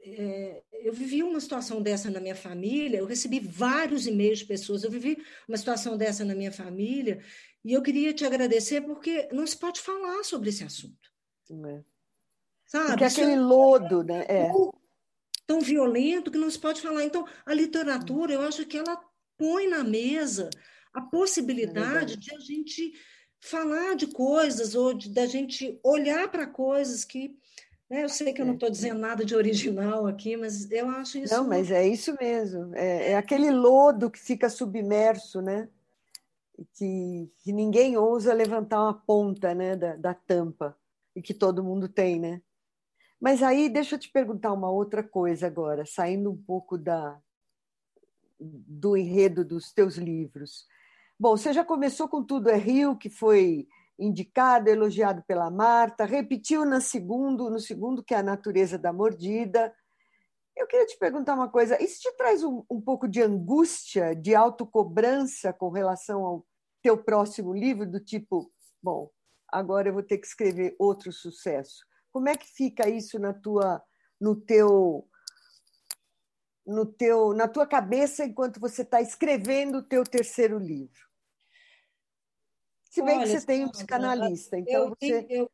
é, 0.03 0.63
eu 0.83 0.93
vivi 0.93 1.23
uma 1.23 1.41
situação 1.41 1.83
dessa 1.83 2.11
na 2.11 2.21
minha 2.21 2.37
família, 2.37 2.99
eu 2.99 3.07
recebi 3.07 3.41
vários 3.41 4.07
e-mails 4.07 4.41
de 4.41 4.47
pessoas, 4.47 4.85
eu 4.85 4.91
vivi 4.91 5.17
uma 5.49 5.57
situação 5.57 5.97
dessa 5.97 6.25
na 6.25 6.35
minha 6.35 6.53
família, 6.53 7.23
e 7.65 7.73
eu 7.73 7.83
queria 7.83 8.13
te 8.13 8.25
agradecer 8.25 8.81
porque 8.83 9.29
não 9.33 9.47
se 9.47 9.57
pode 9.57 9.81
falar 9.81 10.23
sobre 10.25 10.51
esse 10.51 10.65
assunto. 10.65 11.09
É. 11.51 11.83
Sabe? 12.67 12.89
Porque 12.89 13.05
aquele 13.05 13.33
é 13.33 13.41
lodo, 13.41 14.05
né? 14.05 14.25
É 14.29 14.53
tão 15.49 15.61
violento 15.61 16.31
que 16.31 16.37
não 16.37 16.51
se 16.51 16.59
pode 16.59 16.83
falar. 16.83 17.03
Então, 17.03 17.27
a 17.47 17.55
literatura, 17.55 18.35
eu 18.35 18.43
acho 18.43 18.67
que 18.67 18.77
ela 18.77 19.01
põe 19.39 19.67
na 19.67 19.83
mesa 19.83 20.51
a 20.93 21.01
possibilidade 21.01 22.15
é 22.15 22.17
de 22.17 22.35
a 22.35 22.39
gente 22.39 22.93
falar 23.41 23.95
de 23.95 24.09
coisas 24.09 24.75
ou 24.75 24.93
de, 24.93 25.09
da 25.09 25.27
gente 25.27 25.81
olhar 25.83 26.29
para 26.31 26.47
coisas 26.47 27.05
que 27.05 27.35
né, 27.89 28.05
eu 28.05 28.09
sei 28.11 28.35
que 28.35 28.43
eu 28.43 28.47
não 28.47 28.55
estou 28.55 28.69
é. 28.69 28.73
dizendo 28.73 29.01
nada 29.01 29.25
de 29.25 29.35
original 29.35 30.07
aqui, 30.07 30.37
mas 30.37 30.71
eu 30.71 30.91
acho 30.91 31.19
isso. 31.19 31.33
Não, 31.33 31.49
mas 31.49 31.71
é 31.71 31.87
isso 31.89 32.15
mesmo. 32.21 32.75
É, 32.75 33.13
é 33.13 33.17
aquele 33.17 33.51
lodo 33.51 34.11
que 34.11 34.19
fica 34.19 34.51
submerso, 34.51 35.41
né? 35.41 35.69
Que, 36.75 37.31
que 37.39 37.53
ninguém 37.53 37.97
ousa 37.97 38.35
levantar 38.35 38.83
uma 38.83 38.93
ponta 38.93 39.55
né, 39.55 39.77
da, 39.77 39.97
da 39.97 40.13
tampa 40.13 40.77
e 41.17 41.23
que 41.23 41.33
todo 41.33 41.65
mundo 41.65 41.89
tem, 41.89 42.21
né? 42.21 42.43
Mas 43.21 43.43
aí, 43.43 43.69
deixa 43.69 43.97
eu 43.97 43.99
te 43.99 44.11
perguntar 44.11 44.53
uma 44.53 44.71
outra 44.71 45.03
coisa 45.03 45.47
agora, 45.47 45.85
saindo 45.85 46.31
um 46.31 46.37
pouco 46.37 46.79
da, 46.79 47.21
do 48.39 48.97
enredo 48.97 49.45
dos 49.45 49.73
teus 49.73 49.97
livros. 49.97 50.67
Bom, 51.19 51.37
você 51.37 51.53
já 51.53 51.65
começou 51.65 52.09
com 52.09 52.23
Tudo 52.23 52.49
é 52.49 52.57
Rio, 52.57 52.97
que 52.97 53.11
foi 53.11 53.67
indicado, 53.99 54.71
elogiado 54.71 55.23
pela 55.27 55.51
Marta, 55.51 56.05
repetiu 56.05 56.65
no 56.65 56.81
segundo, 56.81 57.51
no 57.51 57.59
segundo 57.59 58.05
que 58.05 58.15
é 58.15 58.19
a 58.19 58.23
natureza 58.23 58.79
da 58.79 58.93
mordida. 58.93 59.75
Eu 60.57 60.69
queria 60.69 60.87
te 60.87 60.97
perguntar 60.97 61.35
uma 61.35 61.49
coisa: 61.49 61.83
isso 61.83 62.01
te 62.01 62.13
traz 62.17 62.45
um, 62.45 62.63
um 62.71 62.81
pouco 62.81 63.09
de 63.09 63.21
angústia, 63.21 64.15
de 64.15 64.35
autocobrança 64.35 65.53
com 65.53 65.71
relação 65.71 66.25
ao 66.25 66.47
teu 66.81 66.97
próximo 66.97 67.53
livro, 67.53 67.85
do 67.85 67.99
tipo, 67.99 68.53
bom, 68.81 69.11
agora 69.49 69.89
eu 69.89 69.93
vou 69.93 70.03
ter 70.05 70.19
que 70.19 70.27
escrever 70.27 70.77
outro 70.79 71.13
sucesso? 71.13 71.88
Como 72.13 72.29
é 72.29 72.37
que 72.37 72.47
fica 72.47 72.89
isso 72.89 73.19
na 73.19 73.33
tua, 73.33 73.83
no 74.21 74.35
teu, 74.35 75.09
no 76.67 76.87
teu, 76.87 77.33
na 77.35 77.49
tua 77.49 77.67
cabeça 77.67 78.25
enquanto 78.25 78.61
você 78.61 78.83
está 78.83 79.01
escrevendo 79.01 79.79
o 79.79 79.83
teu 79.83 80.05
terceiro 80.05 80.59
livro? 80.59 81.09
Se 82.91 83.03
bem 83.03 83.19
Olha, 83.19 83.27
que 83.27 83.41
você 83.41 83.47
tem 83.47 83.65
um 83.65 83.71
psicanalista, 83.71 84.59
então 84.59 84.85
eu, 84.85 84.89
você 84.89 85.27
eu, 85.29 85.51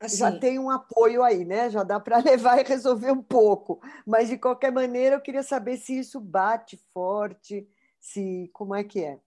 assim, 0.00 0.16
já 0.16 0.38
tem 0.38 0.58
um 0.58 0.70
apoio 0.70 1.22
aí, 1.22 1.44
né? 1.44 1.70
Já 1.70 1.82
dá 1.82 2.00
para 2.00 2.18
levar 2.24 2.58
e 2.58 2.64
resolver 2.64 3.10
um 3.10 3.22
pouco. 3.22 3.80
Mas 4.06 4.28
de 4.28 4.38
qualquer 4.38 4.72
maneira, 4.72 5.16
eu 5.16 5.20
queria 5.20 5.42
saber 5.42 5.76
se 5.76 5.98
isso 5.98 6.20
bate 6.20 6.76
forte, 6.92 7.68
se 8.00 8.50
como 8.52 8.74
é 8.74 8.82
que 8.82 9.04
é. 9.04 9.20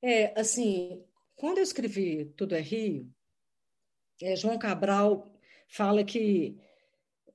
É, 0.00 0.40
assim, 0.40 1.04
quando 1.34 1.58
eu 1.58 1.64
escrevi 1.64 2.26
Tudo 2.36 2.54
é 2.54 2.60
Rio, 2.60 3.12
é, 4.22 4.36
João 4.36 4.58
Cabral 4.58 5.30
fala 5.68 6.04
que 6.04 6.58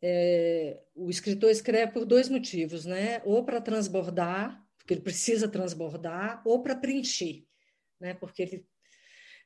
é, 0.02 0.82
o 0.96 1.10
escritor 1.10 1.50
escreve 1.50 1.94
por 1.94 2.06
dois 2.06 2.28
motivos, 2.28 2.86
né? 2.86 3.22
Ou 3.24 3.44
para 3.46 3.62
transbordar, 3.62 4.62
porque 4.78 4.94
ele 4.94 5.02
precisa 5.02 5.48
transbordar, 5.48 6.42
ou 6.46 6.62
para 6.62 6.76
preencher, 6.76 7.46
né? 8.00 8.14
Porque 8.14 8.42
ele, 8.42 8.68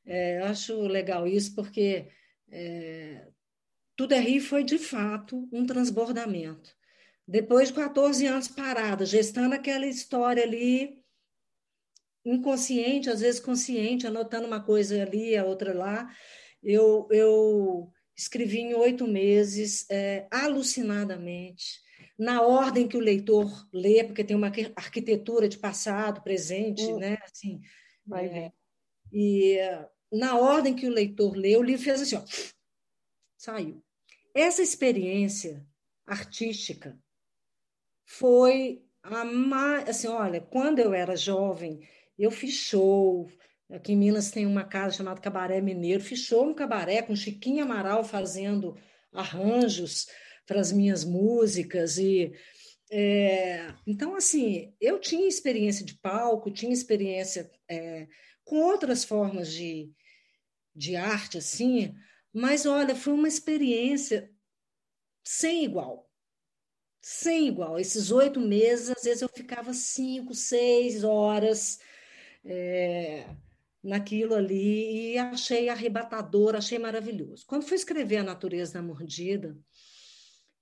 é, 0.04 0.40
acho 0.42 0.80
legal 0.82 1.28
isso, 1.28 1.54
porque 1.54 2.08
é, 2.50 3.28
Tudo 3.94 4.14
é 4.14 4.20
Rio 4.20 4.42
foi 4.42 4.64
de 4.64 4.78
fato 4.78 5.48
um 5.52 5.64
transbordamento. 5.64 6.76
Depois 7.26 7.68
de 7.68 7.74
14 7.74 8.26
anos 8.26 8.48
parada, 8.48 9.04
gestando 9.04 9.54
aquela 9.54 9.86
história 9.86 10.42
ali, 10.42 10.98
inconsciente, 12.24 13.10
às 13.10 13.20
vezes 13.20 13.38
consciente, 13.38 14.06
anotando 14.06 14.46
uma 14.46 14.62
coisa 14.62 15.00
ali, 15.02 15.36
a 15.36 15.44
outra 15.44 15.74
lá, 15.74 16.10
eu, 16.62 17.08
eu 17.10 17.92
escrevi 18.16 18.58
em 18.58 18.74
oito 18.74 19.06
meses, 19.06 19.86
é, 19.90 20.26
alucinadamente. 20.30 21.80
na 22.18 22.42
ordem 22.42 22.88
que 22.88 22.96
o 22.96 23.00
leitor 23.00 23.68
lê, 23.72 24.02
porque 24.02 24.24
tem 24.24 24.36
uma 24.36 24.52
arquitetura 24.74 25.48
de 25.48 25.56
passado, 25.56 26.22
presente, 26.22 26.82
hum. 26.82 26.98
né? 26.98 27.16
Assim, 27.22 27.60
Vai 28.04 28.26
é, 28.26 28.52
e 29.12 29.58
na 30.10 30.38
ordem 30.38 30.74
que 30.74 30.86
o 30.86 30.92
leitor 30.92 31.36
lê, 31.36 31.56
o 31.56 31.62
livro 31.62 31.84
fez 31.84 32.00
assim, 32.00 32.16
ó, 32.16 32.24
saiu. 33.36 33.82
Essa 34.34 34.62
experiência 34.62 35.66
artística 36.06 36.98
foi 38.04 38.84
a 39.02 39.24
mais, 39.24 39.88
assim, 39.88 40.08
olha, 40.08 40.40
quando 40.40 40.78
eu 40.78 40.94
era 40.94 41.16
jovem, 41.16 41.86
eu 42.18 42.30
fiz 42.30 42.54
show, 42.54 43.30
Aqui 43.70 43.92
em 43.92 43.96
Minas 43.96 44.30
tem 44.30 44.46
uma 44.46 44.64
casa 44.64 44.96
chamada 44.96 45.20
Cabaré 45.20 45.60
Mineiro. 45.60 46.02
Show 46.02 46.46
no 46.46 46.54
cabaré 46.54 47.02
com 47.02 47.14
Chiquinho 47.14 47.62
Amaral 47.64 48.02
fazendo 48.02 48.76
arranjos 49.12 50.06
para 50.46 50.60
as 50.60 50.72
minhas 50.72 51.04
músicas. 51.04 51.98
e 51.98 52.32
é, 52.90 53.74
Então, 53.86 54.14
assim, 54.14 54.74
eu 54.80 54.98
tinha 54.98 55.28
experiência 55.28 55.84
de 55.84 55.94
palco, 55.98 56.50
tinha 56.50 56.72
experiência 56.72 57.50
é, 57.68 58.06
com 58.42 58.56
outras 58.56 59.04
formas 59.04 59.52
de, 59.52 59.92
de 60.74 60.96
arte, 60.96 61.36
assim, 61.36 61.94
mas, 62.32 62.64
olha, 62.64 62.94
foi 62.94 63.12
uma 63.12 63.28
experiência 63.28 64.30
sem 65.22 65.64
igual. 65.64 66.10
Sem 67.02 67.48
igual. 67.48 67.78
Esses 67.78 68.10
oito 68.10 68.40
meses, 68.40 68.90
às 68.90 69.02
vezes 69.02 69.20
eu 69.20 69.28
ficava 69.28 69.74
cinco, 69.74 70.34
seis 70.34 71.04
horas. 71.04 71.78
É, 72.44 73.26
naquilo 73.88 74.34
ali 74.34 75.14
e 75.14 75.18
achei 75.18 75.68
arrebatador, 75.68 76.54
achei 76.54 76.78
maravilhoso. 76.78 77.44
Quando 77.46 77.66
fui 77.66 77.76
escrever 77.76 78.18
A 78.18 78.22
Natureza 78.22 78.74
da 78.74 78.82
Mordida, 78.82 79.58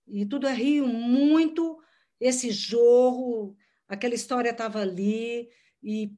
e 0.06 0.24
tudo 0.24 0.46
é 0.46 0.54
rio 0.54 0.86
muito, 0.86 1.78
esse 2.20 2.50
jorro, 2.50 3.56
aquela 3.88 4.14
história 4.14 4.50
estava 4.50 4.80
ali, 4.80 5.48
e 5.82 6.12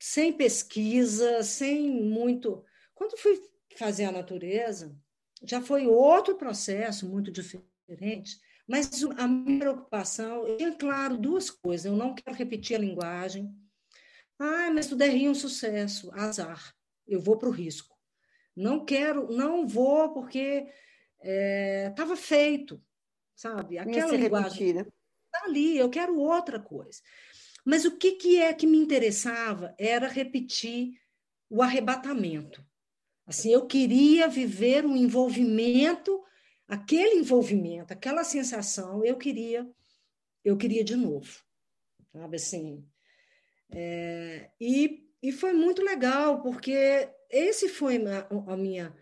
sem 0.00 0.32
pesquisa, 0.32 1.42
sem 1.44 1.88
muito. 1.88 2.64
Quando 2.94 3.16
fui 3.16 3.40
fazer 3.76 4.04
A 4.06 4.12
Natureza, 4.12 4.96
já 5.44 5.60
foi 5.60 5.86
outro 5.86 6.36
processo 6.36 7.08
muito 7.08 7.30
diferente, 7.30 8.38
mas 8.66 9.02
a 9.16 9.28
minha 9.28 9.60
preocupação, 9.60 10.46
eu 10.46 10.56
tinha 10.56 10.72
claro 10.72 11.16
duas 11.16 11.50
coisas, 11.50 11.86
eu 11.86 11.96
não 11.96 12.14
quero 12.14 12.36
repetir 12.36 12.76
a 12.76 12.80
linguagem, 12.80 13.54
ah, 14.42 14.70
mas 14.72 14.88
tu 14.88 14.96
derria 14.96 15.30
um 15.30 15.34
sucesso, 15.34 16.10
azar. 16.12 16.74
Eu 17.06 17.20
vou 17.20 17.38
para 17.38 17.48
o 17.48 17.52
risco. 17.52 17.96
Não 18.56 18.84
quero, 18.84 19.30
não 19.32 19.66
vou 19.66 20.12
porque 20.12 20.66
estava 21.88 22.14
é, 22.14 22.16
feito, 22.16 22.82
sabe? 23.34 23.78
Aquela 23.78 24.16
linguagem 24.16 24.70
está 24.78 25.44
ali. 25.44 25.78
Eu 25.78 25.88
quero 25.88 26.18
outra 26.18 26.58
coisa. 26.58 27.00
Mas 27.64 27.84
o 27.84 27.96
que, 27.96 28.12
que 28.12 28.40
é 28.40 28.52
que 28.52 28.66
me 28.66 28.78
interessava 28.78 29.74
era 29.78 30.08
repetir 30.08 31.00
o 31.48 31.62
arrebatamento. 31.62 32.66
Assim, 33.26 33.52
eu 33.52 33.66
queria 33.66 34.26
viver 34.26 34.84
um 34.84 34.96
envolvimento, 34.96 36.20
aquele 36.66 37.16
envolvimento, 37.16 37.92
aquela 37.92 38.24
sensação, 38.24 39.04
eu 39.04 39.16
queria, 39.16 39.70
eu 40.44 40.56
queria 40.56 40.82
de 40.82 40.96
novo, 40.96 41.40
sabe 42.10 42.36
assim. 42.36 42.84
É, 43.74 44.50
e, 44.60 45.08
e 45.22 45.32
foi 45.32 45.52
muito 45.52 45.82
legal, 45.82 46.42
porque 46.42 47.08
esse 47.30 47.68
foi 47.68 47.96
a, 48.06 48.52
a, 48.52 48.56
minha, 48.56 48.94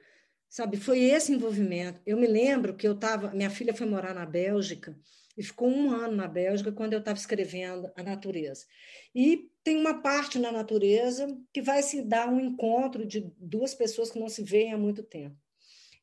sabe, 0.49 0.77
foi 0.77 1.01
esse 1.01 1.33
envolvimento. 1.33 2.01
Eu 2.07 2.17
me 2.17 2.27
lembro 2.27 2.77
que 2.77 2.87
eu 2.87 2.93
estava, 2.93 3.31
minha 3.33 3.51
filha 3.51 3.75
foi 3.75 3.87
morar 3.87 4.15
na 4.15 4.25
Bélgica 4.25 4.97
e 5.37 5.43
ficou 5.43 5.69
um 5.69 5.91
ano 5.91 6.17
na 6.17 6.29
Bélgica 6.29 6.73
quando 6.73 6.93
eu 6.93 6.99
estava 7.01 7.19
escrevendo 7.19 7.91
A 7.97 8.03
Natureza. 8.03 8.67
E 9.15 9.51
tem 9.65 9.77
uma 9.77 10.01
parte 10.01 10.39
na 10.39 10.53
natureza 10.53 11.27
que 11.53 11.61
vai 11.61 11.83
se 11.83 12.03
dar 12.03 12.29
um 12.29 12.41
encontro 12.41 13.07
de 13.07 13.33
duas 13.39 13.75
pessoas 13.75 14.11
que 14.11 14.19
não 14.19 14.29
se 14.29 14.43
veem 14.43 14.73
há 14.73 14.79
muito 14.79 15.03
tempo. 15.03 15.37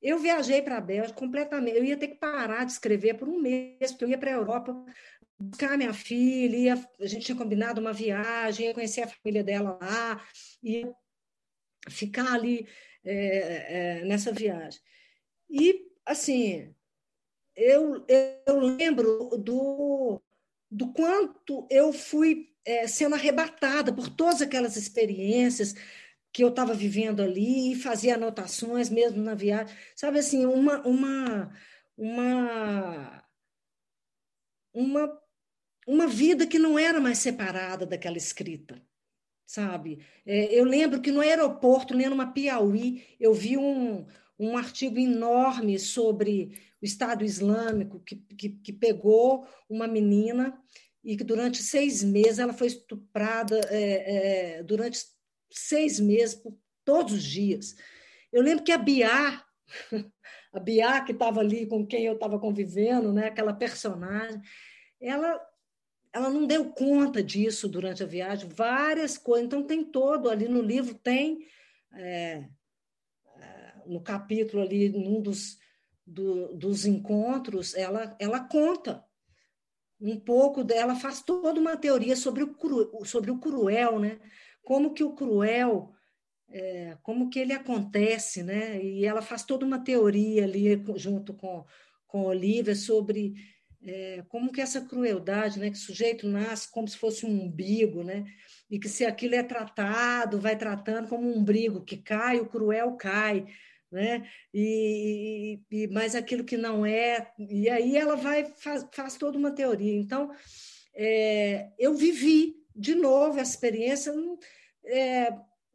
Eu 0.02 0.20
viajei 0.20 0.62
para 0.62 0.78
a 0.78 0.82
Bélgica 0.82 1.18
completamente. 1.18 1.78
Eu 1.78 1.84
ia 1.84 1.98
ter 1.98 2.10
que 2.10 2.16
parar 2.16 2.66
de 2.66 2.72
escrever 2.72 3.16
por 3.16 3.28
um 3.28 3.42
mês, 3.42 3.92
porque 3.92 4.06
eu 4.06 4.10
ia 4.10 4.18
para 4.18 4.32
a 4.32 4.36
Europa 4.36 4.86
buscar 5.40 5.78
minha 5.78 5.94
filha, 5.94 6.58
ia, 6.58 6.90
a 7.00 7.06
gente 7.06 7.26
tinha 7.26 7.38
combinado 7.38 7.80
uma 7.80 7.94
viagem, 7.94 8.68
ia 8.68 8.74
conhecer 8.74 9.02
a 9.02 9.08
família 9.08 9.44
dela 9.44 9.78
lá, 9.80 10.28
ia 10.64 10.92
ficar 11.90 12.34
ali 12.34 12.68
é, 13.04 14.00
é, 14.00 14.06
nessa 14.06 14.32
viagem. 14.32 14.82
E, 15.50 15.88
assim, 16.06 16.74
eu, 17.56 18.06
eu 18.46 18.60
lembro 18.60 19.30
do, 19.38 20.22
do 20.70 20.92
quanto 20.94 21.68
eu 21.70 21.94
fui 21.94 22.54
é, 22.66 22.88
sendo 22.88 23.16
arrebatada 23.16 23.94
por 23.94 24.10
todas 24.10 24.42
aquelas 24.42 24.76
experiências 24.76 25.74
que 26.34 26.44
eu 26.44 26.50
estava 26.50 26.74
vivendo 26.74 27.22
ali 27.22 27.72
e 27.72 27.76
fazia 27.76 28.16
anotações 28.16 28.90
mesmo 28.90 29.24
na 29.24 29.34
viagem. 29.34 29.76
Sabe, 29.96 30.20
assim, 30.20 30.46
uma, 30.46 30.86
uma, 30.86 31.54
uma, 31.98 33.24
uma 34.74 35.27
uma 35.88 36.06
vida 36.06 36.46
que 36.46 36.60
não 36.60 36.78
era 36.78 37.00
mais 37.00 37.18
separada 37.20 37.86
daquela 37.86 38.18
escrita, 38.18 38.80
sabe? 39.46 40.06
É, 40.26 40.54
eu 40.54 40.66
lembro 40.66 41.02
que 41.02 41.12
no 41.12 41.22
aeroporto, 41.22 41.96
lendo 41.96 42.12
uma 42.12 42.34
Piauí, 42.34 43.06
eu 43.18 43.34
vi 43.34 43.58
um, 43.58 44.06
um 44.38 44.58
artigo 44.58 45.00
enorme 45.00 45.80
sobre 45.80 46.60
o 46.82 46.86
Estado 46.86 47.24
Islâmico, 47.24 48.02
que, 48.02 48.18
que, 48.18 48.50
que 48.50 48.74
pegou 48.74 49.48
uma 49.70 49.88
menina 49.88 50.62
e 51.02 51.16
que 51.16 51.24
durante 51.24 51.64
seis 51.64 52.04
meses 52.04 52.38
ela 52.38 52.54
foi 52.54 52.68
estuprada 52.68 53.62
é, 53.70 54.58
é, 54.58 54.64
durante 54.64 55.00
seis 55.50 56.02
meses, 56.02 56.36
por 56.36 56.54
todos 56.84 57.14
os 57.14 57.24
dias. 57.24 57.78
Eu 58.32 58.42
lembro 58.42 58.66
que 58.66 58.74
a 58.74 58.78
Biá, 58.78 59.42
a 60.52 60.60
Biá 60.60 61.00
que 61.00 61.14
estava 61.14 61.40
ali 61.40 61.66
com 61.66 61.88
quem 61.88 62.04
eu 62.04 62.16
estava 62.16 62.38
convivendo, 62.38 63.14
né, 63.14 63.28
aquela 63.28 63.54
personagem, 63.54 64.42
ela 65.00 65.40
ela 66.18 66.30
não 66.30 66.46
deu 66.46 66.66
conta 66.72 67.24
disso 67.24 67.68
durante 67.68 68.04
a 68.04 68.08
viagem, 68.08 68.50
várias 68.50 69.18
coisas. 69.18 69.46
Então, 69.46 69.64
tem 69.64 69.84
todo 69.84 70.30
ali 70.30 70.48
no 70.48 70.62
livro, 70.62 70.94
tem 70.96 71.46
é, 71.94 72.48
é, 73.40 73.74
no 73.86 74.02
capítulo 74.02 74.62
ali, 74.62 74.90
num 74.90 75.22
dos, 75.22 75.58
do, 76.06 76.56
dos 76.56 76.86
encontros, 76.86 77.76
ela, 77.76 78.16
ela 78.20 78.40
conta 78.40 79.06
um 80.00 80.20
pouco 80.20 80.64
dela, 80.64 80.96
faz 80.96 81.22
toda 81.22 81.60
uma 81.60 81.76
teoria 81.76 82.16
sobre 82.16 82.44
o, 82.44 82.54
cru, 82.54 83.06
sobre 83.06 83.32
o 83.32 83.40
cruel, 83.40 84.00
né? 84.00 84.20
Como 84.64 84.94
que 84.94 85.04
o 85.04 85.14
cruel, 85.14 85.92
é, 86.50 86.98
como 87.02 87.30
que 87.30 87.40
ele 87.40 87.54
acontece, 87.54 88.44
né? 88.44 88.84
E 88.84 89.06
ela 89.06 89.22
faz 89.22 89.44
toda 89.44 89.66
uma 89.66 89.84
teoria 89.84 90.44
ali 90.44 90.84
junto 90.96 91.34
com, 91.34 91.66
com 92.06 92.26
Olivia 92.26 92.76
sobre 92.76 93.36
é, 93.82 94.24
como 94.30 94.52
que 94.52 94.62
essa 94.62 94.82
crueldade, 94.82 95.60
né, 95.60 95.70
que 95.70 95.78
o 95.78 95.82
sujeito 95.82 96.28
nasce 96.28 96.72
como 96.72 96.88
se 96.88 96.98
fosse 96.98 97.26
um 97.26 97.44
umbigo, 97.44 98.04
né, 98.04 98.26
e 98.70 98.80
que 98.80 98.90
se 98.90 99.06
aquilo 99.06 99.36
é 99.36 99.44
tratado, 99.44 100.40
vai 100.40 100.58
tratando 100.58 101.08
como 101.08 101.28
um 101.28 101.38
umbigo 101.38 101.84
que 101.84 101.98
cai, 101.98 102.40
o 102.40 102.48
cruel 102.48 102.94
cai, 102.96 103.46
né, 103.92 104.28
e, 104.54 105.60
e 105.72 105.88
mas 105.88 106.16
aquilo 106.16 106.44
que 106.44 106.58
não 106.58 106.86
é, 106.86 107.32
e 107.38 107.70
aí 107.70 107.96
ela 107.96 108.16
vai 108.16 108.46
faz, 108.46 108.86
faz 108.92 109.16
toda 109.16 109.38
uma 109.38 109.52
teoria. 109.52 109.94
Então, 109.98 110.32
é, 110.94 111.70
eu 111.80 111.94
vivi 111.94 112.56
de 112.76 112.96
novo 112.96 113.40
essa 113.40 113.52
experiência, 113.52 114.14
é, 114.86 115.34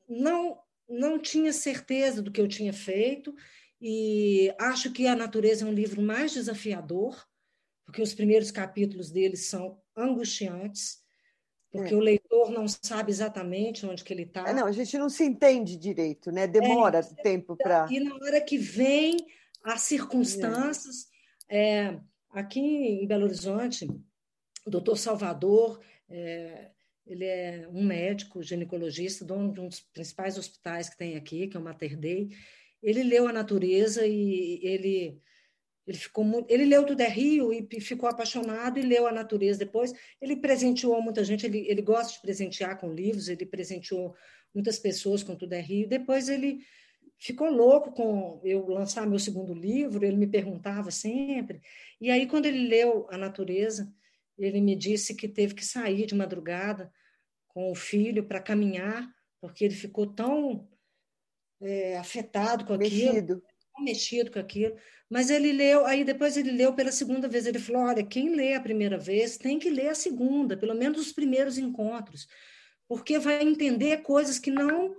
não 0.08 0.58
não 0.88 1.18
tinha 1.18 1.52
certeza 1.54 2.20
do 2.20 2.30
que 2.30 2.40
eu 2.40 2.46
tinha 2.46 2.72
feito 2.72 3.34
e 3.80 4.52
acho 4.58 4.92
que 4.92 5.06
a 5.06 5.16
natureza 5.16 5.64
é 5.64 5.68
um 5.68 5.72
livro 5.72 6.02
mais 6.02 6.32
desafiador 6.32 7.26
porque 7.92 8.00
os 8.00 8.14
primeiros 8.14 8.50
capítulos 8.50 9.10
deles 9.10 9.44
são 9.44 9.78
angustiantes, 9.94 11.02
porque 11.70 11.92
é. 11.92 11.96
o 11.96 12.00
leitor 12.00 12.50
não 12.50 12.66
sabe 12.66 13.12
exatamente 13.12 13.84
onde 13.84 14.02
que 14.02 14.14
ele 14.14 14.22
está. 14.22 14.48
É, 14.48 14.54
não, 14.54 14.66
a 14.66 14.72
gente 14.72 14.96
não 14.96 15.10
se 15.10 15.22
entende 15.24 15.76
direito, 15.76 16.32
né? 16.32 16.46
Demora 16.46 17.00
é, 17.00 17.22
tempo 17.22 17.54
para. 17.54 17.86
E 17.90 18.00
na 18.00 18.14
hora 18.14 18.40
que 18.40 18.56
vem 18.56 19.18
as 19.62 19.82
circunstâncias, 19.82 21.06
é, 21.50 22.00
aqui 22.30 22.60
em 22.60 23.06
Belo 23.06 23.24
Horizonte, 23.24 23.86
o 24.64 24.70
doutor 24.70 24.96
Salvador, 24.96 25.78
é, 26.08 26.70
ele 27.06 27.26
é 27.26 27.68
um 27.70 27.84
médico 27.84 28.42
ginecologista, 28.42 29.22
dono 29.22 29.52
de 29.52 29.60
um 29.60 29.68
dos 29.68 29.80
principais 29.80 30.38
hospitais 30.38 30.88
que 30.88 30.96
tem 30.96 31.14
aqui, 31.14 31.46
que 31.46 31.58
é 31.58 31.60
o 31.60 31.62
Mater 31.62 31.98
Dei. 31.98 32.30
Ele 32.82 33.02
leu 33.02 33.28
a 33.28 33.32
natureza 33.34 34.06
e 34.06 34.60
ele 34.62 35.20
ele 35.86 35.98
ficou 35.98 36.24
muito, 36.24 36.50
ele 36.50 36.64
leu 36.64 36.84
Tudo 36.86 37.00
é 37.00 37.08
Rio 37.08 37.52
e 37.52 37.80
ficou 37.80 38.08
apaixonado 38.08 38.78
e 38.78 38.82
leu 38.82 39.06
a 39.06 39.12
natureza 39.12 39.58
depois. 39.58 39.92
Ele 40.20 40.36
presenteou 40.36 41.00
muita 41.02 41.24
gente, 41.24 41.44
ele, 41.44 41.66
ele 41.68 41.82
gosta 41.82 42.12
de 42.12 42.20
presentear 42.20 42.78
com 42.78 42.92
livros, 42.92 43.28
ele 43.28 43.44
presenteou 43.44 44.14
muitas 44.54 44.78
pessoas 44.78 45.22
com 45.22 45.34
Tudo 45.34 45.54
é 45.54 45.60
Rio. 45.60 45.88
Depois 45.88 46.28
ele 46.28 46.60
ficou 47.18 47.50
louco 47.50 47.92
com 47.92 48.40
eu 48.44 48.66
lançar 48.68 49.06
meu 49.06 49.18
segundo 49.18 49.54
livro, 49.54 50.04
ele 50.04 50.16
me 50.16 50.26
perguntava 50.26 50.90
sempre. 50.90 51.60
E 52.00 52.10
aí, 52.10 52.26
quando 52.26 52.46
ele 52.46 52.68
leu 52.68 53.06
A 53.10 53.18
Natureza, 53.18 53.92
ele 54.38 54.60
me 54.60 54.76
disse 54.76 55.14
que 55.14 55.28
teve 55.28 55.54
que 55.54 55.64
sair 55.64 56.06
de 56.06 56.14
madrugada 56.14 56.92
com 57.48 57.70
o 57.70 57.74
filho 57.74 58.24
para 58.24 58.40
caminhar, 58.40 59.08
porque 59.40 59.64
ele 59.64 59.74
ficou 59.74 60.06
tão 60.06 60.68
é, 61.60 61.96
afetado 61.98 62.64
com 62.64 62.76
mexido. 62.76 63.08
aquilo, 63.08 63.26
tão 63.26 63.51
mexido 63.80 64.30
com 64.30 64.38
aquilo. 64.38 64.76
Mas 65.08 65.30
ele 65.30 65.52
leu, 65.52 65.84
aí 65.84 66.04
depois 66.04 66.36
ele 66.36 66.50
leu 66.50 66.74
pela 66.74 66.90
segunda 66.90 67.28
vez. 67.28 67.46
Ele 67.46 67.58
falou: 67.58 67.82
olha, 67.82 68.04
quem 68.04 68.34
lê 68.34 68.54
a 68.54 68.60
primeira 68.60 68.98
vez 68.98 69.36
tem 69.36 69.58
que 69.58 69.70
ler 69.70 69.88
a 69.88 69.94
segunda, 69.94 70.56
pelo 70.56 70.74
menos 70.74 71.00
os 71.00 71.12
primeiros 71.12 71.58
encontros, 71.58 72.26
porque 72.88 73.18
vai 73.18 73.42
entender 73.42 74.02
coisas 74.02 74.38
que 74.38 74.50
não 74.50 74.94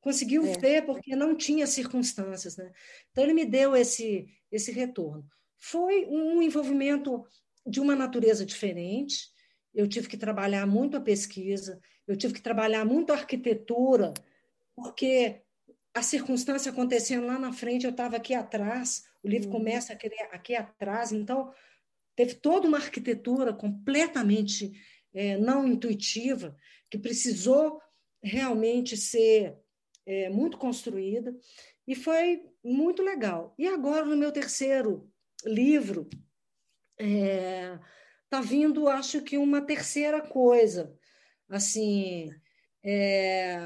conseguiu 0.00 0.44
é. 0.46 0.58
ver 0.58 0.86
porque 0.86 1.14
não 1.14 1.36
tinha 1.36 1.66
circunstâncias, 1.66 2.56
né? 2.56 2.72
Então 3.10 3.24
ele 3.24 3.34
me 3.34 3.44
deu 3.44 3.76
esse 3.76 4.26
esse 4.50 4.72
retorno. 4.72 5.26
Foi 5.58 6.06
um 6.06 6.40
envolvimento 6.40 7.24
de 7.66 7.80
uma 7.80 7.94
natureza 7.94 8.46
diferente. 8.46 9.28
Eu 9.74 9.86
tive 9.86 10.08
que 10.08 10.16
trabalhar 10.16 10.66
muito 10.66 10.96
a 10.96 11.00
pesquisa, 11.00 11.78
eu 12.06 12.16
tive 12.16 12.34
que 12.34 12.40
trabalhar 12.40 12.84
muito 12.86 13.12
a 13.12 13.16
arquitetura, 13.16 14.14
porque 14.74 15.42
a 15.94 16.02
circunstância 16.02 16.70
acontecendo 16.70 17.26
lá 17.26 17.38
na 17.38 17.52
frente, 17.52 17.84
eu 17.84 17.90
estava 17.90 18.16
aqui 18.16 18.34
atrás, 18.34 19.04
o 19.22 19.28
livro 19.28 19.48
uhum. 19.48 19.54
começa 19.54 19.92
aqui, 19.92 20.08
aqui 20.30 20.54
atrás, 20.54 21.12
então 21.12 21.52
teve 22.14 22.34
toda 22.34 22.68
uma 22.68 22.78
arquitetura 22.78 23.52
completamente 23.52 24.72
é, 25.12 25.36
não 25.38 25.66
intuitiva, 25.66 26.56
que 26.90 26.98
precisou 26.98 27.80
realmente 28.22 28.96
ser 28.96 29.56
é, 30.06 30.28
muito 30.28 30.58
construída, 30.58 31.36
e 31.86 31.94
foi 31.94 32.42
muito 32.62 33.02
legal. 33.02 33.54
E 33.58 33.66
agora, 33.66 34.04
no 34.04 34.16
meu 34.16 34.30
terceiro 34.30 35.10
livro, 35.44 36.08
está 36.98 37.04
é, 37.04 37.78
tá 38.28 38.40
vindo, 38.40 38.88
acho 38.88 39.22
que, 39.22 39.38
uma 39.38 39.62
terceira 39.62 40.20
coisa. 40.20 40.94
Assim, 41.48 42.30
é, 42.84 43.58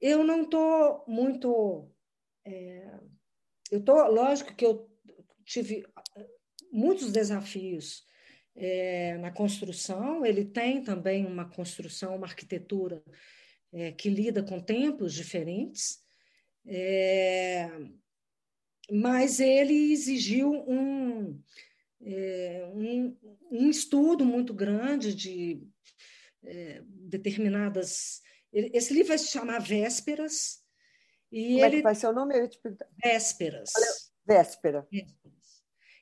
eu 0.00 0.24
não 0.24 0.42
estou 0.42 1.04
muito. 1.06 1.90
É, 2.44 2.98
eu 3.70 3.84
tô, 3.84 3.94
lógico 4.08 4.54
que 4.54 4.64
eu 4.64 4.90
tive 5.44 5.84
muitos 6.72 7.12
desafios 7.12 8.04
é, 8.54 9.16
na 9.18 9.30
construção, 9.30 10.24
ele 10.24 10.44
tem 10.44 10.82
também 10.82 11.26
uma 11.26 11.48
construção, 11.48 12.16
uma 12.16 12.26
arquitetura 12.26 13.02
é, 13.72 13.92
que 13.92 14.08
lida 14.08 14.42
com 14.42 14.60
tempos 14.60 15.14
diferentes, 15.14 16.02
é, 16.66 17.70
mas 18.90 19.40
ele 19.40 19.92
exigiu 19.92 20.52
um, 20.52 21.40
é, 22.02 22.70
um, 22.74 23.16
um, 23.50 23.70
estudo 23.70 24.24
muito 24.24 24.52
grande 24.52 25.14
de 25.14 25.62
é, 26.44 26.82
determinadas. 26.84 28.20
Esse 28.52 28.92
livro 28.92 29.08
vai 29.08 29.18
se 29.18 29.28
chamar 29.28 29.60
Vésperas. 29.60 30.60
E 31.30 31.54
Como 31.54 31.64
ele... 31.64 31.76
é 31.76 31.78
que 31.78 31.82
vai 31.82 31.94
ser 31.94 32.08
o 32.08 32.12
nome? 32.12 32.34
Vésperas. 33.02 33.72
Véspera. 34.26 34.86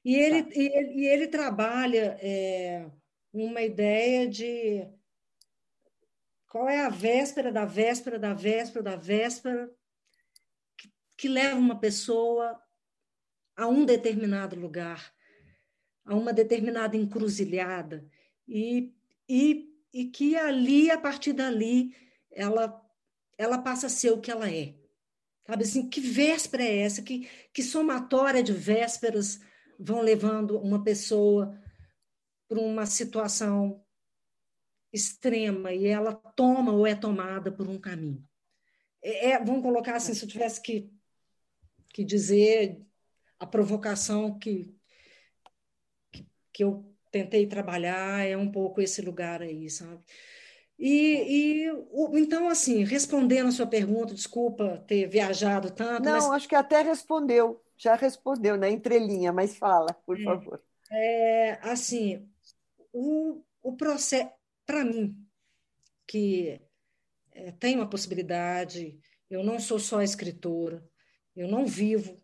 E 0.04 0.14
ele, 0.14 0.42
tá. 0.42 0.50
e 0.54 0.66
ele, 0.66 0.92
e 0.94 1.06
ele 1.06 1.28
trabalha 1.28 2.18
é, 2.20 2.90
uma 3.32 3.60
ideia 3.60 4.26
de 4.26 4.88
qual 6.46 6.68
é 6.68 6.80
a 6.80 6.88
véspera 6.88 7.52
da 7.52 7.64
véspera 7.64 8.18
da 8.18 8.32
véspera 8.32 8.82
da 8.82 8.96
véspera 8.96 9.70
que, 10.76 10.90
que 11.16 11.28
leva 11.28 11.56
uma 11.56 11.78
pessoa 11.78 12.60
a 13.54 13.66
um 13.66 13.84
determinado 13.84 14.54
lugar, 14.58 15.12
a 16.04 16.14
uma 16.14 16.32
determinada 16.32 16.96
encruzilhada, 16.96 18.08
e, 18.46 18.94
e, 19.28 19.68
e 19.92 20.06
que 20.06 20.36
ali, 20.36 20.90
a 20.90 20.96
partir 20.96 21.32
dali, 21.32 21.94
ela, 22.38 22.80
ela 23.36 23.58
passa 23.58 23.88
a 23.88 23.90
ser 23.90 24.12
o 24.12 24.20
que 24.20 24.30
ela 24.30 24.48
é. 24.48 24.74
Sabe 25.44 25.64
assim, 25.64 25.88
que 25.88 26.00
véspera 26.00 26.62
é 26.62 26.78
essa? 26.80 27.02
Que, 27.02 27.28
que 27.52 27.62
somatória 27.62 28.42
de 28.42 28.52
vésperas 28.52 29.40
vão 29.78 30.00
levando 30.00 30.58
uma 30.58 30.84
pessoa 30.84 31.58
para 32.46 32.60
uma 32.60 32.86
situação 32.86 33.84
extrema 34.92 35.72
e 35.72 35.86
ela 35.86 36.14
toma 36.14 36.72
ou 36.72 36.86
é 36.86 36.94
tomada 36.94 37.50
por 37.50 37.68
um 37.68 37.78
caminho. 37.78 38.26
É, 39.02 39.30
é, 39.30 39.44
vamos 39.44 39.62
colocar 39.62 39.96
assim, 39.96 40.14
se 40.14 40.24
eu 40.24 40.28
tivesse 40.28 40.62
que, 40.62 40.92
que 41.92 42.04
dizer 42.04 42.80
a 43.38 43.46
provocação 43.46 44.38
que, 44.38 44.74
que, 46.12 46.26
que 46.52 46.64
eu 46.64 46.94
tentei 47.10 47.46
trabalhar 47.46 48.24
é 48.26 48.36
um 48.36 48.50
pouco 48.50 48.80
esse 48.80 49.02
lugar 49.02 49.42
aí, 49.42 49.68
sabe? 49.68 50.02
E, 50.78 51.64
e 51.64 51.70
o, 51.90 52.16
então, 52.16 52.48
assim, 52.48 52.84
respondendo 52.84 53.48
a 53.48 53.52
sua 53.52 53.66
pergunta, 53.66 54.14
desculpa 54.14 54.84
ter 54.86 55.08
viajado 55.08 55.70
tanto. 55.72 56.04
Não, 56.04 56.12
mas... 56.12 56.30
acho 56.30 56.48
que 56.48 56.54
até 56.54 56.82
respondeu, 56.82 57.60
já 57.76 57.96
respondeu 57.96 58.56
na 58.56 58.70
entrelinha, 58.70 59.32
mas 59.32 59.56
fala, 59.56 59.92
por 60.06 60.20
é, 60.20 60.24
favor. 60.24 60.62
É, 60.90 61.58
assim, 61.62 62.28
o, 62.92 63.42
o 63.62 63.76
processo 63.76 64.30
para 64.64 64.84
mim, 64.84 65.16
que 66.06 66.60
é, 67.32 67.52
tem 67.52 67.74
uma 67.74 67.88
possibilidade, 67.88 69.00
eu 69.30 69.42
não 69.42 69.58
sou 69.58 69.78
só 69.78 70.02
escritora, 70.02 70.86
eu 71.34 71.48
não 71.48 71.66
vivo 71.66 72.16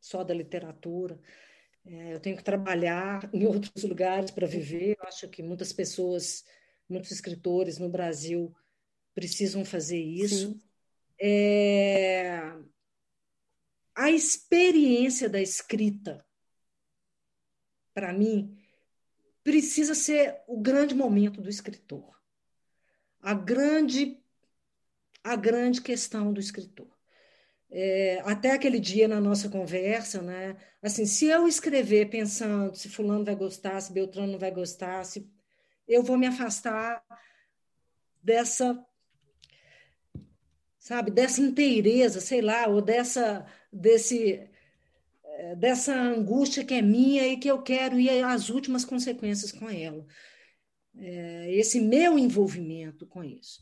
só 0.00 0.22
da 0.22 0.34
literatura, 0.34 1.18
é, 1.86 2.14
eu 2.14 2.20
tenho 2.20 2.36
que 2.36 2.42
trabalhar 2.44 3.28
em 3.32 3.46
outros 3.46 3.84
lugares 3.84 4.30
para 4.30 4.46
viver. 4.46 4.96
Eu 4.98 5.06
acho 5.06 5.28
que 5.28 5.42
muitas 5.42 5.72
pessoas, 5.72 6.44
muitos 6.88 7.10
escritores 7.10 7.78
no 7.78 7.88
Brasil 7.88 8.54
precisam 9.14 9.64
fazer 9.64 10.00
isso. 10.00 10.60
É, 11.20 12.52
a 13.94 14.10
experiência 14.10 15.28
da 15.28 15.40
escrita, 15.40 16.24
para 17.94 18.12
mim, 18.12 18.56
precisa 19.42 19.94
ser 19.94 20.42
o 20.46 20.60
grande 20.60 20.94
momento 20.94 21.40
do 21.40 21.48
escritor. 21.48 22.14
A 23.20 23.32
grande, 23.32 24.22
a 25.24 25.34
grande 25.34 25.80
questão 25.80 26.32
do 26.32 26.40
escritor. 26.40 26.94
É, 27.70 28.20
até 28.24 28.52
aquele 28.52 28.78
dia 28.78 29.08
na 29.08 29.20
nossa 29.20 29.48
conversa, 29.48 30.22
né? 30.22 30.56
Assim, 30.82 31.06
se 31.06 31.26
eu 31.26 31.48
escrever 31.48 32.10
pensando 32.10 32.74
se 32.76 32.88
fulano 32.88 33.24
vai 33.24 33.34
gostar, 33.34 33.80
se 33.80 33.92
Beltrano 33.92 34.32
não 34.32 34.38
vai 34.38 34.50
gostar, 34.50 35.04
se 35.04 35.28
eu 35.86 36.02
vou 36.02 36.16
me 36.16 36.26
afastar 36.26 37.02
dessa, 38.22 38.84
sabe, 40.78 41.10
dessa 41.10 41.40
inteireza, 41.40 42.20
sei 42.20 42.40
lá, 42.40 42.66
ou 42.66 42.82
dessa, 42.82 43.46
desse 43.72 44.48
dessa 45.56 45.94
angústia 45.94 46.64
que 46.64 46.74
é 46.74 46.82
minha 46.82 47.26
e 47.26 47.36
que 47.36 47.50
eu 47.50 47.60
quero 47.62 47.98
ir 47.98 48.24
às 48.24 48.48
últimas 48.48 48.84
consequências 48.84 49.52
com 49.52 49.68
ela. 49.68 50.06
É, 50.98 51.54
esse 51.54 51.80
meu 51.80 52.18
envolvimento 52.18 53.06
com 53.06 53.22
isso. 53.22 53.60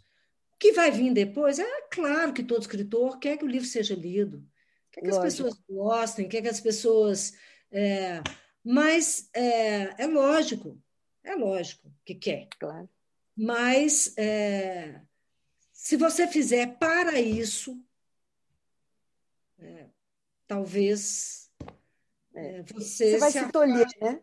O 0.54 0.58
que 0.58 0.72
vai 0.72 0.90
vir 0.90 1.12
depois? 1.12 1.58
É 1.58 1.82
claro 1.90 2.32
que 2.32 2.44
todo 2.44 2.62
escritor 2.62 3.18
quer 3.18 3.36
que 3.36 3.44
o 3.44 3.48
livro 3.48 3.66
seja 3.66 3.94
lido, 3.94 4.46
quer 4.92 5.00
que 5.00 5.08
lógico. 5.08 5.26
as 5.26 5.34
pessoas 5.34 5.62
gostem, 5.68 6.28
quer 6.28 6.42
que 6.42 6.48
as 6.48 6.60
pessoas. 6.60 7.32
É, 7.70 8.22
mas 8.62 9.28
é, 9.34 10.02
é, 10.04 10.06
lógico, 10.06 10.80
é 11.24 11.34
lógico 11.34 11.90
que 12.04 12.14
quer. 12.14 12.48
Claro. 12.58 12.88
Mas 13.36 14.16
é, 14.16 15.00
se 15.72 15.96
você 15.96 16.28
fizer 16.28 16.78
para 16.78 17.20
isso, 17.20 17.82
é, 19.58 19.86
talvez 20.46 21.50
é, 22.34 22.62
você, 22.62 23.12
você 23.12 23.18
vai 23.18 23.32
se, 23.32 23.40
se 23.40 23.52
tolher, 23.52 23.86
né? 24.00 24.20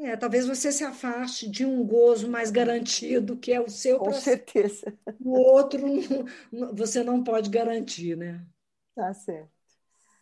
É, 0.00 0.16
talvez 0.16 0.46
você 0.46 0.70
se 0.70 0.84
afaste 0.84 1.50
de 1.50 1.66
um 1.66 1.84
gozo 1.84 2.30
mais 2.30 2.52
garantido, 2.52 3.36
que 3.36 3.52
é 3.52 3.60
o 3.60 3.68
seu. 3.68 3.98
Com 3.98 4.12
certeza. 4.12 4.96
O 5.20 5.32
outro 5.32 5.84
você 6.72 7.02
não 7.02 7.24
pode 7.24 7.50
garantir, 7.50 8.16
né? 8.16 8.46
Tá 8.94 9.12
certo. 9.12 9.50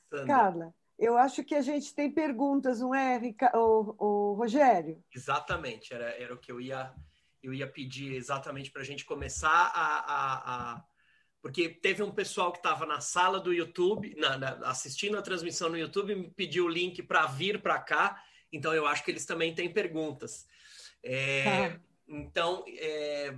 Sandra. 0.08 0.26
Carla, 0.26 0.74
eu 0.98 1.18
acho 1.18 1.44
que 1.44 1.54
a 1.54 1.60
gente 1.60 1.94
tem 1.94 2.10
perguntas, 2.10 2.80
não 2.80 2.94
é, 2.94 3.20
o, 3.54 3.94
o 3.98 4.34
Rogério? 4.34 5.02
Exatamente, 5.14 5.92
era, 5.92 6.10
era 6.20 6.34
o 6.34 6.38
que 6.38 6.50
eu 6.50 6.60
ia, 6.60 6.92
eu 7.42 7.52
ia 7.52 7.66
pedir 7.66 8.14
exatamente 8.14 8.70
para 8.70 8.82
a 8.82 8.84
gente 8.84 9.04
começar 9.04 9.70
a, 9.74 9.98
a, 9.98 10.74
a 10.74 10.84
porque 11.46 11.68
teve 11.68 12.02
um 12.02 12.10
pessoal 12.10 12.50
que 12.50 12.58
estava 12.58 12.84
na 12.84 13.00
sala 13.00 13.38
do 13.38 13.52
YouTube, 13.52 14.16
na, 14.16 14.36
na, 14.36 14.48
assistindo 14.68 15.16
a 15.16 15.22
transmissão 15.22 15.68
no 15.68 15.78
YouTube, 15.78 16.16
me 16.16 16.28
pediu 16.30 16.64
o 16.64 16.68
link 16.68 17.00
para 17.04 17.24
vir 17.26 17.62
para 17.62 17.78
cá. 17.78 18.20
Então 18.52 18.74
eu 18.74 18.84
acho 18.84 19.04
que 19.04 19.12
eles 19.12 19.24
também 19.24 19.54
têm 19.54 19.72
perguntas. 19.72 20.44
É, 21.04 21.46
ah. 21.46 21.80
Então 22.08 22.64
é, 22.66 23.32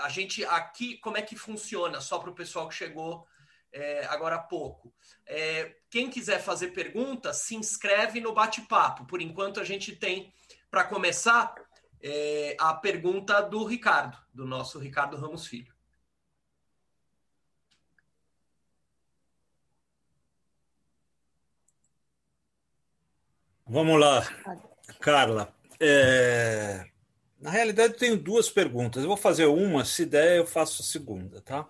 a 0.00 0.08
gente 0.08 0.42
aqui 0.46 0.96
como 0.96 1.18
é 1.18 1.22
que 1.22 1.36
funciona? 1.36 2.00
Só 2.00 2.18
para 2.18 2.30
o 2.30 2.34
pessoal 2.34 2.66
que 2.66 2.74
chegou 2.74 3.26
é, 3.72 4.04
agora 4.06 4.36
há 4.36 4.42
pouco. 4.42 4.92
É, 5.26 5.76
quem 5.90 6.10
quiser 6.10 6.40
fazer 6.40 6.68
pergunta, 6.68 7.32
se 7.32 7.54
inscreve 7.54 8.20
no 8.20 8.34
bate-papo. 8.34 9.06
Por 9.06 9.20
enquanto, 9.20 9.60
a 9.60 9.64
gente 9.64 9.94
tem, 9.94 10.32
para 10.70 10.84
começar, 10.84 11.54
é, 12.02 12.56
a 12.58 12.74
pergunta 12.74 13.40
do 13.40 13.64
Ricardo, 13.64 14.16
do 14.32 14.46
nosso 14.46 14.78
Ricardo 14.78 15.16
Ramos 15.16 15.46
Filho. 15.46 15.74
Vamos 23.68 23.98
lá, 23.98 24.22
Carla. 25.00 25.52
É... 25.80 26.86
Na 27.40 27.50
realidade, 27.50 27.94
eu 27.94 27.98
tenho 27.98 28.16
duas 28.16 28.48
perguntas. 28.48 29.02
Eu 29.02 29.08
vou 29.08 29.16
fazer 29.16 29.46
uma, 29.46 29.84
se 29.84 30.06
der, 30.06 30.38
eu 30.38 30.46
faço 30.46 30.82
a 30.82 30.84
segunda, 30.84 31.40
tá? 31.40 31.68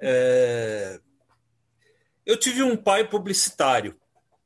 É... 0.00 0.98
Eu 2.28 2.36
tive 2.36 2.62
um 2.62 2.76
pai 2.76 3.08
publicitário, 3.08 3.98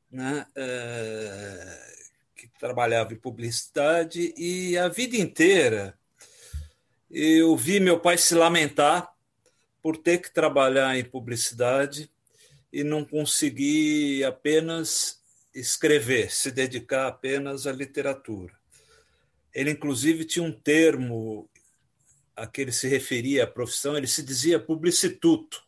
né? 0.09 0.47
É... 0.55 1.95
que 2.33 2.47
trabalhava 2.57 3.11
em 3.11 3.17
publicidade, 3.17 4.33
e 4.37 4.77
a 4.77 4.87
vida 4.87 5.17
inteira 5.17 5.93
eu 7.11 7.57
vi 7.57 7.81
meu 7.81 7.99
pai 7.99 8.17
se 8.17 8.33
lamentar 8.33 9.13
por 9.81 9.97
ter 9.97 10.19
que 10.19 10.33
trabalhar 10.33 10.97
em 10.97 11.03
publicidade 11.03 12.09
e 12.71 12.85
não 12.85 13.03
conseguir 13.03 14.23
apenas 14.23 15.21
escrever, 15.53 16.31
se 16.31 16.51
dedicar 16.51 17.07
apenas 17.07 17.67
à 17.67 17.71
literatura. 17.73 18.53
Ele, 19.53 19.71
inclusive, 19.71 20.23
tinha 20.23 20.43
um 20.43 20.53
termo 20.53 21.49
a 22.33 22.47
que 22.47 22.61
ele 22.61 22.71
se 22.71 22.87
referia 22.87 23.43
à 23.43 23.47
profissão, 23.47 23.97
ele 23.97 24.07
se 24.07 24.23
dizia 24.23 24.57
publicituto, 24.57 25.63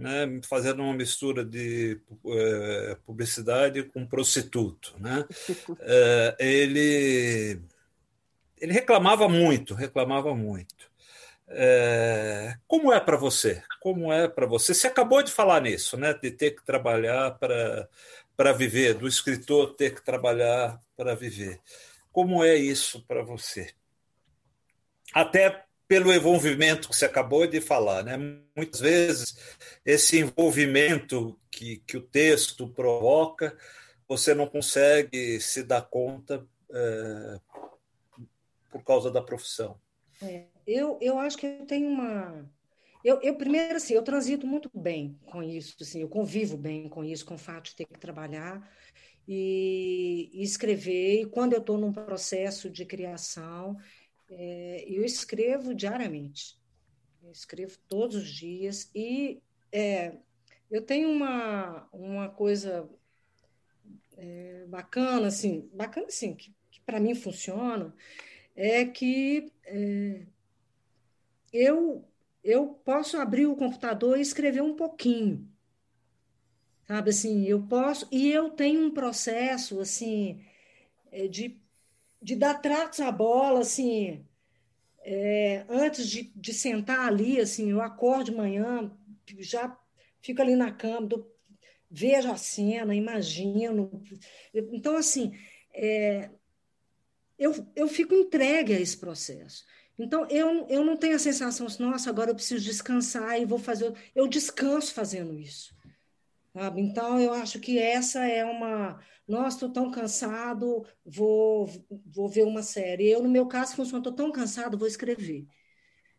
né, 0.00 0.40
fazendo 0.48 0.82
uma 0.82 0.94
mistura 0.94 1.44
de 1.44 2.00
é, 2.26 2.96
publicidade 3.04 3.82
com 3.84 4.06
prostituto. 4.06 4.94
Né? 4.98 5.24
É, 5.80 6.36
ele, 6.40 7.60
ele 8.58 8.72
reclamava 8.72 9.28
muito, 9.28 9.74
reclamava 9.74 10.34
muito. 10.34 10.90
É, 11.52 12.54
como 12.66 12.92
é 12.92 13.00
para 13.00 13.16
você? 13.16 13.62
Como 13.80 14.12
é 14.12 14.28
para 14.28 14.46
você? 14.46 14.72
Você 14.72 14.86
acabou 14.86 15.22
de 15.22 15.32
falar 15.32 15.60
nisso, 15.60 15.96
né? 15.96 16.14
De 16.14 16.30
ter 16.30 16.52
que 16.52 16.64
trabalhar 16.64 17.32
para 17.38 17.88
para 18.36 18.54
viver, 18.54 18.94
do 18.94 19.06
escritor 19.06 19.74
ter 19.74 19.94
que 19.94 20.02
trabalhar 20.02 20.80
para 20.96 21.14
viver. 21.14 21.60
Como 22.10 22.42
é 22.42 22.56
isso 22.56 23.04
para 23.06 23.22
você? 23.22 23.70
Até 25.12 25.66
pelo 25.90 26.14
envolvimento 26.14 26.88
que 26.88 26.94
você 26.94 27.04
acabou 27.04 27.48
de 27.48 27.60
falar, 27.60 28.04
né? 28.04 28.16
Muitas 28.56 28.78
vezes 28.78 29.36
esse 29.84 30.20
envolvimento 30.20 31.36
que, 31.50 31.78
que 31.78 31.96
o 31.96 32.00
texto 32.00 32.68
provoca, 32.68 33.58
você 34.08 34.32
não 34.32 34.46
consegue 34.46 35.40
se 35.40 35.64
dar 35.64 35.82
conta 35.82 36.46
é, 36.72 37.40
por 38.70 38.84
causa 38.84 39.10
da 39.10 39.20
profissão. 39.20 39.80
É, 40.22 40.44
eu, 40.64 40.96
eu 41.00 41.18
acho 41.18 41.36
que 41.36 41.46
eu 41.46 41.66
tenho 41.66 41.88
uma 41.88 42.48
eu, 43.02 43.18
eu, 43.20 43.34
primeiro, 43.34 43.74
assim, 43.74 43.94
eu 43.94 44.02
transito 44.02 44.46
muito 44.46 44.70
bem 44.72 45.18
com 45.24 45.42
isso, 45.42 45.74
assim, 45.80 46.02
eu 46.02 46.08
convivo 46.08 46.56
bem 46.56 46.88
com 46.88 47.02
isso, 47.02 47.24
com 47.24 47.34
o 47.34 47.38
fato 47.38 47.70
de 47.70 47.74
ter 47.74 47.86
que 47.86 47.98
trabalhar 47.98 48.70
e, 49.26 50.30
e 50.34 50.42
escrever. 50.42 51.22
E 51.22 51.26
quando 51.26 51.54
eu 51.54 51.60
estou 51.60 51.78
num 51.78 51.92
processo 51.92 52.68
de 52.70 52.84
criação, 52.84 53.76
é, 54.30 54.84
eu 54.88 55.04
escrevo 55.04 55.74
diariamente. 55.74 56.58
Eu 57.22 57.32
escrevo 57.32 57.76
todos 57.88 58.16
os 58.16 58.30
dias 58.30 58.90
e 58.94 59.42
é, 59.72 60.16
eu 60.70 60.82
tenho 60.82 61.10
uma, 61.10 61.88
uma 61.92 62.28
coisa 62.30 62.88
é, 64.16 64.64
bacana, 64.68 65.26
assim, 65.26 65.68
bacana, 65.74 66.06
assim, 66.06 66.34
que, 66.34 66.54
que 66.70 66.80
para 66.80 67.00
mim 67.00 67.14
funciona, 67.14 67.94
é 68.54 68.84
que 68.86 69.52
é, 69.64 70.26
eu 71.52 72.04
eu 72.42 72.68
posso 72.68 73.18
abrir 73.18 73.46
o 73.46 73.56
computador 73.56 74.18
e 74.18 74.22
escrever 74.22 74.62
um 74.62 74.74
pouquinho. 74.74 75.46
Sabe 76.86 77.10
assim, 77.10 77.44
eu 77.44 77.62
posso. 77.62 78.08
E 78.10 78.30
eu 78.32 78.50
tenho 78.50 78.80
um 78.86 78.90
processo, 78.90 79.78
assim, 79.80 80.44
é, 81.12 81.28
de, 81.28 81.60
de 82.20 82.36
dar 82.36 82.54
tratos 82.54 83.00
à 83.00 83.10
bola, 83.10 83.60
assim. 83.60 84.24
É, 85.02 85.64
antes 85.68 86.08
de, 86.08 86.30
de 86.34 86.52
sentar 86.52 87.08
ali, 87.08 87.40
assim, 87.40 87.70
eu 87.70 87.80
acordo 87.80 88.24
de 88.24 88.36
manhã, 88.36 88.90
já 89.38 89.76
fico 90.20 90.42
ali 90.42 90.54
na 90.54 90.70
cama, 90.70 91.08
vejo 91.90 92.30
a 92.30 92.36
cena, 92.36 92.94
imagino. 92.94 93.90
Então, 94.54 94.96
assim, 94.96 95.32
é, 95.72 96.30
eu, 97.38 97.54
eu 97.74 97.88
fico 97.88 98.14
entregue 98.14 98.74
a 98.74 98.80
esse 98.80 98.96
processo. 98.96 99.64
Então, 99.98 100.26
eu, 100.30 100.66
eu 100.68 100.84
não 100.84 100.96
tenho 100.96 101.16
a 101.16 101.18
sensação, 101.18 101.66
assim, 101.66 101.82
nossa, 101.82 102.08
agora 102.08 102.30
eu 102.30 102.34
preciso 102.34 102.64
descansar 102.64 103.40
e 103.40 103.44
vou 103.44 103.58
fazer. 103.58 103.92
Eu 104.14 104.28
descanso 104.28 104.94
fazendo 104.94 105.38
isso. 105.38 105.74
Sabe? 106.52 106.80
Então, 106.80 107.20
eu 107.20 107.32
acho 107.32 107.60
que 107.60 107.78
essa 107.78 108.26
é 108.26 108.44
uma. 108.44 108.98
Nossa, 109.30 109.56
estou 109.56 109.70
tão 109.70 109.90
cansado, 109.92 110.84
vou, 111.06 111.70
vou 112.04 112.28
ver 112.28 112.44
uma 112.44 112.64
série. 112.64 113.08
Eu, 113.08 113.22
no 113.22 113.28
meu 113.28 113.46
caso, 113.46 113.76
funciona, 113.76 114.00
estou 114.00 114.12
tão 114.12 114.32
cansado, 114.32 114.76
vou 114.76 114.88
escrever. 114.88 115.46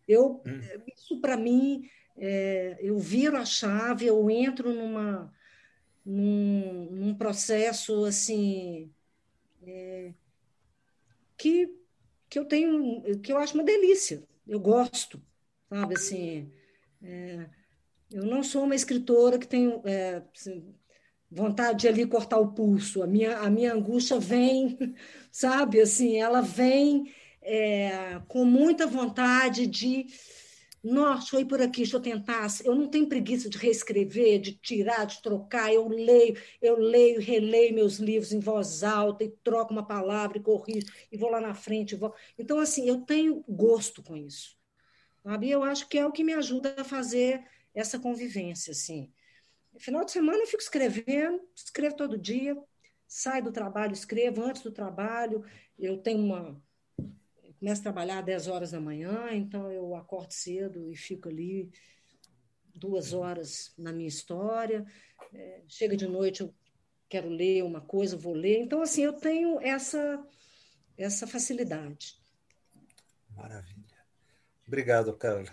Eu, 0.07 0.41
hum. 0.45 0.61
Isso, 0.95 1.19
para 1.19 1.35
mim, 1.35 1.89
é, 2.17 2.77
eu 2.79 2.97
viro 2.97 3.35
a 3.35 3.43
chave, 3.43 4.05
eu 4.05 4.29
entro 4.29 4.73
numa, 4.73 5.29
num, 6.05 6.89
num 6.89 7.15
processo 7.15 8.05
assim. 8.05 8.89
É, 9.61 10.13
que 11.37 11.81
que 12.29 12.39
eu 12.39 12.45
tenho, 12.45 13.19
que 13.19 13.33
eu 13.33 13.37
acho 13.37 13.55
uma 13.55 13.63
delícia. 13.63 14.23
Eu 14.47 14.57
gosto, 14.57 15.21
sabe? 15.69 15.95
Assim, 15.95 16.49
é, 17.03 17.49
eu 18.09 18.23
não 18.25 18.41
sou 18.41 18.63
uma 18.63 18.73
escritora 18.73 19.37
que 19.37 19.47
é, 19.83 20.23
assim, 20.33 20.73
vontade 21.31 21.81
de 21.81 21.87
ali 21.87 22.05
cortar 22.05 22.39
o 22.39 22.51
pulso. 22.53 23.01
A 23.01 23.07
minha, 23.07 23.37
a 23.37 23.49
minha 23.49 23.73
angústia 23.73 24.19
vem, 24.19 24.77
sabe? 25.31 25.79
Assim, 25.79 26.17
ela 26.17 26.41
vem 26.41 27.11
é, 27.41 28.21
com 28.27 28.43
muita 28.43 28.85
vontade 28.85 29.65
de 29.65 30.05
nossa, 30.83 31.19
deixa 31.19 31.35
eu 31.35 31.39
ir 31.41 31.45
por 31.45 31.61
aqui, 31.61 31.81
deixa 31.81 31.95
eu 31.95 32.01
tentar. 32.01 32.47
Eu 32.63 32.73
não 32.73 32.87
tenho 32.87 33.07
preguiça 33.07 33.47
de 33.47 33.57
reescrever, 33.57 34.39
de 34.39 34.53
tirar, 34.55 35.05
de 35.05 35.21
trocar. 35.21 35.71
Eu 35.71 35.87
leio, 35.87 36.35
eu 36.59 36.75
leio, 36.75 37.21
releio 37.21 37.75
meus 37.75 37.97
livros 37.97 38.33
em 38.33 38.39
voz 38.39 38.83
alta 38.83 39.23
e 39.23 39.29
troco 39.43 39.71
uma 39.71 39.85
palavra 39.85 40.39
e 40.39 40.41
corrijo 40.41 40.87
e 41.11 41.17
vou 41.17 41.29
lá 41.29 41.39
na 41.39 41.53
frente. 41.53 41.95
Vou... 41.95 42.13
Então, 42.37 42.59
assim, 42.59 42.87
eu 42.87 43.01
tenho 43.01 43.43
gosto 43.47 44.01
com 44.01 44.17
isso. 44.17 44.57
Sabe? 45.23 45.51
Eu 45.51 45.61
acho 45.63 45.87
que 45.87 45.99
é 45.99 46.05
o 46.05 46.11
que 46.11 46.23
me 46.23 46.33
ajuda 46.33 46.73
a 46.75 46.83
fazer 46.83 47.43
essa 47.75 47.99
convivência, 47.99 48.71
assim. 48.71 49.11
Final 49.79 50.05
de 50.05 50.11
semana 50.11 50.39
eu 50.39 50.47
fico 50.47 50.61
escrevendo, 50.61 51.41
escrevo 51.55 51.95
todo 51.95 52.17
dia, 52.17 52.55
saio 53.07 53.43
do 53.43 53.51
trabalho, 53.51 53.93
escrevo 53.93 54.43
antes 54.43 54.61
do 54.61 54.71
trabalho. 54.71 55.43
Eu 55.77 55.97
tenho 55.97 56.19
uma 56.19 56.61
começo 57.61 57.81
a 57.81 57.83
trabalhar 57.83 58.19
às 58.19 58.25
10 58.25 58.47
horas 58.47 58.71
da 58.71 58.81
manhã, 58.81 59.29
então 59.31 59.71
eu 59.71 59.95
acordo 59.95 60.31
cedo 60.31 60.91
e 60.91 60.95
fico 60.95 61.29
ali 61.29 61.71
duas 62.73 63.13
horas 63.13 63.71
na 63.77 63.91
minha 63.91 64.07
história. 64.07 64.83
É, 65.31 65.61
chega 65.67 65.95
de 65.95 66.07
noite, 66.07 66.41
eu 66.41 66.51
quero 67.07 67.29
ler 67.29 67.63
uma 67.63 67.79
coisa, 67.79 68.17
vou 68.17 68.33
ler. 68.33 68.57
Então, 68.57 68.81
assim, 68.81 69.03
eu 69.03 69.13
tenho 69.13 69.61
essa, 69.61 70.25
essa 70.97 71.27
facilidade. 71.27 72.19
Maravilha. 73.35 74.05
Obrigado, 74.65 75.13
Carla. 75.15 75.45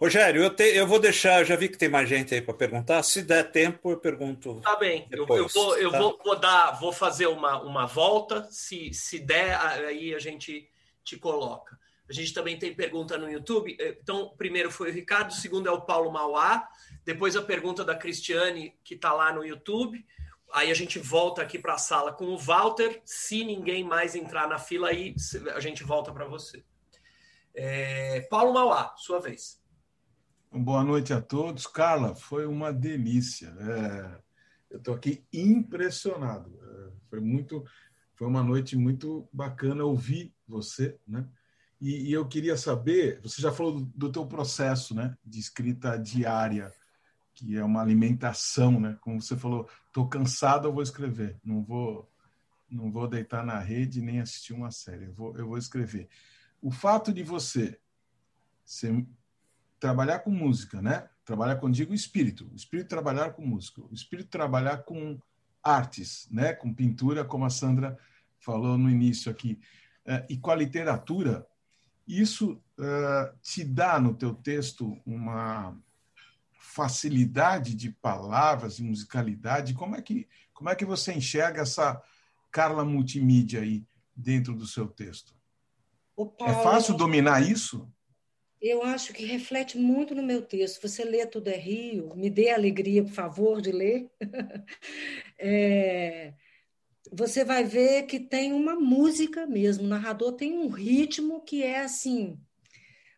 Rogério, 0.00 0.42
eu, 0.42 0.50
te, 0.50 0.64
eu 0.64 0.86
vou 0.86 0.98
deixar, 0.98 1.44
já 1.44 1.54
vi 1.54 1.68
que 1.68 1.78
tem 1.78 1.88
mais 1.88 2.08
gente 2.08 2.34
aí 2.34 2.42
para 2.42 2.52
perguntar. 2.52 3.02
Se 3.02 3.22
der 3.22 3.50
tempo, 3.50 3.90
eu 3.90 3.96
pergunto. 3.96 4.60
Tá 4.60 4.76
bem, 4.76 5.06
depois, 5.08 5.40
eu, 5.40 5.46
eu, 5.46 5.48
vou, 5.48 5.76
eu 5.78 5.90
tá? 5.90 5.98
vou, 5.98 6.20
vou, 6.24 6.36
dar, 6.36 6.70
vou 6.72 6.92
fazer 6.92 7.26
uma, 7.26 7.62
uma 7.62 7.86
volta. 7.86 8.46
Se, 8.50 8.92
se 8.92 9.18
der, 9.20 9.56
aí 9.56 10.14
a 10.14 10.18
gente 10.18 10.68
te 11.04 11.16
coloca. 11.16 11.78
A 12.08 12.12
gente 12.12 12.34
também 12.34 12.58
tem 12.58 12.74
pergunta 12.74 13.16
no 13.16 13.30
YouTube. 13.30 13.76
Eh, 13.80 13.96
então, 14.02 14.34
primeiro 14.36 14.70
foi 14.70 14.90
o 14.90 14.92
Ricardo, 14.92 15.32
segundo 15.32 15.68
é 15.68 15.72
o 15.72 15.82
Paulo 15.82 16.10
Mauá, 16.10 16.68
depois 17.04 17.36
a 17.36 17.42
pergunta 17.42 17.84
da 17.84 17.94
Cristiane, 17.94 18.74
que 18.84 18.94
está 18.94 19.12
lá 19.12 19.32
no 19.32 19.44
YouTube. 19.44 20.04
Aí 20.52 20.70
a 20.70 20.74
gente 20.74 20.98
volta 20.98 21.42
aqui 21.42 21.58
para 21.58 21.74
a 21.74 21.78
sala 21.78 22.12
com 22.12 22.26
o 22.26 22.38
Walter. 22.38 23.00
Se 23.04 23.44
ninguém 23.44 23.82
mais 23.82 24.14
entrar 24.14 24.48
na 24.48 24.58
fila, 24.58 24.88
aí 24.88 25.14
a 25.54 25.60
gente 25.60 25.82
volta 25.82 26.12
para 26.12 26.26
você. 26.26 26.62
É... 27.54 28.20
Paulo 28.30 28.52
Mauá, 28.52 28.94
sua 28.96 29.20
vez. 29.20 29.62
Boa 30.56 30.84
noite 30.84 31.12
a 31.12 31.20
todos. 31.20 31.66
Carla, 31.66 32.14
foi 32.14 32.46
uma 32.46 32.72
delícia. 32.72 33.48
É... 33.58 34.20
eu 34.70 34.78
estou 34.78 34.94
aqui 34.94 35.26
impressionado. 35.32 36.56
É... 36.62 36.92
foi 37.10 37.18
muito, 37.18 37.64
foi 38.14 38.28
uma 38.28 38.40
noite 38.40 38.76
muito 38.76 39.28
bacana 39.32 39.82
ouvir 39.82 40.32
você, 40.46 40.96
né? 41.08 41.28
E, 41.80 42.08
e, 42.08 42.12
eu 42.12 42.26
queria 42.28 42.56
saber, 42.56 43.20
você 43.20 43.42
já 43.42 43.50
falou 43.50 43.80
do, 43.80 43.86
do 43.86 44.12
teu 44.12 44.24
processo, 44.26 44.94
né, 44.94 45.18
de 45.24 45.40
escrita 45.40 45.98
diária. 45.98 46.72
que 47.34 47.56
é 47.56 47.64
uma 47.64 47.82
alimentação, 47.82 48.78
né? 48.78 48.96
Como 49.00 49.20
você 49.20 49.36
falou, 49.36 49.68
estou 49.88 50.08
cansado, 50.08 50.68
eu 50.68 50.72
vou 50.72 50.84
escrever, 50.84 51.36
não 51.44 51.64
vou 51.64 52.08
não 52.70 52.92
vou 52.92 53.08
deitar 53.08 53.44
na 53.44 53.58
rede 53.58 54.00
nem 54.00 54.20
assistir 54.20 54.52
uma 54.52 54.70
série, 54.70 55.06
eu 55.06 55.14
vou, 55.14 55.36
eu 55.36 55.48
vou 55.48 55.58
escrever. 55.58 56.08
O 56.62 56.70
fato 56.70 57.12
de 57.12 57.24
você 57.24 57.78
ser, 58.64 59.06
trabalhar 59.78 60.20
com 60.20 60.30
música, 60.30 60.80
né? 60.80 61.08
Trabalhar 61.24 61.56
com, 61.56 61.70
digo, 61.70 61.94
espírito, 61.94 62.48
o 62.52 62.56
espírito 62.56 62.88
trabalhar 62.88 63.32
com 63.32 63.44
música, 63.44 63.82
o 63.82 63.94
espírito 63.94 64.28
trabalhar 64.28 64.78
com 64.78 65.18
artes, 65.62 66.28
né? 66.30 66.52
Com 66.52 66.72
pintura, 66.72 67.24
como 67.24 67.44
a 67.44 67.50
Sandra 67.50 67.98
falou 68.38 68.76
no 68.76 68.90
início 68.90 69.30
aqui, 69.30 69.58
é, 70.04 70.26
e 70.28 70.36
com 70.36 70.50
a 70.50 70.54
literatura, 70.54 71.46
isso 72.06 72.60
uh, 72.78 73.38
te 73.40 73.64
dá 73.64 73.98
no 73.98 74.14
teu 74.14 74.34
texto 74.34 75.00
uma 75.06 75.74
facilidade 76.58 77.74
de 77.74 77.90
palavras, 77.90 78.76
de 78.76 78.82
musicalidade. 78.82 79.72
Como 79.74 79.96
é 79.96 80.02
que 80.02 80.28
como 80.52 80.70
é 80.70 80.74
que 80.74 80.84
você 80.84 81.12
enxerga 81.12 81.62
essa 81.62 82.00
Carla 82.50 82.84
multimídia 82.84 83.60
aí 83.60 83.84
dentro 84.14 84.54
do 84.54 84.66
seu 84.66 84.86
texto? 84.86 85.34
É 86.40 86.54
fácil 86.62 86.96
dominar 86.96 87.42
isso? 87.42 87.88
Eu 88.66 88.82
acho 88.82 89.12
que 89.12 89.26
reflete 89.26 89.76
muito 89.76 90.14
no 90.14 90.22
meu 90.22 90.40
texto. 90.40 90.80
Você 90.80 91.04
lê 91.04 91.26
Tudo 91.26 91.48
é 91.48 91.56
Rio, 91.56 92.16
me 92.16 92.30
dê 92.30 92.48
alegria, 92.48 93.04
por 93.04 93.12
favor, 93.12 93.60
de 93.60 93.70
ler. 93.70 94.10
é, 95.38 96.32
você 97.12 97.44
vai 97.44 97.62
ver 97.62 98.04
que 98.04 98.18
tem 98.18 98.54
uma 98.54 98.74
música 98.74 99.46
mesmo. 99.46 99.84
O 99.84 99.86
narrador 99.86 100.32
tem 100.32 100.56
um 100.56 100.68
ritmo 100.68 101.42
que 101.42 101.62
é 101.62 101.80
assim. 101.80 102.40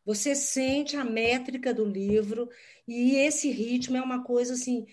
Você 0.05 0.35
sente 0.35 0.97
a 0.97 1.05
métrica 1.05 1.73
do 1.73 1.85
livro 1.85 2.49
e 2.87 3.15
esse 3.15 3.49
ritmo 3.49 3.97
é 3.97 4.03
uma 4.03 4.25
coisa 4.25 4.55
assim 4.55 4.85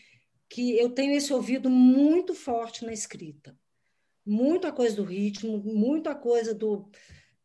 que 0.47 0.77
eu 0.77 0.91
tenho 0.91 1.15
esse 1.15 1.33
ouvido 1.33 1.67
muito 1.67 2.35
forte 2.35 2.85
na 2.85 2.93
escrita. 2.93 3.57
Muita 4.23 4.71
coisa 4.71 4.95
do 4.95 5.03
ritmo, 5.03 5.57
muita 5.57 6.13
coisa 6.13 6.53
do, 6.53 6.91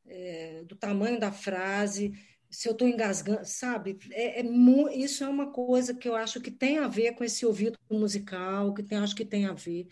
é, 0.04 0.62
do 0.64 0.76
tamanho 0.76 1.18
da 1.18 1.32
frase, 1.32 2.12
se 2.59 2.68
eu 2.68 2.72
estou 2.72 2.88
engasgando, 2.88 3.44
sabe? 3.44 4.00
É, 4.11 4.40
é, 4.40 4.96
isso 4.96 5.22
é 5.22 5.28
uma 5.28 5.52
coisa 5.52 5.94
que 5.94 6.09
eu 6.09 6.16
acho 6.16 6.40
que 6.40 6.50
tem 6.50 6.78
a 6.78 6.88
ver 6.88 7.12
com 7.12 7.22
esse 7.22 7.46
ouvido 7.46 7.78
musical, 7.88 8.74
que 8.74 8.82
tem, 8.82 8.98
acho 8.98 9.14
que 9.14 9.24
tem 9.24 9.46
a 9.46 9.52
ver. 9.52 9.86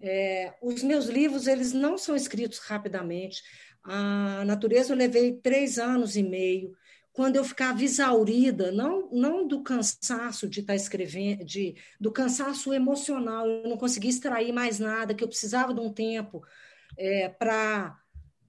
É, 0.00 0.52
os 0.60 0.82
meus 0.82 1.06
livros, 1.06 1.46
eles 1.46 1.72
não 1.72 1.96
são 1.96 2.16
escritos 2.16 2.58
rapidamente. 2.58 3.40
A 3.84 4.44
natureza 4.44 4.92
eu 4.92 4.96
levei 4.96 5.34
três 5.34 5.78
anos 5.78 6.16
e 6.16 6.24
meio. 6.24 6.76
Quando 7.12 7.36
eu 7.36 7.44
ficava 7.44 7.84
exaurida, 7.84 8.72
não, 8.72 9.08
não 9.12 9.46
do 9.46 9.62
cansaço 9.62 10.48
de 10.48 10.58
estar 10.58 10.72
tá 10.72 10.76
escrevendo, 10.76 11.44
de, 11.44 11.76
do 12.00 12.10
cansaço 12.10 12.74
emocional, 12.74 13.46
eu 13.46 13.68
não 13.68 13.76
conseguia 13.76 14.10
extrair 14.10 14.50
mais 14.50 14.80
nada, 14.80 15.14
que 15.14 15.22
eu 15.22 15.28
precisava 15.28 15.72
de 15.72 15.78
um 15.78 15.92
tempo 15.92 16.42
é, 16.98 17.28
para 17.28 18.01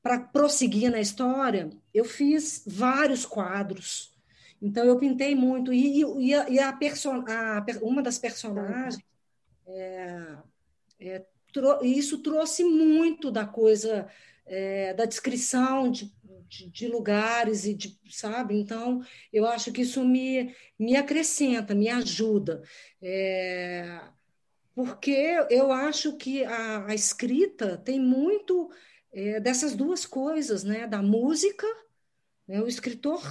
para 0.04 0.20
prosseguir 0.20 0.92
na 0.92 1.00
história, 1.00 1.70
eu 1.94 2.04
fiz 2.04 2.62
vários 2.68 3.26
quadros. 3.26 4.14
Então, 4.62 4.84
eu 4.84 5.00
pintei 5.00 5.34
muito. 5.34 5.74
E, 5.74 6.02
e, 6.02 6.34
a, 6.34 6.50
e 6.50 6.60
a, 6.60 6.74
perso 6.74 7.10
a, 7.10 7.66
uma 7.82 8.04
das 8.04 8.20
personagens, 8.20 9.02
é, 9.66 10.38
é, 11.00 11.26
isso 11.82 12.22
trouxe 12.22 12.66
muito 12.66 13.32
da 13.32 13.46
coisa, 13.46 14.08
é, 14.46 14.94
da 14.94 15.06
descrição 15.06 15.90
de, 15.90 16.14
de, 16.50 16.70
de, 16.70 16.88
lugares, 16.88 17.66
e 17.66 17.74
de, 17.74 17.98
sabe? 18.10 18.60
Então, 18.60 19.02
eu 19.32 19.48
acho 19.48 19.72
que 19.72 19.84
isso 19.84 20.04
me, 20.04 20.54
me 20.78 20.98
acrescenta, 20.98 21.74
me 21.74 21.88
ajuda. 21.88 22.62
É, 23.02 24.02
porque 24.76 25.46
eu 25.50 25.72
acho 25.72 26.18
que 26.18 26.44
a, 26.44 26.88
a 26.88 26.94
escrita 26.94 27.78
tem 27.78 28.02
muito 28.02 28.70
é, 29.14 29.40
dessas 29.40 29.76
duas 29.76 30.06
coisas, 30.06 30.64
né? 30.64 30.88
Da 30.88 31.02
música, 31.02 31.68
né? 32.48 32.60
o 32.60 32.68
escritor 32.68 33.22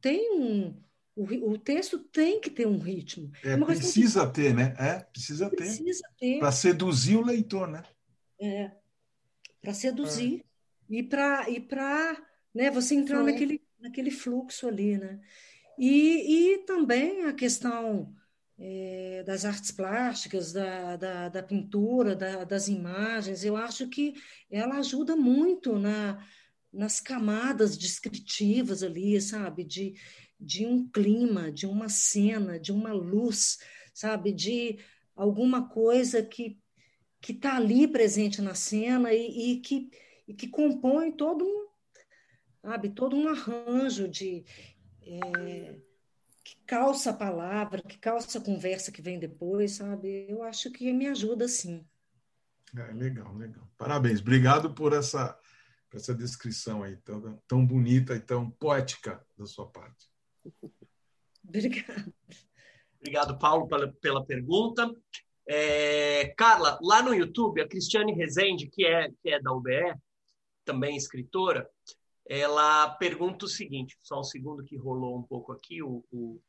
tem 0.00 0.38
um. 0.38 0.74
O, 1.16 1.52
o, 1.52 1.58
texto 1.58 1.98
tem 1.98 2.40
que 2.40 2.48
ter 2.48 2.66
um 2.66 2.78
ritmo. 2.78 3.30
É, 3.44 3.56
precisa 3.56 4.26
que... 4.26 4.34
ter, 4.34 4.54
né? 4.54 4.74
É, 4.78 5.00
precisa, 5.00 5.50
precisa 5.50 6.02
ter. 6.18 6.34
ter. 6.34 6.38
Para 6.38 6.52
seduzir 6.52 7.16
o 7.16 7.24
leitor, 7.24 7.68
né? 7.68 7.82
É, 8.40 8.70
para 9.60 9.74
seduzir. 9.74 10.44
É. 10.90 10.94
E 10.94 11.02
para 11.02 11.48
e 11.48 11.66
né, 12.54 12.70
você 12.70 12.94
entrar 12.94 13.22
naquele, 13.22 13.62
naquele 13.78 14.10
fluxo 14.10 14.66
ali, 14.66 14.98
né? 14.98 15.20
E, 15.78 16.54
e 16.54 16.58
também 16.64 17.24
a 17.24 17.32
questão 17.32 18.14
é, 18.60 19.24
das 19.26 19.46
artes 19.46 19.70
plásticas, 19.70 20.52
da, 20.52 20.96
da, 20.96 21.28
da 21.30 21.42
pintura, 21.42 22.14
da, 22.14 22.44
das 22.44 22.68
imagens, 22.68 23.42
eu 23.42 23.56
acho 23.56 23.88
que 23.88 24.14
ela 24.50 24.76
ajuda 24.76 25.16
muito 25.16 25.78
na, 25.78 26.22
nas 26.70 27.00
camadas 27.00 27.76
descritivas 27.76 28.82
ali, 28.82 29.18
sabe? 29.20 29.64
De, 29.64 29.94
de 30.38 30.66
um 30.66 30.86
clima, 30.86 31.50
de 31.50 31.66
uma 31.66 31.88
cena, 31.88 32.60
de 32.60 32.70
uma 32.70 32.92
luz, 32.92 33.58
sabe? 33.94 34.30
De 34.30 34.78
alguma 35.16 35.66
coisa 35.68 36.22
que 36.22 36.60
que 37.20 37.32
está 37.32 37.56
ali 37.56 37.86
presente 37.86 38.40
na 38.40 38.54
cena 38.54 39.12
e, 39.12 39.52
e, 39.52 39.60
que, 39.60 39.90
e 40.26 40.34
que 40.34 40.48
compõe 40.48 41.12
todo 41.12 41.44
um, 41.44 41.68
sabe, 42.62 42.88
todo 42.90 43.14
um 43.14 43.28
arranjo 43.28 44.08
de 44.08 44.44
é, 45.02 45.74
que 46.42 46.56
calça 46.66 47.10
a 47.10 47.14
palavra, 47.14 47.82
que 47.82 47.98
calça 47.98 48.38
a 48.38 48.44
conversa 48.44 48.92
que 48.92 49.02
vem 49.02 49.18
depois, 49.18 49.72
sabe? 49.72 50.26
Eu 50.28 50.42
acho 50.42 50.70
que 50.70 50.92
me 50.92 51.06
ajuda 51.06 51.46
sim. 51.48 51.86
É, 52.76 52.92
legal, 52.92 53.34
legal. 53.36 53.68
Parabéns. 53.76 54.20
Obrigado 54.20 54.74
por 54.74 54.92
essa, 54.92 55.38
por 55.88 55.96
essa 55.96 56.14
descrição 56.14 56.82
aí 56.82 56.96
tão, 56.98 57.42
tão 57.46 57.66
bonita 57.66 58.14
e 58.14 58.20
tão 58.20 58.50
poética 58.50 59.24
da 59.36 59.46
sua 59.46 59.66
parte. 59.66 60.08
Obrigada. 61.44 62.12
Obrigado, 63.00 63.38
Paulo, 63.38 63.66
pela, 63.66 63.92
pela 63.94 64.24
pergunta. 64.24 64.94
É, 65.48 66.32
Carla, 66.36 66.78
lá 66.82 67.02
no 67.02 67.14
YouTube, 67.14 67.60
a 67.60 67.68
Cristiane 67.68 68.12
Rezende, 68.12 68.68
que 68.68 68.84
é, 68.84 69.10
que 69.20 69.30
é 69.30 69.40
da 69.40 69.52
UBE, 69.52 69.94
também 70.64 70.96
escritora, 70.96 71.68
ela 72.30 72.88
pergunta 72.90 73.44
o 73.44 73.48
seguinte: 73.48 73.98
só 74.00 74.20
um 74.20 74.24
segundo 74.24 74.62
que 74.62 74.76
rolou 74.76 75.18
um 75.18 75.22
pouco 75.22 75.50
aqui, 75.50 75.82
o, 75.82 76.04
o 76.12 76.40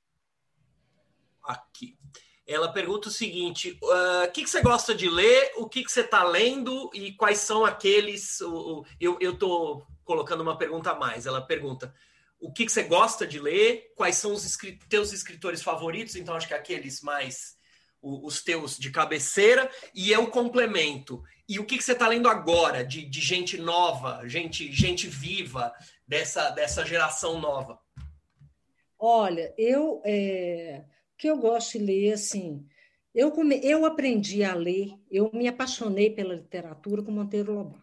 aqui. 1.44 1.98
Ela 2.46 2.72
pergunta 2.72 3.08
o 3.08 3.12
seguinte: 3.12 3.76
o 3.82 3.88
uh, 3.88 4.32
que, 4.32 4.44
que 4.44 4.50
você 4.50 4.62
gosta 4.62 4.94
de 4.94 5.10
ler? 5.10 5.54
O 5.58 5.68
que, 5.68 5.84
que 5.84 5.92
você 5.92 6.02
está 6.02 6.24
lendo 6.24 6.92
e 6.94 7.14
quais 7.14 7.40
são 7.40 7.66
aqueles? 7.66 8.40
O, 8.42 8.82
o, 8.82 8.86
eu 9.00 9.32
estou 9.32 9.88
colocando 10.04 10.42
uma 10.42 10.56
pergunta 10.56 10.92
a 10.92 10.96
mais. 10.96 11.26
Ela 11.26 11.42
pergunta: 11.42 11.92
o 12.40 12.54
que, 12.54 12.64
que 12.64 12.72
você 12.72 12.84
gosta 12.84 13.26
de 13.26 13.40
ler? 13.40 13.92
Quais 13.96 14.18
são 14.18 14.34
os 14.34 14.46
escrit 14.46 14.86
teus 14.88 15.12
escritores 15.12 15.64
favoritos? 15.64 16.16
Então, 16.16 16.36
acho 16.36 16.48
que 16.48 16.54
aqueles 16.54 17.02
mais 17.02 17.58
os 18.02 18.44
teus 18.44 18.78
de 18.78 18.90
cabeceira 18.90 19.70
e 19.94 20.12
eu 20.12 20.28
complemento. 20.28 21.24
E 21.48 21.60
o 21.60 21.66
que, 21.66 21.78
que 21.78 21.84
você 21.84 21.92
está 21.92 22.08
lendo 22.08 22.28
agora 22.28 22.84
de, 22.84 23.06
de 23.06 23.22
gente 23.22 23.58
nova, 23.58 24.28
gente, 24.28 24.72
gente 24.72 25.08
viva, 25.08 25.74
dessa, 26.08 26.50
dessa 26.50 26.86
geração 26.86 27.40
nova? 27.40 27.80
Olha, 28.98 29.54
eu 29.58 30.02
é, 30.06 30.86
que 31.18 31.28
eu 31.28 31.38
gosto 31.38 31.78
de 31.78 31.86
ler 31.86 32.14
assim. 32.14 32.66
Eu, 33.14 33.32
come, 33.32 33.60
eu 33.64 33.86
aprendi 33.86 34.44
a 34.44 34.54
ler, 34.54 34.94
eu 35.10 35.30
me 35.34 35.48
apaixonei 35.48 36.10
pela 36.10 36.34
literatura 36.34 37.04
com 37.04 37.12
Monteiro 37.12 37.54
Lobato. 37.54 37.82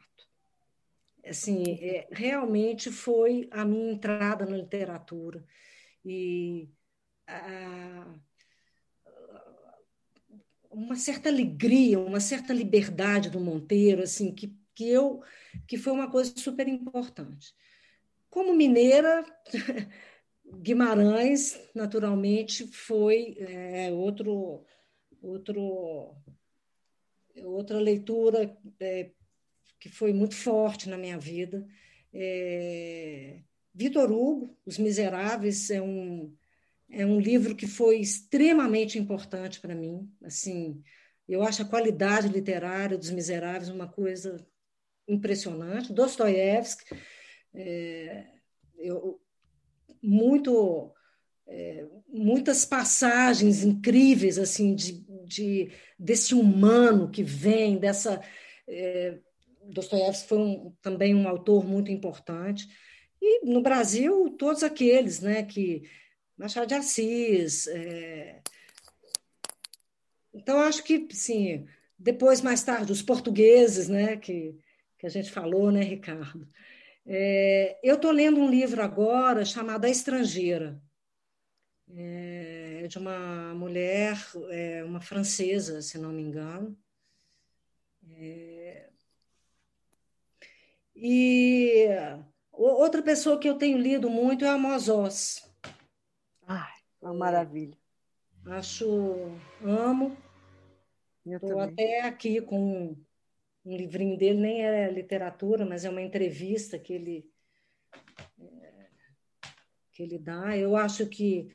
Assim, 1.25 1.63
é, 1.81 2.09
realmente 2.11 2.91
foi 2.91 3.49
a 3.51 3.65
minha 3.65 3.93
entrada 3.93 4.47
na 4.47 4.57
literatura. 4.57 5.45
E 6.05 6.71
a, 7.27 8.15
uma 10.79 10.95
certa 10.97 11.29
alegria, 11.29 11.99
uma 11.99 12.21
certa 12.21 12.53
liberdade 12.53 13.31
do 13.31 13.41
Monteiro, 13.41 14.03
assim, 14.03 14.33
que, 14.33 14.57
que 14.75 14.89
eu 14.89 15.21
que 15.67 15.77
foi 15.77 15.93
uma 15.93 16.11
coisa 16.11 16.33
super 16.37 16.69
importante. 16.69 17.53
Como 18.31 18.55
mineira, 18.55 19.25
Guimarães, 20.63 21.59
naturalmente, 21.75 22.67
foi 22.69 23.37
é, 23.41 23.91
outro, 23.93 24.65
outro, 25.21 26.15
outra 27.43 27.81
leitura 27.81 28.57
é, 28.79 29.11
que 29.81 29.89
foi 29.89 30.13
muito 30.13 30.37
forte 30.37 30.89
na 30.89 30.97
minha 30.97 31.19
vida. 31.19 31.67
É, 32.13 33.41
Vitor 33.75 34.13
Hugo, 34.13 34.57
Os 34.65 34.79
Miseráveis, 34.79 35.71
é 35.71 35.83
um, 35.83 36.35
é 36.91 37.05
um 37.05 37.21
livro 37.21 37.55
que 37.55 37.67
foi 37.67 37.99
extremamente 37.99 38.99
importante 38.99 39.61
para 39.61 39.75
mim. 39.75 40.11
Assim, 40.25 40.83
eu 41.29 41.43
acho 41.43 41.63
a 41.63 41.69
qualidade 41.69 42.29
literária 42.29 42.97
dos 42.97 43.11
Miseráveis 43.11 43.69
uma 43.69 43.87
coisa 43.87 44.45
impressionante. 45.07 45.93
Dostoiévski, 45.93 46.85
é, 47.55 48.27
eu, 48.79 49.21
muito 50.03 50.93
é, 51.47 51.87
muitas 52.07 52.65
passagens 52.65 53.65
incríveis 53.65 54.39
assim 54.39 54.75
de, 54.75 55.05
de, 55.27 55.73
desse 55.99 56.35
humano 56.35 57.11
que 57.11 57.23
vem 57.23 57.79
dessa 57.79 58.21
é, 58.69 59.19
Dostoiévski 59.65 60.29
foi 60.29 60.39
um, 60.39 60.73
também 60.83 61.15
um 61.15 61.27
autor 61.27 61.67
muito 61.67 61.91
importante 61.91 62.69
e 63.21 63.47
no 63.47 63.63
Brasil 63.63 64.37
todos 64.39 64.63
aqueles 64.63 65.21
né 65.21 65.43
que 65.43 65.83
Machado 66.39 66.69
de 66.69 66.75
Assis 66.75 67.67
é, 67.67 68.41
então 70.33 70.61
acho 70.61 70.83
que 70.85 71.09
sim 71.11 71.67
depois 71.99 72.41
mais 72.41 72.63
tarde 72.63 72.93
os 72.93 73.03
portugueses 73.03 73.89
né 73.89 74.17
que 74.17 74.57
que 74.99 75.07
a 75.07 75.11
gente 75.11 75.31
falou 75.31 75.71
né 75.71 75.83
Ricardo 75.83 76.49
é, 77.07 77.79
eu 77.83 77.97
estou 77.97 78.11
lendo 78.11 78.41
um 78.41 78.51
livro 78.51 78.83
agora 78.83 79.45
chamado 79.45 79.85
A 79.85 79.91
Estrangeira 79.91 80.81
é, 81.95 82.87
de 82.87 82.99
uma 82.99 83.55
mulher, 83.55 84.17
é, 84.51 84.85
uma 84.85 85.01
francesa, 85.01 85.81
se 85.83 85.99
não 85.99 86.13
me 86.13 86.23
engano. 86.23 86.77
É, 88.11 88.89
e 90.95 91.87
outra 92.53 93.03
pessoa 93.03 93.39
que 93.39 93.49
eu 93.49 93.57
tenho 93.57 93.79
lido 93.79 94.11
muito 94.11 94.45
é 94.45 94.49
a 94.49 94.59
Mozós. 94.59 95.48
Maravilha. 97.19 97.77
Acho, 98.47 98.87
amo. 99.63 100.17
Estou 101.27 101.59
até 101.59 102.03
aqui 102.03 102.41
com 102.41 102.97
um 103.65 103.77
livrinho 103.77 104.17
dele, 104.17 104.41
nem 104.41 104.65
é 104.65 104.91
literatura, 104.91 105.67
mas 105.67 105.85
é 105.85 105.91
uma 105.91 106.01
entrevista 106.01 106.79
que 106.79 106.93
ele 106.93 107.31
é, 108.41 108.87
que 109.93 110.03
ele 110.03 110.19
dá. 110.19 110.57
Eu 110.57 110.77
acho 110.77 111.07
que 111.07 111.53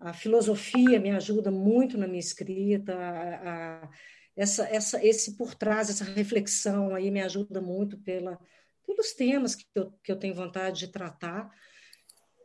a 0.00 0.14
filosofia 0.14 0.98
me 0.98 1.10
ajuda 1.10 1.50
muito 1.50 1.98
na 1.98 2.08
minha 2.08 2.18
escrita, 2.18 2.96
a, 2.96 3.82
a, 3.84 3.90
essa, 4.34 4.64
essa, 4.64 5.04
esse 5.04 5.36
por 5.36 5.54
trás, 5.54 5.90
essa 5.90 6.04
reflexão 6.04 6.94
aí 6.94 7.10
me 7.10 7.20
ajuda 7.20 7.60
muito 7.60 7.98
pela, 7.98 8.40
pelos 8.84 9.12
temas 9.12 9.54
que 9.54 9.66
eu, 9.74 9.92
que 10.02 10.10
eu 10.10 10.18
tenho 10.18 10.34
vontade 10.34 10.80
de 10.80 10.88
tratar. 10.88 11.48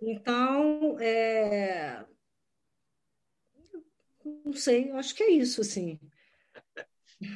Então, 0.02 1.00
é... 1.00 2.06
não 4.46 4.54
sei, 4.54 4.92
acho 4.92 5.16
que 5.16 5.24
é 5.24 5.32
isso, 5.32 5.62
assim. 5.62 6.00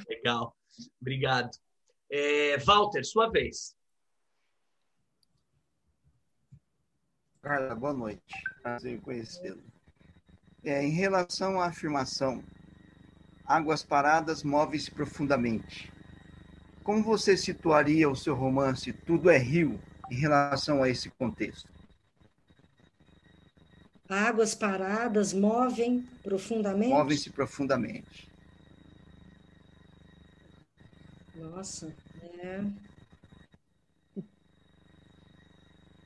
Legal, 0.08 0.56
obrigado. 1.00 1.58
É, 2.10 2.58
Walter, 2.58 3.04
sua 3.04 3.30
vez. 3.30 3.76
Carla, 7.42 7.74
boa 7.74 7.94
noite. 7.94 8.22
Prazer 8.62 8.94
em 8.94 9.00
conhecê-lo. 9.00 9.64
É, 10.64 10.84
em 10.84 10.92
relação 10.92 11.60
à 11.60 11.68
afirmação, 11.68 12.44
águas 13.46 13.84
paradas 13.84 14.44
movem-se 14.44 14.92
profundamente. 14.92 15.92
Como 16.84 17.04
você 17.04 17.36
situaria 17.36 18.10
o 18.10 18.16
seu 18.16 18.36
romance 18.36 18.94
Tudo 18.94 19.30
é 19.30 19.38
Rio 19.38 19.80
em 20.12 20.16
relação 20.16 20.84
a 20.84 20.90
esse 20.90 21.10
contexto? 21.10 21.81
Águas 24.12 24.54
paradas 24.54 25.32
movem 25.32 26.02
profundamente? 26.22 26.90
Movem-se 26.90 27.30
profundamente. 27.30 28.30
Nossa, 31.36 31.96
é. 32.40 32.62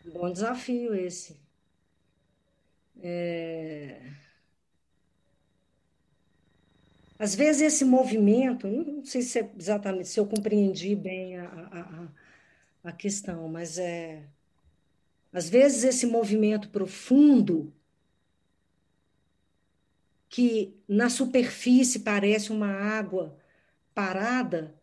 Bom 0.06 0.32
desafio 0.32 0.94
esse. 0.94 1.36
É... 3.02 4.00
Às 7.18 7.34
vezes 7.34 7.62
esse 7.64 7.86
movimento, 7.86 8.68
não 8.68 9.04
sei 9.04 9.24
se 9.24 9.40
é 9.40 9.52
exatamente 9.58 10.10
se 10.10 10.20
eu 10.20 10.28
compreendi 10.28 10.96
bem 10.96 11.38
a, 11.38 12.10
a, 12.84 12.90
a 12.90 12.92
questão, 12.92 13.48
mas 13.48 13.80
é 13.80 14.24
às 15.34 15.50
vezes 15.50 15.84
esse 15.84 16.06
movimento 16.06 16.70
profundo 16.70 17.74
que 20.36 20.76
na 20.86 21.10
superfície 21.10 22.00
parece 22.00 22.52
uma 22.52 22.68
água 22.68 23.38
parada, 23.94 24.76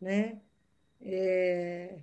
né? 0.00 0.40
É, 1.02 1.98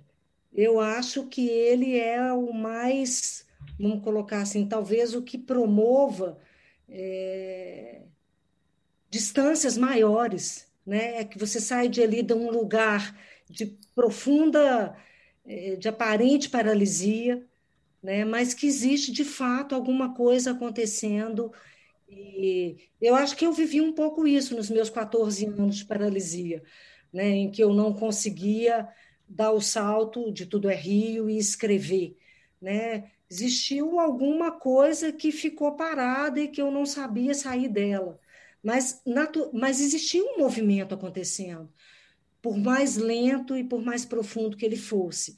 eu 0.52 0.78
acho 0.78 1.26
que 1.26 1.48
ele 1.48 1.98
é 1.98 2.32
o 2.32 2.52
mais, 2.52 3.48
vamos 3.80 4.00
colocar 4.04 4.42
assim, 4.42 4.68
talvez 4.68 5.12
o 5.12 5.22
que 5.22 5.36
promova 5.36 6.38
é, 6.88 8.02
distâncias 9.10 9.76
maiores, 9.76 10.72
né? 10.86 11.16
É 11.16 11.24
que 11.24 11.36
você 11.36 11.60
sai 11.60 11.88
de 11.88 12.00
ali 12.00 12.22
de 12.22 12.32
um 12.32 12.48
lugar 12.48 13.18
de 13.50 13.76
profunda, 13.92 14.96
eh, 15.44 15.74
de 15.76 15.88
aparente 15.88 16.48
paralisia, 16.48 17.44
né? 18.02 18.24
Mas 18.24 18.54
que 18.54 18.66
existe 18.68 19.10
de 19.12 19.24
fato 19.24 19.74
alguma 19.74 20.14
coisa 20.14 20.52
acontecendo. 20.52 21.52
E 22.16 22.76
eu 23.00 23.14
acho 23.14 23.36
que 23.36 23.46
eu 23.46 23.52
vivi 23.52 23.80
um 23.80 23.92
pouco 23.92 24.26
isso 24.26 24.56
nos 24.56 24.70
meus 24.70 24.90
14 24.90 25.46
anos 25.46 25.76
de 25.76 25.84
paralisia, 25.84 26.62
né? 27.12 27.28
Em 27.28 27.50
que 27.50 27.62
eu 27.62 27.72
não 27.74 27.92
conseguia 27.92 28.88
dar 29.28 29.52
o 29.52 29.60
salto 29.60 30.32
de 30.32 30.46
tudo 30.46 30.68
é 30.68 30.74
Rio 30.74 31.28
e 31.28 31.38
escrever, 31.38 32.16
né? 32.60 33.10
Existiu 33.30 33.98
alguma 33.98 34.52
coisa 34.52 35.12
que 35.12 35.32
ficou 35.32 35.72
parada 35.72 36.40
e 36.40 36.48
que 36.48 36.60
eu 36.62 36.70
não 36.70 36.86
sabia 36.86 37.34
sair 37.34 37.68
dela 37.68 38.20
mas, 38.64 39.02
mas 39.52 39.78
existia 39.78 40.24
um 40.24 40.38
movimento 40.38 40.94
acontecendo, 40.94 41.70
por 42.40 42.56
mais 42.56 42.96
lento 42.96 43.54
e 43.54 43.62
por 43.62 43.82
mais 43.82 44.06
profundo 44.06 44.56
que 44.56 44.64
ele 44.64 44.76
fosse. 44.76 45.36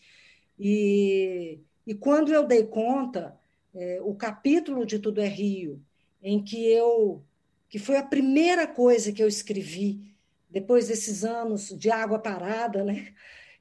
E, 0.56 1.58
e 1.84 1.92
quando 1.92 2.32
eu 2.32 2.46
dei 2.46 2.64
conta, 2.64 3.36
é, 3.74 4.00
o 4.00 4.14
capítulo 4.14 4.86
de 4.86 5.00
Tudo 5.00 5.20
é 5.20 5.26
Rio, 5.26 5.82
em 6.26 6.42
que 6.42 6.66
eu 6.66 7.24
que 7.68 7.78
foi 7.78 7.96
a 7.96 8.02
primeira 8.02 8.66
coisa 8.66 9.12
que 9.12 9.22
eu 9.22 9.28
escrevi 9.28 10.14
depois 10.50 10.88
desses 10.88 11.24
anos 11.24 11.68
de 11.76 11.90
água 11.90 12.18
parada, 12.18 12.84
né? 12.84 13.14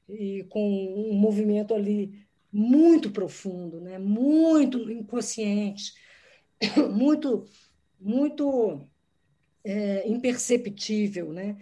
E 0.08 0.44
com 0.48 1.10
um 1.10 1.14
movimento 1.14 1.74
ali 1.74 2.26
muito 2.52 3.10
profundo, 3.10 3.80
né? 3.80 3.98
Muito 3.98 4.90
inconsciente, 4.90 5.92
muito 6.92 7.44
muito 8.00 8.88
é, 9.64 10.08
imperceptível. 10.08 11.32
Né? 11.32 11.56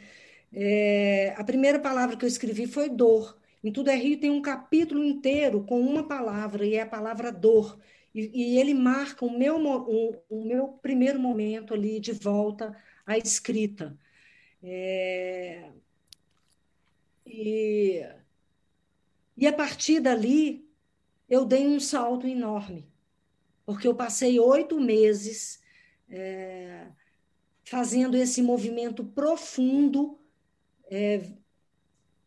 É, 0.52 1.34
a 1.36 1.44
primeira 1.44 1.78
palavra 1.78 2.16
que 2.16 2.24
eu 2.24 2.28
escrevi 2.28 2.66
foi 2.66 2.88
dor. 2.88 3.38
Em 3.62 3.72
Tudo 3.72 3.90
é 3.90 3.96
Rio 3.96 4.20
tem 4.20 4.30
um 4.30 4.42
capítulo 4.42 5.04
inteiro 5.04 5.64
com 5.64 5.80
uma 5.80 6.06
palavra, 6.06 6.66
e 6.66 6.74
é 6.74 6.82
a 6.82 6.86
palavra 6.86 7.32
dor. 7.32 7.78
E, 8.14 8.54
e 8.54 8.58
ele 8.58 8.72
marca 8.72 9.24
o 9.24 9.36
meu, 9.36 9.56
o, 9.58 10.16
o, 10.28 10.44
meu 10.44 10.68
primeiro 10.68 11.18
momento 11.18 11.74
ali 11.74 11.98
de 11.98 12.12
volta 12.12 12.76
à 13.04 13.18
escrita. 13.18 13.98
É, 14.62 15.70
e, 17.26 18.06
e 19.36 19.46
a 19.46 19.52
partir 19.52 20.00
dali, 20.00 20.64
eu 21.28 21.44
dei 21.44 21.66
um 21.66 21.80
salto 21.80 22.26
enorme, 22.26 22.88
porque 23.66 23.88
eu 23.88 23.94
passei 23.94 24.38
oito 24.38 24.80
meses 24.80 25.60
é, 26.08 26.86
fazendo 27.64 28.16
esse 28.16 28.40
movimento 28.40 29.04
profundo 29.04 30.20
é, 30.88 31.32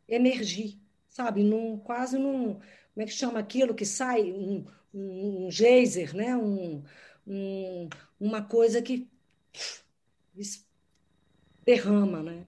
emergir, 0.07 0.79
sabe? 1.07 1.43
Num, 1.43 1.77
quase 1.77 2.17
num. 2.17 2.55
Como 2.55 3.03
é 3.03 3.05
que 3.05 3.11
chama 3.11 3.39
aquilo 3.39 3.75
que 3.75 3.85
sai? 3.85 4.31
Um, 4.31 4.65
um, 4.93 5.49
geyser, 5.51 6.15
né? 6.15 6.35
Um, 6.35 6.83
um, 7.25 7.89
uma 8.19 8.41
coisa 8.41 8.81
que 8.81 9.07
derrama, 11.65 12.23
né? 12.23 12.47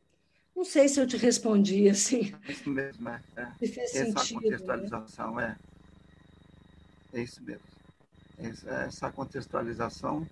Não 0.56 0.66
sei 0.66 0.88
se 0.88 1.00
eu 1.00 1.08
te 1.08 1.18
respondi 1.18 1.88
assim. 1.90 2.34
Isso 2.48 2.70
mesmo, 2.70 3.10
é. 3.10 3.22
é. 3.36 3.68
Fez 3.68 3.78
essa 3.96 4.06
sentido, 4.06 4.42
né? 4.42 4.58
contextualização 4.58 5.36
né? 5.36 5.58
é. 7.14 7.20
É 7.20 7.24
isso 7.24 7.42
mesmo. 7.44 7.64
Essa, 8.38 9.12
contextualização 9.12 10.28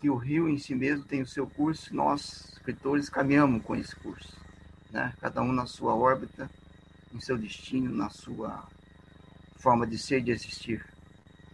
que 0.00 0.10
o 0.10 0.16
rio 0.16 0.48
em 0.48 0.58
si 0.58 0.74
mesmo 0.74 1.04
tem 1.04 1.22
o 1.22 1.26
seu 1.26 1.46
curso, 1.46 1.94
nós, 1.94 2.52
escritores, 2.52 3.08
caminhamos 3.08 3.62
com 3.62 3.76
esse 3.76 3.94
curso. 3.96 4.36
Né? 4.90 5.14
Cada 5.20 5.42
um 5.42 5.52
na 5.52 5.66
sua 5.66 5.94
órbita, 5.94 6.50
no 7.12 7.20
seu 7.20 7.38
destino, 7.38 7.94
na 7.94 8.10
sua 8.10 8.66
forma 9.60 9.86
de 9.86 9.98
ser 9.98 10.18
e 10.18 10.22
de 10.22 10.30
existir. 10.32 10.84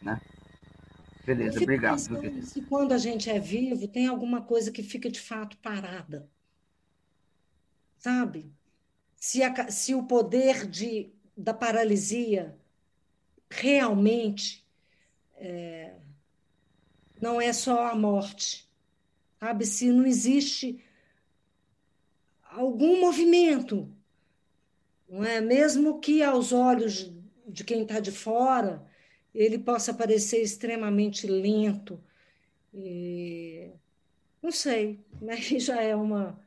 Né? 0.01 0.21
Beleza, 1.25 1.61
obrigado. 1.61 1.99
Se 1.99 2.63
quando 2.63 2.93
a 2.93 2.99
gente 2.99 3.29
é 3.29 3.39
vivo, 3.39 3.89
tem 3.89 4.07
alguma 4.07 4.43
coisa 4.43 4.71
que 4.71 4.83
fica 4.83 5.11
de 5.11 5.21
fato 5.21 5.59
parada. 5.59 6.31
Sabe? 7.99 8.53
Se, 9.17 9.43
a, 9.43 9.71
se 9.71 9.95
o 9.95 10.05
poder 10.05 10.67
de, 10.67 11.11
da 11.37 11.53
paralisia 11.53 12.57
realmente 13.51 14.65
é, 15.35 15.95
não 17.21 17.41
é 17.41 17.53
só 17.53 17.89
a 17.89 17.97
morte, 17.97 18.71
sabe? 19.41 19.67
Se 19.67 19.91
não 19.91 20.07
existe 20.07 20.81
algum 22.45 23.01
movimento, 23.01 23.93
não 25.09 25.25
é? 25.25 25.41
Mesmo 25.41 25.99
que 25.99 26.23
aos 26.23 26.53
olhos 26.53 27.16
de 27.47 27.65
quem 27.65 27.83
está 27.83 28.01
de 28.01 28.11
fora 28.11 28.85
ele 29.37 29.59
possa 29.59 29.93
parecer 29.93 30.41
extremamente 30.41 31.27
lento, 31.27 32.03
e... 32.73 33.71
não 34.43 34.51
sei, 34.51 34.99
mas 35.21 35.47
já 35.47 35.83
é 35.83 35.95
uma. 35.95 36.39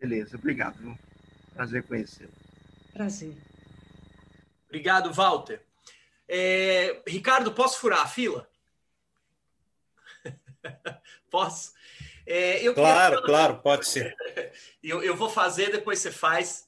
Beleza, 0.00 0.36
obrigado. 0.36 0.98
Prazer 1.54 1.82
conhecê-lo. 1.84 2.32
Prazer. 2.92 3.34
Obrigado, 4.66 5.12
Walter. 5.12 5.62
É, 6.28 7.02
Ricardo, 7.06 7.52
posso 7.52 7.80
furar 7.80 8.02
a 8.02 8.06
fila? 8.06 8.48
posso? 11.30 11.72
É, 12.26 12.60
claro, 12.74 13.14
queria... 13.14 13.26
claro, 13.26 13.58
pode 13.58 13.88
ser. 13.88 14.14
eu, 14.82 15.02
eu 15.02 15.16
vou 15.16 15.30
fazer, 15.30 15.72
depois 15.72 15.98
você 15.98 16.12
faz. 16.12 16.67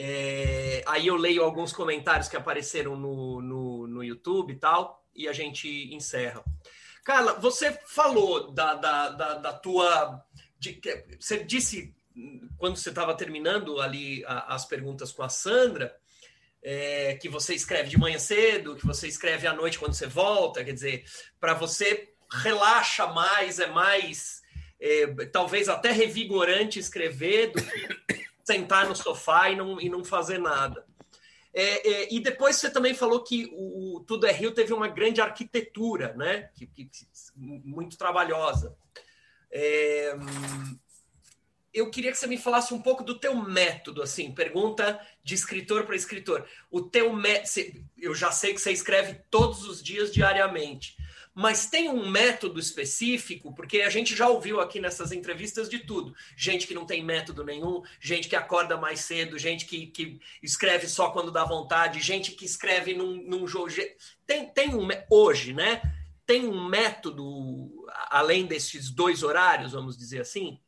É, 0.00 0.84
aí 0.86 1.08
eu 1.08 1.16
leio 1.16 1.42
alguns 1.42 1.72
comentários 1.72 2.28
que 2.28 2.36
apareceram 2.36 2.96
no, 2.96 3.42
no, 3.42 3.86
no, 3.88 4.04
YouTube 4.04 4.52
e 4.52 4.56
tal, 4.56 5.04
e 5.12 5.26
a 5.26 5.32
gente 5.32 5.92
encerra. 5.92 6.44
Carla, 7.04 7.34
você 7.34 7.72
falou 7.84 8.52
da, 8.52 8.74
da, 8.74 9.08
da, 9.08 9.34
da 9.34 9.52
tua. 9.52 10.24
De, 10.56 10.80
você 11.18 11.42
disse, 11.42 11.92
quando 12.56 12.76
você 12.76 12.90
estava 12.90 13.12
terminando 13.16 13.80
ali 13.80 14.24
a, 14.24 14.54
as 14.54 14.64
perguntas 14.64 15.10
com 15.10 15.24
a 15.24 15.28
Sandra, 15.28 15.92
é, 16.62 17.16
que 17.16 17.28
você 17.28 17.52
escreve 17.52 17.88
de 17.88 17.98
manhã 17.98 18.20
cedo, 18.20 18.76
que 18.76 18.86
você 18.86 19.08
escreve 19.08 19.48
à 19.48 19.52
noite 19.52 19.80
quando 19.80 19.94
você 19.94 20.06
volta, 20.06 20.64
quer 20.64 20.72
dizer, 20.72 21.04
para 21.40 21.54
você 21.54 22.12
relaxa 22.30 23.08
mais, 23.08 23.58
é 23.58 23.66
mais 23.66 24.42
é, 24.80 25.06
talvez 25.32 25.68
até 25.68 25.90
revigorante 25.90 26.78
escrever 26.78 27.48
do 27.50 27.62
que 27.62 28.17
sentar 28.48 28.88
no 28.88 28.96
sofá 28.96 29.50
e 29.50 29.56
não, 29.56 29.78
e 29.78 29.90
não 29.90 30.02
fazer 30.02 30.38
nada. 30.38 30.86
É, 31.52 31.88
é, 31.88 32.14
e 32.14 32.20
depois 32.20 32.56
você 32.56 32.70
também 32.70 32.94
falou 32.94 33.22
que 33.22 33.50
o, 33.52 34.02
Tudo 34.06 34.26
é 34.26 34.32
Rio 34.32 34.52
teve 34.52 34.72
uma 34.72 34.88
grande 34.88 35.20
arquitetura, 35.20 36.14
né? 36.14 36.50
Que, 36.54 36.66
que 36.66 36.88
muito 37.36 37.98
trabalhosa. 37.98 38.74
É, 39.50 40.14
eu 41.72 41.90
queria 41.90 42.10
que 42.10 42.18
você 42.18 42.26
me 42.26 42.38
falasse 42.38 42.72
um 42.72 42.80
pouco 42.80 43.04
do 43.04 43.18
teu 43.18 43.34
método, 43.34 44.02
assim, 44.02 44.32
pergunta 44.32 45.00
de 45.22 45.34
escritor 45.34 45.84
para 45.84 45.94
escritor. 45.94 46.46
O 46.70 46.80
teu 46.80 47.12
método, 47.12 47.84
eu 47.96 48.14
já 48.14 48.32
sei 48.32 48.54
que 48.54 48.60
você 48.60 48.72
escreve 48.72 49.20
todos 49.30 49.64
os 49.64 49.82
dias 49.82 50.12
diariamente, 50.12 50.96
mas 51.38 51.66
tem 51.66 51.88
um 51.88 52.10
método 52.10 52.58
específico, 52.58 53.54
porque 53.54 53.82
a 53.82 53.88
gente 53.88 54.12
já 54.12 54.28
ouviu 54.28 54.58
aqui 54.60 54.80
nessas 54.80 55.12
entrevistas 55.12 55.68
de 55.68 55.78
tudo. 55.78 56.12
Gente 56.36 56.66
que 56.66 56.74
não 56.74 56.84
tem 56.84 57.00
método 57.00 57.44
nenhum, 57.44 57.80
gente 58.00 58.28
que 58.28 58.34
acorda 58.34 58.76
mais 58.76 59.02
cedo, 59.02 59.38
gente 59.38 59.64
que, 59.64 59.86
que 59.86 60.18
escreve 60.42 60.88
só 60.88 61.12
quando 61.12 61.30
dá 61.30 61.44
vontade, 61.44 62.00
gente 62.00 62.32
que 62.32 62.44
escreve 62.44 62.92
num, 62.92 63.22
num 63.22 63.46
jogo. 63.46 63.68
Tem, 64.26 64.48
tem 64.48 64.74
um. 64.74 64.88
Hoje, 65.08 65.54
né? 65.54 65.80
Tem 66.26 66.44
um 66.44 66.68
método, 66.68 67.86
além 68.10 68.44
desses 68.44 68.90
dois 68.90 69.22
horários, 69.22 69.70
vamos 69.70 69.96
dizer 69.96 70.22
assim? 70.22 70.58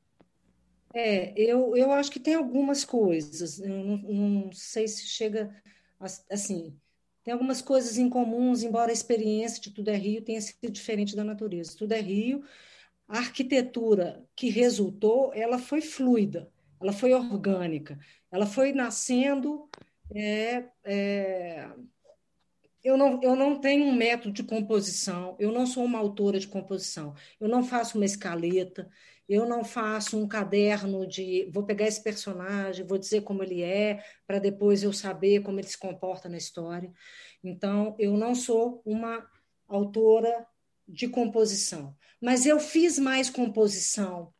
É, 0.94 1.32
eu, 1.36 1.76
eu 1.76 1.90
acho 1.90 2.12
que 2.12 2.20
tem 2.20 2.36
algumas 2.36 2.84
coisas. 2.84 3.58
Eu 3.58 3.70
não, 3.70 3.96
não 3.96 4.52
sei 4.52 4.86
se 4.86 5.04
chega 5.08 5.52
assim 6.30 6.79
tem 7.22 7.32
algumas 7.32 7.60
coisas 7.60 7.98
em 7.98 8.08
comuns, 8.08 8.62
embora 8.62 8.90
a 8.90 8.92
experiência 8.92 9.60
de 9.60 9.70
Tudo 9.70 9.88
é 9.90 9.96
Rio 9.96 10.22
tenha 10.22 10.40
sido 10.40 10.70
diferente 10.70 11.14
da 11.14 11.24
natureza. 11.24 11.76
Tudo 11.76 11.92
é 11.92 12.00
Rio, 12.00 12.42
a 13.06 13.18
arquitetura 13.18 14.24
que 14.36 14.48
resultou, 14.48 15.32
ela 15.34 15.58
foi 15.58 15.80
fluida, 15.80 16.50
ela 16.80 16.92
foi 16.92 17.12
orgânica, 17.12 17.98
ela 18.30 18.46
foi 18.46 18.72
nascendo. 18.72 19.68
É, 20.14 20.64
é... 20.84 21.68
Eu, 22.82 22.96
não, 22.96 23.20
eu 23.22 23.36
não 23.36 23.60
tenho 23.60 23.84
um 23.84 23.92
método 23.92 24.32
de 24.32 24.42
composição, 24.42 25.36
eu 25.38 25.52
não 25.52 25.66
sou 25.66 25.84
uma 25.84 25.98
autora 25.98 26.38
de 26.40 26.48
composição, 26.48 27.14
eu 27.38 27.46
não 27.46 27.62
faço 27.62 27.98
uma 27.98 28.06
escaleta, 28.06 28.90
eu 29.30 29.46
não 29.46 29.62
faço 29.62 30.18
um 30.18 30.26
caderno 30.26 31.06
de 31.06 31.48
vou 31.54 31.62
pegar 31.62 31.86
esse 31.86 32.02
personagem, 32.02 32.84
vou 32.84 32.98
dizer 32.98 33.20
como 33.20 33.44
ele 33.44 33.62
é, 33.62 34.02
para 34.26 34.40
depois 34.40 34.82
eu 34.82 34.92
saber 34.92 35.40
como 35.42 35.60
ele 35.60 35.68
se 35.68 35.78
comporta 35.78 36.28
na 36.28 36.36
história. 36.36 36.92
Então, 37.42 37.94
eu 37.96 38.16
não 38.16 38.34
sou 38.34 38.82
uma 38.84 39.24
autora 39.68 40.44
de 40.86 41.06
composição, 41.06 41.96
mas 42.20 42.44
eu 42.44 42.58
fiz 42.58 42.98
mais 42.98 43.30
composição 43.30 44.34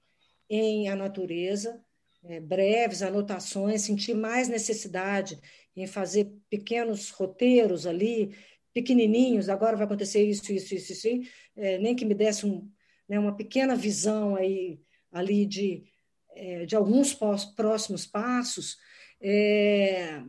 em 0.48 0.88
A 0.88 0.96
Natureza, 0.96 1.80
é, 2.24 2.40
breves 2.40 3.00
anotações, 3.00 3.82
senti 3.82 4.12
mais 4.12 4.48
necessidade 4.48 5.40
em 5.76 5.86
fazer 5.86 6.32
pequenos 6.50 7.10
roteiros 7.10 7.86
ali, 7.86 8.36
pequenininhos, 8.74 9.48
agora 9.48 9.76
vai 9.76 9.86
acontecer 9.86 10.24
isso, 10.24 10.52
isso, 10.52 10.74
isso, 10.74 10.92
isso, 10.92 11.08
é, 11.54 11.78
nem 11.78 11.94
que 11.94 12.04
me 12.04 12.12
desse 12.12 12.44
um, 12.44 12.68
né, 13.10 13.18
uma 13.18 13.34
pequena 13.34 13.74
visão 13.74 14.36
aí, 14.36 14.78
ali 15.10 15.44
de, 15.44 15.82
é, 16.30 16.64
de 16.64 16.76
alguns 16.76 17.12
próximos 17.56 18.06
passos, 18.06 18.78
é, 19.20 20.22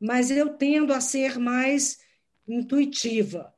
mas 0.00 0.28
eu 0.28 0.48
tendo 0.50 0.92
a 0.92 1.00
ser 1.00 1.38
mais 1.38 2.00
intuitiva, 2.46 3.54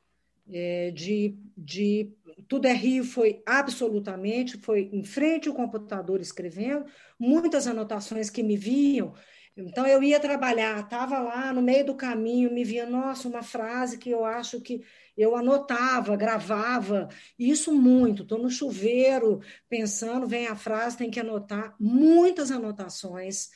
é, 0.47 0.91
de, 0.91 1.39
de 1.57 2.13
tudo 2.47 2.67
é 2.67 2.73
Rio 2.73 3.03
foi 3.03 3.41
absolutamente, 3.47 4.57
foi 4.57 4.89
em 4.93 5.03
frente 5.03 5.49
ao 5.49 5.55
computador 5.55 6.21
escrevendo, 6.21 6.85
muitas 7.17 7.65
anotações 7.65 8.29
que 8.29 8.43
me 8.43 8.57
viam, 8.57 9.15
então 9.55 9.85
eu 9.85 10.01
ia 10.01 10.19
trabalhar, 10.19 10.79
estava 10.79 11.19
lá 11.19 11.51
no 11.51 11.61
meio 11.61 11.85
do 11.85 11.95
caminho, 11.95 12.53
me 12.53 12.63
via, 12.63 12.85
nossa, 12.85 13.27
uma 13.27 13.43
frase 13.43 13.97
que 13.97 14.09
eu 14.09 14.23
acho 14.23 14.61
que 14.61 14.81
eu 15.17 15.35
anotava, 15.35 16.15
gravava, 16.15 17.09
isso 17.37 17.73
muito. 17.73 18.23
Estou 18.23 18.37
no 18.37 18.49
chuveiro 18.49 19.41
pensando, 19.67 20.25
vem 20.27 20.47
a 20.47 20.55
frase, 20.55 20.97
tem 20.97 21.11
que 21.11 21.19
anotar. 21.19 21.75
Muitas 21.79 22.49
anotações, 22.49 23.49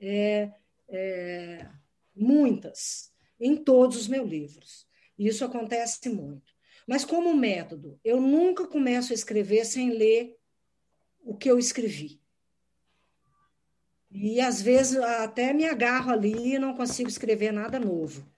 é, 0.00 0.50
é, 0.88 1.68
muitas, 2.16 3.12
em 3.38 3.56
todos 3.56 3.96
os 3.98 4.08
meus 4.08 4.28
livros. 4.28 4.86
Isso 5.18 5.44
acontece 5.44 6.08
muito. 6.08 6.52
Mas, 6.86 7.04
como 7.04 7.36
método, 7.36 8.00
eu 8.02 8.20
nunca 8.20 8.66
começo 8.66 9.12
a 9.12 9.14
escrever 9.14 9.64
sem 9.66 9.90
ler 9.90 10.36
o 11.20 11.36
que 11.36 11.50
eu 11.50 11.58
escrevi. 11.58 12.21
E, 14.12 14.40
às 14.40 14.60
vezes, 14.60 14.98
até 14.98 15.54
me 15.54 15.64
agarro 15.64 16.12
ali 16.12 16.54
e 16.54 16.58
não 16.58 16.74
consigo 16.74 17.08
escrever 17.08 17.50
nada 17.50 17.80
novo. 17.80 18.30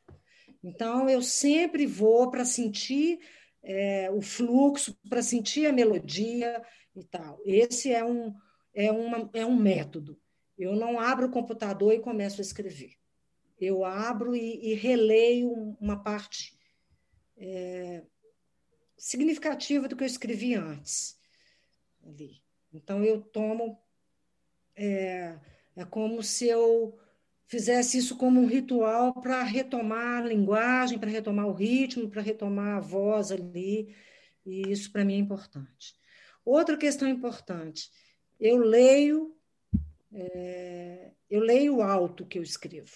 Então, 0.63 1.11
eu 1.11 1.21
sempre 1.21 1.85
vou 1.85 2.31
para 2.31 2.45
sentir 2.45 3.19
é, 3.63 4.09
o 4.11 4.23
fluxo, 4.23 4.97
para 5.09 5.21
sentir 5.21 5.67
a 5.67 5.73
melodia 5.73 6.63
e 6.95 7.03
tal. 7.03 7.41
Esse 7.45 7.93
é 7.93 8.05
um, 8.05 8.33
é, 8.73 8.93
uma, 8.93 9.29
é 9.35 9.45
um 9.45 9.57
método. 9.57 10.19
Eu 10.57 10.77
não 10.77 11.01
abro 11.01 11.27
o 11.27 11.31
computador 11.31 11.93
e 11.93 12.01
começo 12.01 12.41
a 12.41 12.43
escrever. 12.43 12.95
Eu 13.61 13.85
abro 13.85 14.37
e, 14.37 14.71
e 14.71 14.75
releio 14.75 15.51
uma 15.81 16.03
parte 16.03 16.57
é, 17.37 18.05
significativa 18.97 19.89
do 19.89 19.97
que 19.97 20.05
eu 20.05 20.07
escrevi 20.07 20.55
antes. 20.55 21.19
Ali. 22.07 22.43
Então, 22.73 23.03
eu 23.03 23.21
tomo. 23.21 23.79
É, 24.77 25.37
é 25.77 25.85
como 25.85 26.23
se 26.23 26.47
eu 26.47 26.99
fizesse 27.47 27.99
isso 27.99 28.17
como 28.17 28.41
um 28.41 28.47
ritual 28.47 29.15
para 29.21 29.43
retomar 29.43 30.23
a 30.23 30.27
linguagem, 30.27 30.99
para 30.99 31.11
retomar 31.11 31.47
o 31.47 31.53
ritmo, 31.53 32.09
para 32.09 32.23
retomar 32.23 32.79
a 32.79 32.81
voz 32.81 33.31
ali, 33.31 33.95
e 34.45 34.71
isso 34.71 34.91
para 34.91 35.05
mim 35.05 35.15
é 35.15 35.19
importante. 35.19 35.95
Outra 36.45 36.77
questão 36.77 37.09
importante, 37.09 37.91
eu 38.39 38.59
leio, 38.59 39.37
é, 40.13 41.13
eu 41.31 41.41
leio 41.41 41.83
alto 41.83 42.27
que 42.27 42.39
eu 42.39 42.43
escrevo. 42.43 42.93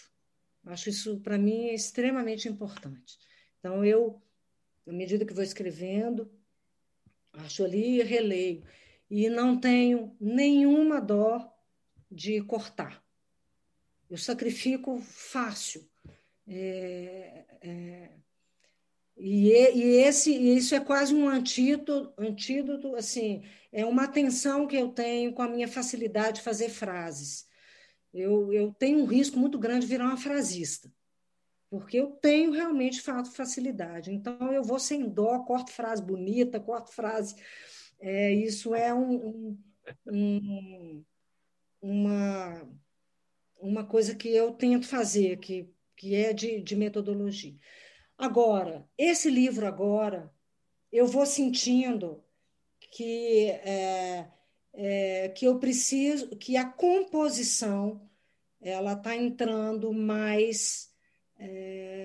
Acho 0.65 0.91
isso 0.91 1.21
para 1.21 1.39
mim 1.39 1.69
extremamente 1.69 2.49
importante. 2.49 3.19
Então 3.59 3.85
eu, 3.85 4.23
à 4.87 4.93
medida 4.93 5.25
que 5.25 5.33
vou 5.33 5.43
escrevendo, 5.43 6.31
acho 7.33 7.65
ali 7.65 8.01
e 8.01 8.03
releio 8.03 8.65
e 9.11 9.29
não 9.31 9.59
tenho 9.59 10.15
nenhuma 10.21 11.01
dó 11.01 11.58
de 12.11 12.43
cortar 12.43 13.03
eu 14.11 14.17
sacrifico 14.17 14.99
fácil. 15.01 15.87
É, 16.47 17.45
é, 17.61 18.11
e, 19.17 19.51
e, 19.51 19.83
esse, 20.03 20.33
isso 20.33 20.75
é 20.75 20.81
quase 20.81 21.15
um 21.15 21.29
antídoto, 21.29 22.13
antídoto, 22.17 22.95
assim, 22.95 23.45
é 23.73 23.85
uma 23.85 24.05
atenção 24.05 24.67
que 24.67 24.77
eu 24.77 24.89
tenho 24.89 25.33
com 25.33 25.43
a 25.43 25.49
minha 25.49 25.69
facilidade 25.69 26.37
de 26.37 26.43
fazer 26.43 26.71
frases. 26.71 27.47
Eu, 28.15 28.53
eu 28.53 28.73
tenho 28.73 29.01
um 29.01 29.05
risco 29.05 29.39
muito 29.39 29.59
grande 29.59 29.81
de 29.81 29.91
virar 29.91 30.07
uma 30.07 30.17
frasista. 30.17 30.91
porque 31.71 31.99
eu 31.99 32.13
tenho 32.13 32.51
realmente 32.51 33.03
facilidade. 33.03 34.11
Então, 34.11 34.53
eu 34.53 34.63
vou 34.63 34.79
sem 34.79 35.07
dó, 35.09 35.41
corto 35.41 35.71
frase 35.71 36.03
bonita, 36.03 36.59
corto 36.59 36.91
frase. 36.93 37.35
É, 38.01 38.33
isso 38.33 38.75
é 38.75 38.95
um, 38.95 39.59
um, 40.07 41.05
uma, 41.81 42.69
uma 43.61 43.85
coisa 43.85 44.15
que 44.15 44.29
eu 44.29 44.53
tento 44.53 44.87
fazer, 44.87 45.39
que, 45.39 45.73
que 45.97 46.15
é 46.15 46.33
de, 46.33 46.61
de 46.61 46.77
metodologia. 46.77 47.57
Agora, 48.17 48.89
esse 48.97 49.31
livro 49.31 49.67
agora, 49.67 50.33
eu 50.91 51.07
vou 51.07 51.25
sentindo 51.25 52.25
que, 52.91 53.51
é, 53.51 54.29
é, 54.73 55.29
que 55.31 55.47
eu 55.47 55.59
preciso, 55.59 56.37
que 56.37 56.57
a 56.57 56.65
composição 56.65 58.09
ela 58.61 58.95
está 58.95 59.15
entrando 59.15 59.93
mais 59.93 60.93
é, 61.39 61.98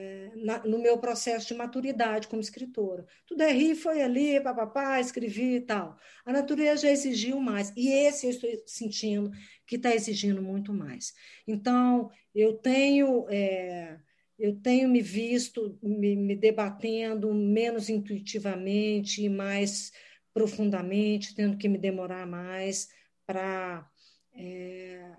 na, 0.43 0.59
no 0.59 0.77
meu 0.77 0.97
processo 0.97 1.47
de 1.47 1.53
maturidade 1.53 2.27
como 2.27 2.41
escritora. 2.41 3.05
Tudo 3.25 3.41
é 3.41 3.51
rir, 3.51 3.75
foi 3.75 4.01
ali, 4.01 4.39
papapá, 4.41 4.99
escrevi 4.99 5.55
e 5.55 5.61
tal. 5.61 5.97
A 6.25 6.33
natureza 6.33 6.83
já 6.83 6.91
exigiu 6.91 7.39
mais, 7.39 7.71
e 7.75 7.89
esse 7.89 8.25
eu 8.25 8.31
estou 8.31 8.49
sentindo 8.67 9.31
que 9.65 9.77
está 9.77 9.95
exigindo 9.95 10.41
muito 10.41 10.73
mais. 10.73 11.13
Então, 11.47 12.11
eu 12.35 12.53
tenho. 12.57 13.25
É, 13.29 13.99
eu 14.37 14.55
tenho 14.59 14.89
me 14.89 15.01
visto 15.01 15.77
me, 15.81 16.15
me, 16.15 16.35
debatendo 16.35 17.33
menos 17.33 17.87
intuitivamente 17.87 19.23
e 19.23 19.29
mais 19.29 19.91
profundamente, 20.33 21.35
tendo 21.35 21.57
que 21.57 21.69
me 21.69 21.77
demorar 21.77 22.25
mais 22.25 22.89
para 23.25 23.87
é, 24.33 25.11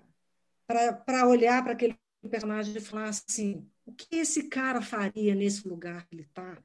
para 0.67 1.27
olhar 1.27 1.63
para 1.63 1.73
aquele 1.73 1.97
personagem 2.29 2.75
e 2.75 2.79
falar 2.81 3.09
assim: 3.09 3.67
o 3.85 3.93
que 3.93 4.17
esse 4.17 4.43
cara 4.43 4.81
faria 4.81 5.35
nesse 5.35 5.67
lugar 5.67 6.05
que 6.07 6.15
ele 6.15 6.23
está? 6.23 6.61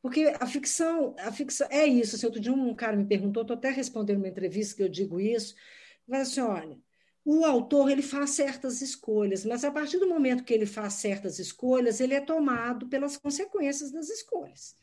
Porque 0.00 0.34
a 0.40 0.46
ficção, 0.46 1.14
a 1.18 1.30
ficção 1.30 1.66
é 1.70 1.86
isso. 1.86 2.16
Se 2.16 2.24
outro 2.24 2.40
dia 2.40 2.52
um 2.52 2.74
cara 2.74 2.96
me 2.96 3.04
perguntou, 3.04 3.42
estou 3.42 3.56
até 3.56 3.70
respondendo 3.70 4.18
uma 4.18 4.28
entrevista 4.28 4.76
que 4.76 4.82
eu 4.82 4.88
digo 4.88 5.20
isso, 5.20 5.54
vai 6.06 6.22
assim, 6.22 6.40
olha, 6.40 6.78
o 7.24 7.44
autor 7.44 7.90
ele 7.90 8.00
faz 8.00 8.30
certas 8.30 8.80
escolhas, 8.80 9.44
mas 9.44 9.64
a 9.64 9.70
partir 9.70 9.98
do 9.98 10.08
momento 10.08 10.44
que 10.44 10.54
ele 10.54 10.66
faz 10.66 10.94
certas 10.94 11.38
escolhas, 11.38 12.00
ele 12.00 12.14
é 12.14 12.20
tomado 12.20 12.88
pelas 12.88 13.16
consequências 13.16 13.90
das 13.90 14.08
escolhas. 14.08 14.74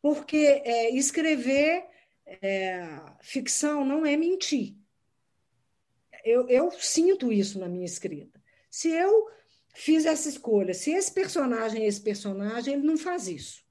Porque 0.00 0.62
é, 0.64 0.90
escrever 0.90 1.84
é, 2.26 2.98
ficção 3.20 3.84
não 3.84 4.06
é 4.06 4.16
mentir. 4.16 4.76
Eu, 6.24 6.48
eu 6.48 6.70
sinto 6.70 7.32
isso 7.32 7.58
na 7.58 7.68
minha 7.68 7.84
escrita. 7.84 8.42
Se 8.70 8.88
eu 8.88 9.28
fiz 9.72 10.04
essa 10.04 10.28
escolha. 10.28 10.74
Se 10.74 10.92
esse 10.92 11.12
personagem 11.12 11.82
é 11.82 11.86
esse 11.86 12.00
personagem, 12.00 12.74
ele 12.74 12.86
não 12.86 12.96
faz 12.96 13.26
isso. 13.26 13.64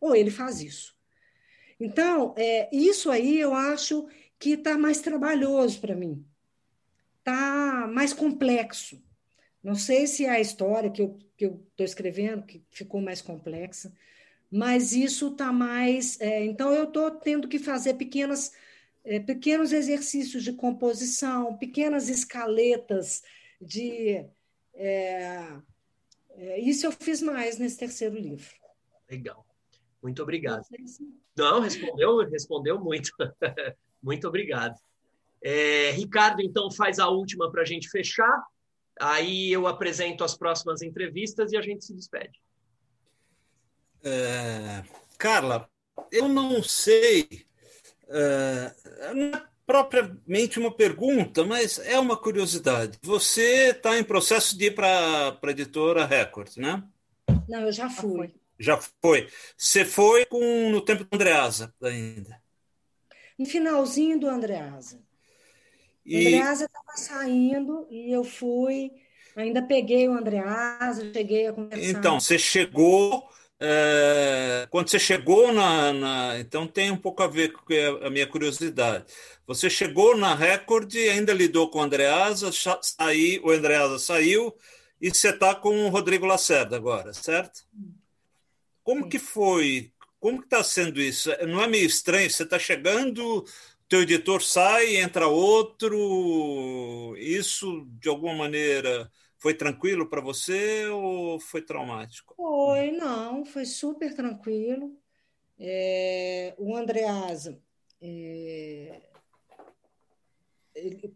Ou 0.00 0.14
ele 0.14 0.30
faz 0.30 0.60
isso. 0.60 0.94
Então, 1.78 2.34
é, 2.36 2.68
isso 2.72 3.10
aí 3.10 3.38
eu 3.38 3.54
acho 3.54 4.08
que 4.38 4.50
está 4.50 4.76
mais 4.76 5.00
trabalhoso 5.00 5.80
para 5.80 5.94
mim. 5.94 6.24
Está 7.18 7.88
mais 7.92 8.12
complexo. 8.12 9.02
Não 9.62 9.74
sei 9.74 10.06
se 10.06 10.24
é 10.24 10.30
a 10.30 10.40
história 10.40 10.90
que 10.90 11.02
eu 11.02 11.18
estou 11.38 11.84
escrevendo 11.84 12.44
que 12.44 12.64
ficou 12.70 13.00
mais 13.00 13.20
complexa, 13.20 13.92
mas 14.50 14.92
isso 14.92 15.28
está 15.28 15.52
mais. 15.52 16.20
É, 16.20 16.44
então, 16.44 16.72
eu 16.72 16.84
estou 16.84 17.10
tendo 17.10 17.48
que 17.48 17.58
fazer 17.58 17.94
pequenas, 17.94 18.52
é, 19.04 19.18
pequenos 19.18 19.72
exercícios 19.72 20.44
de 20.44 20.52
composição, 20.52 21.56
pequenas 21.56 22.08
escaletas 22.08 23.22
de 23.60 24.24
é, 24.76 25.58
é, 26.30 26.60
isso 26.60 26.86
eu 26.86 26.92
fiz 26.92 27.22
mais 27.22 27.58
nesse 27.58 27.78
terceiro 27.78 28.14
livro. 28.14 28.46
Legal. 29.10 29.46
Muito 30.02 30.22
obrigado. 30.22 30.62
Não, 31.36 31.60
respondeu, 31.60 32.18
respondeu 32.28 32.80
muito. 32.80 33.10
muito 34.02 34.28
obrigado. 34.28 34.78
É, 35.42 35.90
Ricardo, 35.92 36.42
então, 36.42 36.70
faz 36.70 36.98
a 36.98 37.08
última 37.08 37.50
para 37.50 37.62
a 37.62 37.64
gente 37.64 37.88
fechar. 37.88 38.44
Aí 38.98 39.52
eu 39.52 39.66
apresento 39.66 40.24
as 40.24 40.36
próximas 40.36 40.82
entrevistas 40.82 41.52
e 41.52 41.56
a 41.56 41.62
gente 41.62 41.84
se 41.84 41.94
despede. 41.94 42.40
É, 44.02 44.84
Carla, 45.18 45.68
eu 46.12 46.28
não 46.28 46.62
sei. 46.62 47.46
É, 48.08 48.74
propriamente 49.66 50.58
uma 50.58 50.70
pergunta, 50.70 51.44
mas 51.44 51.78
é 51.80 51.98
uma 51.98 52.16
curiosidade. 52.16 52.98
Você 53.02 53.70
está 53.70 53.98
em 53.98 54.04
processo 54.04 54.56
de 54.56 54.66
ir 54.66 54.74
para 54.74 55.38
a 55.42 55.50
editora 55.50 56.06
Record, 56.06 56.56
né? 56.56 56.82
Não, 57.48 57.62
eu 57.62 57.72
já 57.72 57.90
fui. 57.90 58.32
Já 58.58 58.78
foi. 59.02 59.28
Você 59.56 59.84
foi 59.84 60.24
com 60.24 60.70
no 60.70 60.80
tempo 60.80 61.04
do 61.04 61.14
Andreasa 61.14 61.74
ainda? 61.82 62.40
No 63.38 63.44
finalzinho 63.44 64.18
do 64.18 64.28
Andreasa. 64.28 65.00
E... 66.04 66.16
O 66.16 66.20
Andreasa 66.20 66.64
estava 66.64 66.96
saindo 66.96 67.86
e 67.90 68.12
eu 68.12 68.24
fui, 68.24 68.92
ainda 69.34 69.60
peguei 69.60 70.08
o 70.08 70.12
Andreasa, 70.12 71.12
cheguei 71.12 71.48
a 71.48 71.52
conversar. 71.52 71.98
Então, 71.98 72.20
você 72.20 72.38
chegou 72.38 73.28
é, 73.58 74.66
quando 74.70 74.90
você 74.90 74.98
chegou 74.98 75.52
na, 75.52 75.92
na, 75.92 76.38
Então 76.38 76.66
tem 76.66 76.90
um 76.90 76.96
pouco 76.96 77.22
a 77.22 77.26
ver 77.26 77.52
com 77.52 77.74
a 78.04 78.10
minha 78.10 78.26
curiosidade. 78.26 79.04
Você 79.46 79.70
chegou 79.70 80.16
na 80.16 80.34
Record 80.34 80.94
ainda 80.96 81.32
lidou 81.32 81.70
com 81.70 81.78
o 81.78 81.82
Andreasa, 81.82 82.50
saí, 82.82 83.40
o 83.44 83.50
Andreasa 83.50 83.98
saiu 83.98 84.54
e 85.00 85.10
você 85.10 85.30
está 85.30 85.54
com 85.54 85.86
o 85.86 85.88
Rodrigo 85.88 86.26
Lacerda 86.26 86.76
agora, 86.76 87.12
certo? 87.12 87.64
Como 88.82 89.08
que 89.08 89.18
foi? 89.18 89.92
Como 90.18 90.38
que 90.38 90.46
está 90.46 90.62
sendo 90.64 91.00
isso? 91.00 91.30
Não 91.46 91.62
é 91.62 91.66
meio 91.68 91.86
estranho? 91.86 92.30
Você 92.30 92.42
está 92.42 92.58
chegando, 92.58 93.44
teu 93.88 94.02
editor 94.02 94.42
sai, 94.42 94.96
entra 94.96 95.28
outro. 95.28 97.14
Isso, 97.18 97.86
de 98.00 98.08
alguma 98.08 98.34
maneira, 98.34 99.10
foi 99.38 99.54
tranquilo 99.54 100.08
para 100.08 100.20
você 100.20 100.86
ou 100.86 101.38
foi 101.38 101.62
traumático? 101.62 102.34
Foi, 102.34 102.90
não, 102.92 103.44
foi 103.44 103.64
super 103.64 104.14
tranquilo. 104.14 104.96
É, 105.58 106.54
o 106.58 106.76
Andreasa, 106.76 107.60
é, 108.00 109.00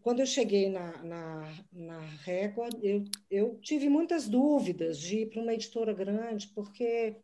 quando 0.01 0.21
eu 0.21 0.25
cheguei 0.25 0.69
na, 0.69 1.03
na, 1.03 1.53
na 1.71 1.99
Record, 2.23 2.75
eu, 2.83 3.03
eu 3.29 3.59
tive 3.61 3.87
muitas 3.89 4.27
dúvidas 4.27 4.99
de 4.99 5.19
ir 5.19 5.29
para 5.29 5.41
uma 5.41 5.53
editora 5.53 5.93
grande, 5.93 6.47
porque 6.47 7.15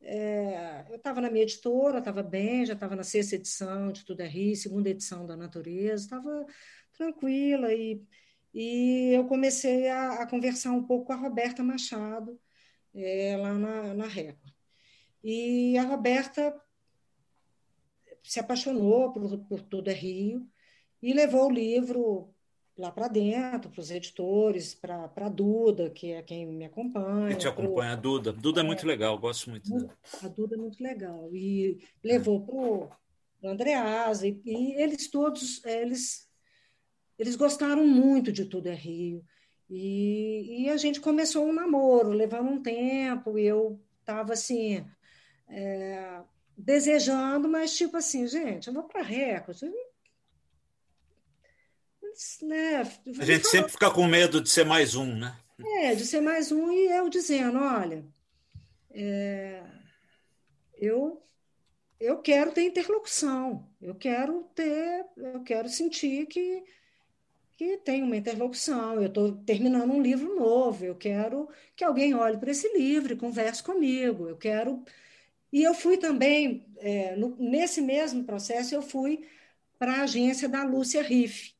é, 0.00 0.84
eu 0.88 0.96
estava 0.96 1.20
na 1.20 1.30
minha 1.30 1.44
editora, 1.44 1.98
estava 1.98 2.22
bem, 2.22 2.66
já 2.66 2.74
estava 2.74 2.96
na 2.96 3.04
sexta 3.04 3.36
edição 3.36 3.92
de 3.92 4.04
Tudo 4.04 4.20
é 4.20 4.26
Rio, 4.26 4.56
segunda 4.56 4.90
edição 4.90 5.24
da 5.24 5.36
Natureza, 5.36 6.04
estava 6.04 6.46
tranquila 6.92 7.72
e 7.72 8.02
e 8.58 9.12
eu 9.12 9.26
comecei 9.26 9.86
a, 9.86 10.22
a 10.22 10.26
conversar 10.26 10.72
um 10.72 10.82
pouco 10.82 11.04
com 11.04 11.12
a 11.12 11.16
Roberta 11.16 11.62
Machado, 11.62 12.40
é, 12.94 13.36
lá 13.36 13.52
na, 13.52 13.92
na 13.92 14.06
Record. 14.06 14.50
E 15.22 15.76
a 15.76 15.82
Roberta 15.82 16.58
se 18.22 18.40
apaixonou 18.40 19.12
por, 19.12 19.38
por 19.40 19.60
Tudo 19.60 19.90
é 19.90 19.92
Rio 19.92 20.48
e 21.02 21.12
levou 21.12 21.48
o 21.48 21.52
livro 21.52 22.34
lá 22.78 22.90
para 22.90 23.08
dentro, 23.08 23.70
para 23.70 23.80
os 23.80 23.90
editores, 23.90 24.74
para 24.74 25.10
a 25.14 25.28
Duda, 25.28 25.90
que 25.90 26.12
é 26.12 26.22
quem 26.22 26.46
me 26.46 26.64
acompanha. 26.64 27.28
Quem 27.28 27.36
te 27.36 27.48
acompanha, 27.48 27.90
pro... 27.90 27.98
a 27.98 28.00
Duda. 28.00 28.32
Duda 28.32 28.60
é, 28.62 28.64
é 28.64 28.66
muito 28.66 28.86
legal, 28.86 29.18
gosto 29.18 29.50
muito 29.50 29.68
dela. 29.68 29.94
A 30.22 30.28
Duda 30.28 30.56
é 30.56 30.58
muito 30.58 30.82
legal. 30.82 31.28
E 31.34 31.78
levou 32.02 32.40
para 32.40 32.54
o 32.56 32.90
Andreasa, 33.44 34.26
e, 34.26 34.40
e, 34.46 34.80
eles 34.80 35.10
todos, 35.10 35.62
eles 35.66 36.25
eles 37.18 37.36
gostaram 37.36 37.86
muito 37.86 38.32
de 38.32 38.44
Tudo 38.44 38.68
é 38.68 38.74
Rio. 38.74 39.24
E, 39.68 40.64
e 40.64 40.70
a 40.70 40.76
gente 40.76 41.00
começou 41.00 41.44
um 41.44 41.52
namoro, 41.52 42.10
levando 42.10 42.50
um 42.50 42.62
tempo, 42.62 43.38
e 43.38 43.44
eu 43.46 43.80
estava 44.00 44.32
assim, 44.32 44.86
é, 45.48 46.20
desejando, 46.56 47.48
mas 47.48 47.76
tipo 47.76 47.96
assim, 47.96 48.26
gente, 48.26 48.68
eu 48.68 48.74
vou 48.74 48.84
para 48.84 49.02
Record. 49.02 49.62
Né, 52.42 52.80
a 53.18 53.24
gente 53.24 53.46
sempre 53.46 53.72
fica 53.72 53.90
com 53.90 54.06
medo 54.06 54.40
de 54.40 54.48
ser 54.48 54.64
mais 54.64 54.94
um, 54.94 55.14
né? 55.14 55.36
É, 55.58 55.94
de 55.94 56.06
ser 56.06 56.20
mais 56.20 56.50
um, 56.50 56.70
e 56.70 56.86
eu 56.88 57.10
dizendo, 57.10 57.58
olha, 57.58 58.06
é, 58.90 59.62
eu 60.74 61.22
eu 61.98 62.18
quero 62.18 62.52
ter 62.52 62.62
interlocução, 62.62 63.68
eu 63.80 63.94
quero 63.94 64.44
ter, 64.54 65.06
eu 65.16 65.42
quero 65.42 65.68
sentir 65.68 66.26
que 66.26 66.62
que 67.56 67.78
tem 67.78 68.02
uma 68.02 68.16
interlocução. 68.16 69.00
Eu 69.00 69.08
estou 69.08 69.32
terminando 69.44 69.90
um 69.90 70.02
livro 70.02 70.36
novo, 70.36 70.84
eu 70.84 70.94
quero 70.94 71.48
que 71.74 71.84
alguém 71.84 72.14
olhe 72.14 72.36
para 72.36 72.50
esse 72.50 72.68
livro 72.76 73.12
e 73.12 73.16
converse 73.16 73.62
comigo. 73.62 74.28
Eu 74.28 74.36
quero. 74.36 74.84
E 75.52 75.62
eu 75.62 75.74
fui 75.74 75.96
também, 75.96 76.66
é, 76.78 77.16
no, 77.16 77.34
nesse 77.36 77.80
mesmo 77.80 78.24
processo, 78.24 78.74
eu 78.74 78.82
fui 78.82 79.26
para 79.78 79.94
a 79.94 80.02
agência 80.02 80.48
da 80.48 80.64
Lúcia 80.64 81.02
Riff. 81.02 81.54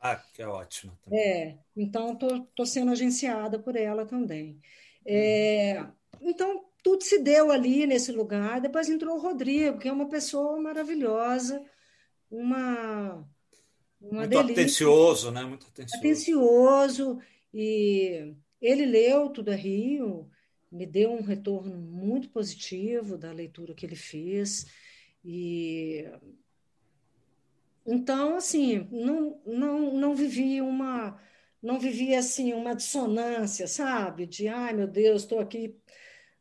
Ah, 0.00 0.16
que 0.32 0.40
é 0.42 0.46
ótimo. 0.46 0.96
Também. 1.04 1.20
É, 1.20 1.58
então 1.76 2.12
estou 2.12 2.66
sendo 2.66 2.92
agenciada 2.92 3.58
por 3.58 3.76
ela 3.76 4.06
também. 4.06 4.60
É, 5.04 5.84
então, 6.20 6.64
tudo 6.82 7.02
se 7.02 7.18
deu 7.18 7.50
ali 7.50 7.86
nesse 7.86 8.12
lugar. 8.12 8.60
Depois 8.60 8.88
entrou 8.88 9.16
o 9.16 9.20
Rodrigo, 9.20 9.78
que 9.78 9.88
é 9.88 9.92
uma 9.92 10.08
pessoa 10.08 10.60
maravilhosa, 10.60 11.62
uma, 12.30 13.28
uma 14.00 14.26
Muito 14.26 14.30
delícia. 14.30 14.52
atencioso, 14.52 15.30
né? 15.30 15.44
Muito 15.44 15.66
atencioso. 15.66 15.98
Atencioso. 15.98 17.18
E 17.52 18.34
ele 18.60 18.86
leu 18.86 19.30
Tudo 19.30 19.50
é 19.50 19.56
Rio, 19.56 20.30
me 20.70 20.86
deu 20.86 21.12
um 21.12 21.22
retorno 21.22 21.76
muito 21.76 22.30
positivo 22.30 23.18
da 23.18 23.32
leitura 23.32 23.74
que 23.74 23.84
ele 23.84 23.96
fez. 23.96 24.66
E 25.24 26.04
então, 27.86 28.36
assim, 28.36 28.86
não, 28.90 29.40
não, 29.44 29.94
não 29.98 30.14
vivi 30.14 30.60
uma 30.60 31.20
não 31.62 31.78
vivi 31.78 32.14
assim 32.14 32.54
uma 32.54 32.74
dissonância, 32.74 33.66
sabe? 33.66 34.26
De 34.26 34.48
ai 34.48 34.72
meu 34.72 34.86
Deus, 34.86 35.22
estou 35.22 35.40
aqui. 35.40 35.76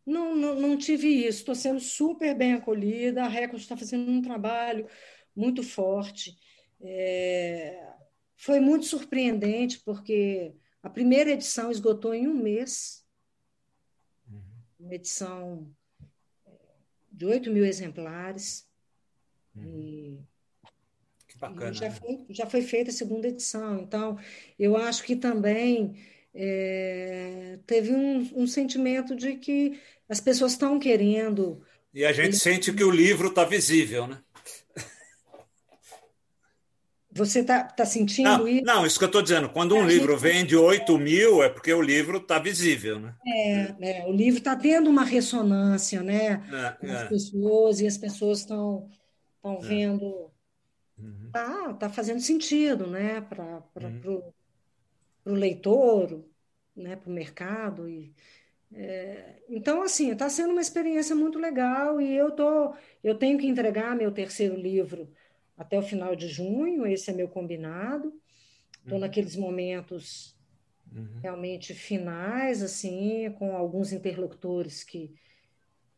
Não, 0.05 0.35
não, 0.35 0.55
não 0.59 0.77
tive 0.77 1.07
isso. 1.07 1.39
Estou 1.39 1.55
sendo 1.55 1.79
super 1.79 2.35
bem 2.35 2.53
acolhida. 2.53 3.23
A 3.23 3.27
Record 3.27 3.61
está 3.61 3.75
fazendo 3.77 4.09
um 4.09 4.21
trabalho 4.21 4.87
muito 5.35 5.61
forte. 5.63 6.37
É... 6.81 7.87
Foi 8.35 8.59
muito 8.59 8.85
surpreendente 8.85 9.79
porque 9.79 10.53
a 10.81 10.89
primeira 10.89 11.31
edição 11.31 11.71
esgotou 11.71 12.13
em 12.13 12.27
um 12.27 12.33
mês. 12.33 13.05
Uma 14.79 14.95
edição 14.95 15.69
de 17.11 17.25
8 17.25 17.51
mil 17.51 17.65
exemplares. 17.65 18.65
Uhum. 19.55 19.63
E 19.65 20.19
Bacana. 21.39 21.73
já, 21.73 21.91
foi, 21.91 22.25
já 22.29 22.45
foi 22.45 22.61
feita 22.61 22.91
a 22.91 22.93
segunda 22.93 23.27
edição. 23.27 23.79
Então, 23.79 24.17
eu 24.57 24.75
acho 24.75 25.03
que 25.03 25.15
também 25.15 25.95
é, 26.33 27.59
teve 27.65 27.91
um, 27.91 28.41
um, 28.41 28.47
sentimento 28.47 29.15
de 29.15 29.35
que 29.35 29.79
as 30.07 30.19
pessoas 30.19 30.53
estão 30.53 30.79
querendo. 30.79 31.61
E 31.93 32.05
a 32.05 32.11
gente 32.11 32.35
sente 32.35 32.73
que 32.73 32.83
o 32.83 32.91
livro 32.91 33.29
está 33.29 33.43
visível, 33.43 34.07
né? 34.07 34.21
Você 37.11 37.39
está 37.39 37.63
tá 37.63 37.85
sentindo 37.85 38.29
não, 38.29 38.47
isso? 38.47 38.63
Não, 38.65 38.85
isso 38.85 38.97
que 38.99 39.03
eu 39.05 39.07
estou 39.07 39.21
dizendo. 39.21 39.49
Quando 39.49 39.75
um 39.75 39.81
a 39.81 39.85
livro 39.85 40.13
gente... 40.13 40.21
vende 40.21 40.55
8 40.55 40.97
mil, 40.97 41.41
é 41.41 41.49
porque 41.49 41.73
o 41.73 41.81
livro 41.81 42.17
está 42.17 42.37
visível, 42.39 42.99
né? 42.99 43.15
É, 43.25 44.01
é 44.01 44.05
o 44.07 44.11
livro 44.11 44.37
está 44.39 44.55
tendo 44.55 44.89
uma 44.89 45.03
ressonância, 45.03 46.03
né? 46.03 46.43
É, 46.51 46.71
com 46.79 46.91
as 46.91 47.03
é. 47.03 47.05
pessoas, 47.05 47.79
e 47.81 47.87
as 47.87 47.97
pessoas 47.97 48.39
estão 48.39 48.89
estão 49.37 49.59
É. 49.63 49.67
vendo 49.67 50.31
Uhum. 50.97 51.29
tá, 51.31 51.73
tá 51.75 51.89
fazendo 51.89 52.19
sentido, 52.21 52.87
né, 52.87 53.21
para 53.21 53.63
Uhum. 53.81 54.33
o 55.25 55.31
leitor, 55.33 56.23
né, 56.75 56.95
para 56.95 57.09
o 57.09 57.13
mercado. 57.13 57.87
E, 57.89 58.13
é, 58.73 59.43
então, 59.49 59.81
assim, 59.83 60.11
está 60.11 60.29
sendo 60.29 60.51
uma 60.51 60.61
experiência 60.61 61.15
muito 61.15 61.39
legal 61.39 62.01
e 62.01 62.15
eu, 62.15 62.31
tô, 62.31 62.75
eu 63.03 63.15
tenho 63.17 63.37
que 63.39 63.47
entregar 63.47 63.95
meu 63.95 64.11
terceiro 64.13 64.55
livro 64.55 65.09
até 65.59 65.77
o 65.77 65.83
final 65.83 66.15
de 66.15 66.27
junho, 66.29 66.87
esse 66.87 67.11
é 67.11 67.13
meu 67.13 67.27
combinado. 67.27 68.13
Estou 68.77 68.93
Uhum. 68.93 68.99
naqueles 69.01 69.35
momentos 69.35 70.35
Uhum. 70.91 71.19
realmente 71.21 71.73
finais, 71.75 72.63
assim, 72.63 73.29
com 73.37 73.55
alguns 73.55 73.91
interlocutores 73.91 74.83
que, 74.83 75.13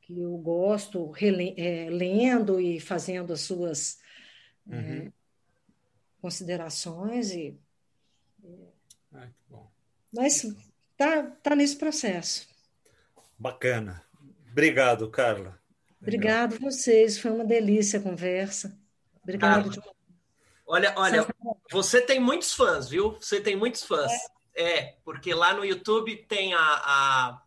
que 0.02 0.20
eu 0.20 0.38
gosto, 0.38 1.10
rele- 1.12 1.56
é, 1.58 1.90
lendo 1.90 2.60
e 2.60 2.80
fazendo 2.80 3.32
as 3.34 3.42
suas 3.42 4.00
é, 4.70 4.76
Uhum. 4.76 5.12
considerações 6.22 7.32
e 7.32 7.58
Ah, 9.14 9.28
que 9.28 9.44
bom. 9.50 9.72
mas 10.12 10.44
tá 10.98 11.24
tá 11.44 11.56
nesse 11.56 11.78
processo. 11.78 12.48
Bacana. 13.38 14.04
Obrigado, 14.52 15.10
Carla. 15.10 15.60
Legal. 16.02 16.02
Obrigado 16.02 16.60
vocês, 16.60 17.18
foi 17.20 17.32
uma 17.32 17.46
delícia 17.46 18.00
a 18.00 18.02
conversa. 18.04 18.78
Obrigado. 19.24 19.70
De- 19.70 19.82
Olha, 20.66 20.94
olha, 20.96 21.28
você 21.70 22.00
tem 22.00 22.18
muitos 22.18 22.54
fãs, 22.54 22.88
viu? 22.88 23.18
Você 23.20 23.42
tem 23.42 23.58
muitos 23.58 23.84
fãs. 23.84 24.10
É, 24.56 24.96
porque 25.04 25.34
lá 25.34 25.54
no 25.54 25.66
YouTube 25.66 26.16
tem 26.30 26.54
a, 26.54 26.62
a, 26.62 27.42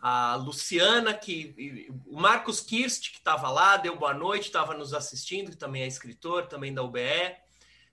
a 0.00 0.36
Luciana, 0.36 1.12
que 1.12 1.88
o 2.06 2.20
Marcos 2.20 2.60
Kirst, 2.60 3.10
que 3.10 3.18
estava 3.18 3.50
lá, 3.50 3.76
deu 3.76 3.96
boa 3.96 4.14
noite, 4.14 4.44
estava 4.46 4.74
nos 4.74 4.94
assistindo, 4.94 5.50
que 5.50 5.56
também 5.56 5.82
é 5.82 5.86
escritor, 5.88 6.46
também 6.46 6.72
da 6.72 6.84
UBE. 6.84 7.00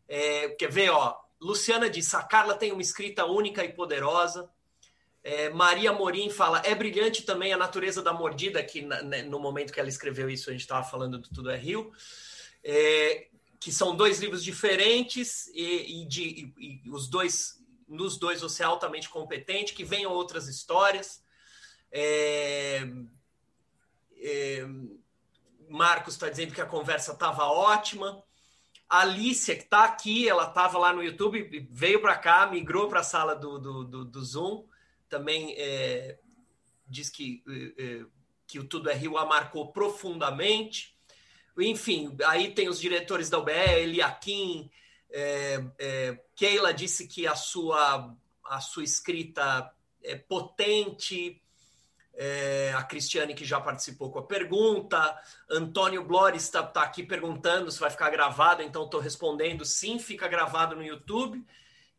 É, 0.08 0.50
quer 0.50 0.70
ver, 0.72 0.90
ó? 0.92 1.16
Luciana 1.42 1.90
disse: 1.90 2.16
a 2.16 2.22
Carla 2.22 2.54
tem 2.56 2.72
uma 2.72 2.82
escrita 2.82 3.26
única 3.26 3.66
e 3.66 3.74
poderosa. 3.74 4.48
É, 5.24 5.50
Maria 5.50 5.92
Morim 5.92 6.30
fala: 6.30 6.62
é 6.64 6.76
brilhante 6.76 7.24
também 7.24 7.54
a 7.54 7.58
natureza 7.58 8.04
da 8.04 8.14
mordida, 8.14 8.64
que 8.64 8.82
na, 8.84 9.02
né, 9.02 9.24
no 9.24 9.40
momento 9.40 9.74
que 9.74 9.80
ela 9.80 9.90
escreveu 9.90 10.30
isso, 10.30 10.50
a 10.50 10.54
gente 10.54 10.62
estava 10.62 10.84
falando 10.84 11.18
do 11.18 11.30
Tudo 11.30 11.50
é 11.50 11.58
Rio. 11.58 11.92
É, 12.64 13.28
que 13.60 13.72
são 13.72 13.96
dois 13.96 14.20
livros 14.20 14.44
diferentes 14.44 15.48
e, 15.48 16.02
e 16.02 16.06
de, 16.06 16.24
e, 16.58 16.82
e 16.86 16.90
os 16.90 17.08
dois 17.08 17.64
nos 17.88 18.18
dois 18.18 18.42
você 18.42 18.64
é 18.64 18.66
altamente 18.66 19.10
competente, 19.10 19.74
que 19.74 19.84
venham 19.84 20.12
outras 20.12 20.48
histórias. 20.48 21.24
É, 21.92 22.88
é, 24.18 24.66
Marcos 25.70 26.16
está 26.16 26.30
dizendo 26.30 26.54
que 26.54 26.62
a 26.62 26.66
conversa 26.66 27.14
estava 27.14 27.46
ótima. 27.46 28.24
A 28.90 29.02
Alicia, 29.02 29.56
que 29.56 29.64
está 29.64 29.86
aqui, 29.86 30.28
ela 30.28 30.48
estava 30.48 30.78
lá 30.78 30.94
no 30.94 31.04
YouTube, 31.04 31.68
veio 31.72 32.02
para 32.02 32.18
cá, 32.18 32.48
migrou 32.48 32.88
para 32.88 33.00
a 33.00 33.04
sala 33.04 33.36
do, 33.36 33.60
do, 33.60 33.84
do, 33.84 34.06
do, 34.06 34.24
Zoom. 34.24 34.68
Também 35.08 35.56
é, 35.58 36.20
diz 36.88 37.10
que, 37.10 37.44
é, 37.78 38.06
que 38.48 38.60
o 38.60 38.68
Tudo 38.68 38.90
é 38.90 38.94
Rio 38.94 39.18
a 39.18 39.26
marcou 39.26 39.72
profundamente. 39.72 40.93
Enfim, 41.58 42.16
aí 42.26 42.54
tem 42.54 42.68
os 42.68 42.80
diretores 42.80 43.30
da 43.30 43.38
UBE, 43.38 43.52
Eliakim, 43.52 44.70
é, 45.12 45.64
é, 45.78 46.20
Keila 46.36 46.74
disse 46.74 47.08
que 47.08 47.28
a 47.28 47.36
sua, 47.36 48.16
a 48.44 48.60
sua 48.60 48.84
escrita 48.84 49.72
é 50.04 50.16
potente, 50.16 51.40
é, 52.16 52.74
a 52.76 52.84
Cristiane 52.84 53.36
que 53.36 53.46
já 53.46 53.62
participou 53.62 54.12
com 54.12 54.20
a 54.20 54.26
pergunta, 54.26 55.16
Antônio 55.50 56.04
Blores 56.04 56.44
está 56.44 56.64
tá 56.64 56.82
aqui 56.82 57.04
perguntando 57.04 57.72
se 57.72 57.80
vai 57.80 57.92
ficar 57.92 58.10
gravado, 58.10 58.64
então 58.64 58.86
estou 58.86 59.00
respondendo 59.00 59.64
sim, 59.64 60.00
fica 60.00 60.28
gravado 60.28 60.76
no 60.76 60.84
YouTube 60.84 61.46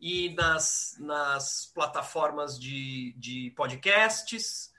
e 0.00 0.34
nas, 0.34 0.96
nas 0.98 1.70
plataformas 1.72 2.58
de, 2.58 3.14
de 3.16 3.52
podcasts. 3.56 4.72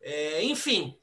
É, 0.00 0.42
enfim, 0.44 0.96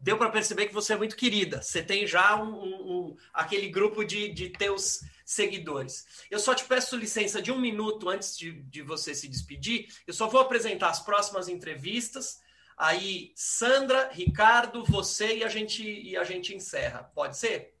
deu 0.00 0.16
para 0.16 0.30
perceber 0.30 0.66
que 0.66 0.74
você 0.74 0.92
é 0.92 0.96
muito 0.96 1.16
querida. 1.16 1.62
Você 1.62 1.82
tem 1.82 2.06
já 2.06 2.36
um, 2.36 2.54
um, 2.54 2.92
um, 2.92 3.16
aquele 3.32 3.68
grupo 3.68 4.04
de, 4.04 4.28
de 4.28 4.50
teus 4.50 5.00
seguidores. 5.24 6.06
Eu 6.30 6.38
só 6.38 6.54
te 6.54 6.64
peço 6.64 6.96
licença 6.96 7.42
de 7.42 7.52
um 7.52 7.60
minuto 7.60 8.08
antes 8.08 8.36
de, 8.36 8.62
de 8.62 8.82
você 8.82 9.14
se 9.14 9.28
despedir. 9.28 9.88
Eu 10.06 10.14
só 10.14 10.26
vou 10.26 10.40
apresentar 10.40 10.88
as 10.88 11.00
próximas 11.00 11.48
entrevistas. 11.48 12.40
Aí, 12.76 13.32
Sandra, 13.34 14.08
Ricardo, 14.12 14.84
você 14.84 15.38
e 15.38 15.44
a 15.44 15.48
gente, 15.48 15.82
e 15.82 16.16
a 16.16 16.24
gente 16.24 16.54
encerra. 16.54 17.10
Pode 17.14 17.36
ser? 17.36 17.74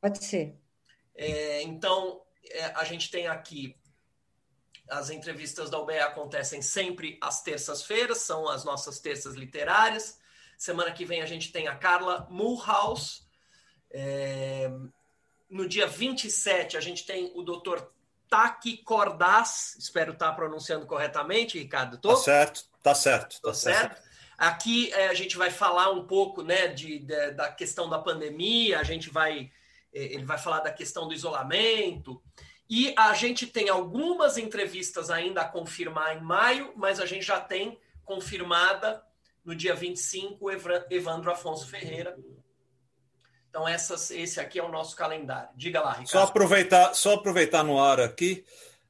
Pode 0.00 0.24
ser. 0.24 0.56
É, 1.14 1.62
então, 1.62 2.22
é, 2.50 2.64
a 2.66 2.84
gente 2.84 3.10
tem 3.10 3.26
aqui. 3.26 3.76
As 4.88 5.10
entrevistas 5.10 5.68
da 5.68 5.80
UBE 5.80 5.98
acontecem 5.98 6.62
sempre 6.62 7.18
às 7.20 7.42
terças-feiras, 7.42 8.18
são 8.18 8.48
as 8.48 8.64
nossas 8.64 9.00
terças 9.00 9.34
literárias. 9.34 10.20
Semana 10.56 10.92
que 10.92 11.04
vem 11.04 11.22
a 11.22 11.26
gente 11.26 11.52
tem 11.52 11.68
a 11.68 11.76
Carla 11.76 12.26
Mulhouse. 12.30 13.22
É... 13.90 14.70
No 15.48 15.68
dia 15.68 15.86
27 15.86 16.76
a 16.76 16.80
gente 16.80 17.06
tem 17.06 17.30
o 17.34 17.42
doutor 17.42 17.92
Taki 18.28 18.78
Cordas. 18.78 19.76
Espero 19.78 20.12
estar 20.12 20.32
pronunciando 20.32 20.86
corretamente, 20.86 21.58
Ricardo. 21.58 21.98
Tô? 21.98 22.10
Tá 22.10 22.16
certo, 22.16 22.64
tá 22.82 22.94
certo. 22.94 23.40
Tá 23.40 23.54
certo. 23.54 23.94
certo. 23.94 24.06
Aqui 24.36 24.92
é, 24.92 25.08
a 25.08 25.14
gente 25.14 25.36
vai 25.36 25.50
falar 25.50 25.90
um 25.90 26.06
pouco 26.06 26.42
né, 26.42 26.68
de, 26.68 26.98
de, 26.98 27.30
da 27.30 27.50
questão 27.50 27.88
da 27.88 27.98
pandemia, 27.98 28.78
a 28.78 28.82
gente 28.82 29.08
vai. 29.08 29.50
Ele 29.92 30.24
vai 30.24 30.36
falar 30.36 30.60
da 30.60 30.70
questão 30.70 31.08
do 31.08 31.14
isolamento. 31.14 32.22
E 32.68 32.92
a 32.98 33.14
gente 33.14 33.46
tem 33.46 33.68
algumas 33.68 34.36
entrevistas 34.36 35.08
ainda 35.08 35.40
a 35.40 35.48
confirmar 35.48 36.16
em 36.16 36.20
maio, 36.20 36.72
mas 36.76 37.00
a 37.00 37.06
gente 37.06 37.24
já 37.24 37.40
tem 37.40 37.78
confirmada 38.04 39.02
no 39.46 39.54
dia 39.54 39.74
25, 39.74 40.50
Evandro 40.90 41.30
Afonso 41.30 41.68
Ferreira. 41.68 42.18
Então, 43.48 43.66
essas, 43.66 44.10
esse 44.10 44.40
aqui 44.40 44.58
é 44.58 44.62
o 44.62 44.68
nosso 44.68 44.96
calendário. 44.96 45.48
Diga 45.54 45.80
lá, 45.80 45.92
Ricardo. 45.92 46.08
Só 46.08 46.22
aproveitar, 46.24 46.94
só 46.94 47.14
aproveitar 47.14 47.62
no 47.62 47.80
ar 47.80 48.00
aqui. 48.00 48.44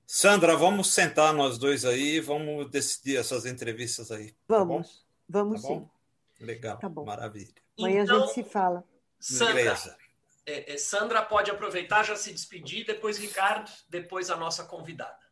Sandra, 0.06 0.56
vamos 0.56 0.92
sentar 0.92 1.34
nós 1.34 1.58
dois 1.58 1.84
aí, 1.84 2.20
vamos 2.20 2.70
decidir 2.70 3.18
essas 3.18 3.44
entrevistas 3.44 4.10
aí. 4.10 4.34
Vamos, 4.48 4.88
tá 4.88 5.04
vamos 5.28 5.62
tá 5.62 5.68
sim. 5.68 5.88
Legal, 6.40 6.78
tá 6.78 6.88
bom. 6.88 7.04
maravilha. 7.04 7.54
Amanhã 7.78 8.02
então, 8.04 8.16
a 8.16 8.20
gente 8.20 8.34
se 8.34 8.44
fala. 8.44 8.82
Sandra, 9.20 9.76
é, 10.46 10.74
é, 10.74 10.78
Sandra 10.78 11.22
pode 11.22 11.50
aproveitar, 11.50 12.04
já 12.04 12.16
se 12.16 12.32
despedir, 12.32 12.86
depois 12.86 13.18
Ricardo, 13.18 13.70
depois 13.88 14.30
a 14.30 14.36
nossa 14.36 14.64
convidada. 14.64 15.25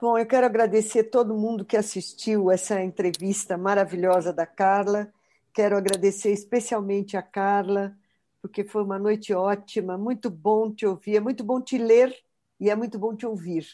Bom, 0.00 0.16
eu 0.16 0.24
quero 0.24 0.46
agradecer 0.46 1.10
todo 1.10 1.34
mundo 1.34 1.64
que 1.64 1.76
assistiu 1.76 2.52
essa 2.52 2.80
entrevista 2.80 3.58
maravilhosa 3.58 4.32
da 4.32 4.46
Carla. 4.46 5.12
Quero 5.52 5.76
agradecer 5.76 6.30
especialmente 6.30 7.16
a 7.16 7.22
Carla, 7.22 7.98
porque 8.40 8.62
foi 8.62 8.84
uma 8.84 8.96
noite 8.96 9.34
ótima, 9.34 9.98
muito 9.98 10.30
bom 10.30 10.72
te 10.72 10.86
ouvir, 10.86 11.16
é 11.16 11.20
muito 11.20 11.42
bom 11.42 11.60
te 11.60 11.76
ler 11.76 12.16
e 12.60 12.70
é 12.70 12.76
muito 12.76 12.96
bom 12.96 13.16
te 13.16 13.26
ouvir. 13.26 13.66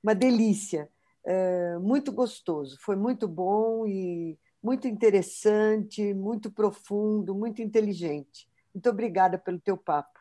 Uma 0.00 0.14
delícia, 0.14 0.88
é, 1.24 1.76
muito 1.78 2.12
gostoso, 2.12 2.78
foi 2.80 2.94
muito 2.94 3.26
bom 3.26 3.88
e 3.88 4.38
muito 4.62 4.86
interessante, 4.86 6.14
muito 6.14 6.48
profundo, 6.48 7.34
muito 7.34 7.60
inteligente. 7.60 8.48
Muito 8.72 8.88
obrigada 8.88 9.36
pelo 9.36 9.58
teu 9.58 9.76
papo. 9.76 10.20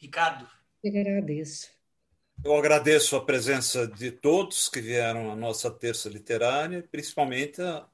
Ricardo. 0.00 0.48
Eu 0.82 1.00
agradeço. 1.00 1.83
Eu 2.44 2.54
agradeço 2.54 3.16
a 3.16 3.24
presença 3.24 3.86
de 3.86 4.10
todos 4.10 4.68
que 4.68 4.78
vieram 4.78 5.32
à 5.32 5.34
nossa 5.34 5.70
terça 5.70 6.10
literária, 6.10 6.86
principalmente 6.92 7.62
a, 7.62 7.86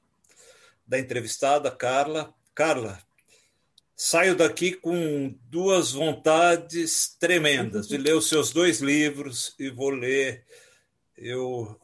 da 0.85 0.99
entrevistada 0.99 1.71
Carla. 1.71 2.33
Carla, 2.53 3.01
saio 3.95 4.35
daqui 4.35 4.73
com 4.73 5.33
duas 5.43 5.93
vontades 5.93 7.15
tremendas 7.17 7.87
de 7.87 7.95
ler 7.97 8.13
os 8.13 8.27
seus 8.27 8.51
dois 8.51 8.81
livros 8.81 9.55
e 9.57 9.69
vou 9.69 9.89
ler. 9.89 10.45
Eu 11.17 11.79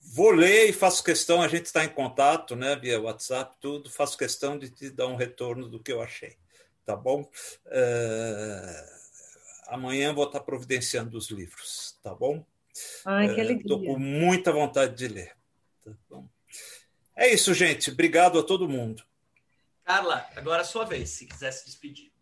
vou 0.00 0.30
ler 0.30 0.70
e 0.70 0.72
faço 0.72 1.04
questão, 1.04 1.42
a 1.42 1.48
gente 1.48 1.66
está 1.66 1.84
em 1.84 1.90
contato, 1.90 2.56
né, 2.56 2.76
via 2.76 2.98
WhatsApp, 2.98 3.54
tudo, 3.60 3.90
faço 3.90 4.16
questão 4.16 4.58
de 4.58 4.70
te 4.70 4.88
dar 4.88 5.06
um 5.06 5.16
retorno 5.16 5.68
do 5.68 5.82
que 5.82 5.92
eu 5.92 6.00
achei, 6.00 6.34
tá 6.86 6.96
bom? 6.96 7.30
Uh 7.66 8.97
amanhã 9.68 10.12
vou 10.12 10.24
estar 10.24 10.40
providenciando 10.40 11.16
os 11.16 11.30
livros, 11.30 11.98
tá 12.02 12.14
bom? 12.14 12.44
Ai, 13.04 13.34
que 13.34 13.40
alegria. 13.40 13.62
Estou 13.62 13.84
com 13.84 13.98
muita 13.98 14.52
vontade 14.52 14.96
de 14.96 15.08
ler. 15.08 15.36
Tá 15.84 16.22
é 17.16 17.32
isso, 17.32 17.52
gente. 17.54 17.90
Obrigado 17.90 18.38
a 18.38 18.42
todo 18.42 18.68
mundo. 18.68 19.02
Carla, 19.84 20.28
agora 20.36 20.58
é 20.58 20.62
a 20.62 20.64
sua 20.64 20.84
vez, 20.84 21.10
se 21.10 21.26
quiser 21.26 21.50
se 21.52 21.64
despedir. 21.66 22.12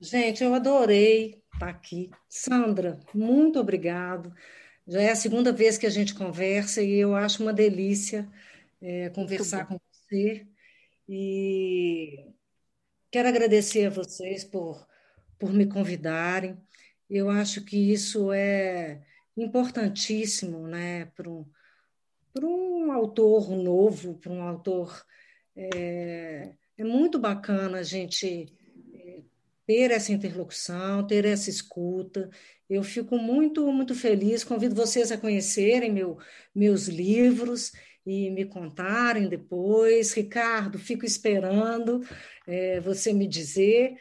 Gente, 0.00 0.42
eu 0.42 0.54
adorei 0.54 1.42
estar 1.52 1.68
aqui. 1.68 2.10
Sandra, 2.28 2.98
muito 3.12 3.58
obrigado. 3.58 4.34
Já 4.86 5.02
é 5.02 5.10
a 5.10 5.16
segunda 5.16 5.52
vez 5.52 5.76
que 5.76 5.86
a 5.86 5.90
gente 5.90 6.14
conversa 6.14 6.80
e 6.82 6.94
eu 6.94 7.14
acho 7.14 7.42
uma 7.42 7.52
delícia 7.52 8.28
é, 8.80 9.10
conversar 9.10 9.66
com 9.66 9.78
você. 9.90 10.46
E 11.08 12.26
quero 13.10 13.28
agradecer 13.28 13.86
a 13.86 13.90
vocês 13.90 14.44
por 14.44 14.86
por 15.38 15.52
me 15.52 15.66
convidarem. 15.66 16.56
Eu 17.08 17.30
acho 17.30 17.64
que 17.64 17.92
isso 17.92 18.32
é 18.32 19.00
importantíssimo 19.36 20.66
né, 20.66 21.06
para 21.16 21.30
um, 21.30 21.46
para 22.32 22.46
um 22.46 22.92
autor 22.92 23.50
novo, 23.50 24.18
para 24.18 24.32
um 24.32 24.42
autor. 24.42 25.04
É, 25.56 26.52
é 26.76 26.84
muito 26.84 27.18
bacana 27.18 27.78
a 27.78 27.82
gente 27.82 28.46
é, 28.94 29.20
ter 29.66 29.90
essa 29.90 30.12
interlocução, 30.12 31.06
ter 31.06 31.24
essa 31.24 31.50
escuta. 31.50 32.30
Eu 32.68 32.82
fico 32.82 33.16
muito, 33.16 33.70
muito 33.72 33.94
feliz. 33.94 34.44
Convido 34.44 34.74
vocês 34.74 35.10
a 35.10 35.18
conhecerem 35.18 35.92
meu, 35.92 36.18
meus 36.54 36.86
livros 36.86 37.72
e 38.04 38.30
me 38.30 38.44
contarem 38.44 39.28
depois. 39.28 40.12
Ricardo, 40.12 40.78
fico 40.78 41.04
esperando 41.04 42.02
é, 42.46 42.80
você 42.80 43.12
me 43.12 43.26
dizer. 43.26 43.96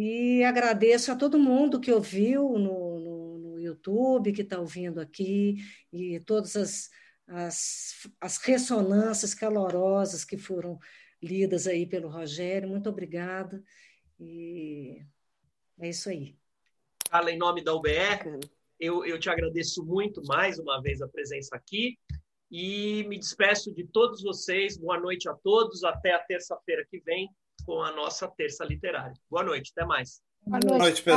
E 0.00 0.44
agradeço 0.44 1.10
a 1.10 1.16
todo 1.16 1.40
mundo 1.40 1.80
que 1.80 1.90
ouviu 1.90 2.56
no, 2.56 3.00
no, 3.00 3.38
no 3.38 3.60
YouTube, 3.60 4.32
que 4.32 4.42
está 4.42 4.60
ouvindo 4.60 5.00
aqui, 5.00 5.56
e 5.92 6.20
todas 6.20 6.54
as, 6.54 6.88
as, 7.26 8.08
as 8.20 8.36
ressonâncias 8.38 9.34
calorosas 9.34 10.24
que 10.24 10.38
foram 10.38 10.78
lidas 11.20 11.66
aí 11.66 11.84
pelo 11.84 12.08
Rogério. 12.08 12.68
Muito 12.68 12.88
obrigada. 12.88 13.60
E 14.20 15.04
é 15.80 15.88
isso 15.88 16.08
aí. 16.08 16.38
Fala 17.10 17.32
em 17.32 17.36
nome 17.36 17.64
da 17.64 17.74
UBR, 17.74 18.38
eu, 18.78 19.04
eu 19.04 19.18
te 19.18 19.28
agradeço 19.28 19.84
muito 19.84 20.22
mais 20.26 20.60
uma 20.60 20.80
vez 20.80 21.02
a 21.02 21.08
presença 21.08 21.56
aqui 21.56 21.98
e 22.48 23.02
me 23.08 23.18
despeço 23.18 23.74
de 23.74 23.84
todos 23.84 24.22
vocês. 24.22 24.78
Boa 24.78 25.00
noite 25.00 25.28
a 25.28 25.34
todos. 25.34 25.82
Até 25.82 26.12
a 26.12 26.20
terça-feira 26.20 26.86
que 26.88 27.00
vem 27.00 27.28
com 27.68 27.82
a 27.82 27.92
nossa 27.92 28.26
terça 28.26 28.64
literária. 28.64 29.12
Boa 29.30 29.44
noite, 29.44 29.72
até 29.76 29.86
mais. 29.86 30.22
Boa 30.46 30.78
noite, 30.78 31.02
pessoal. 31.02 31.16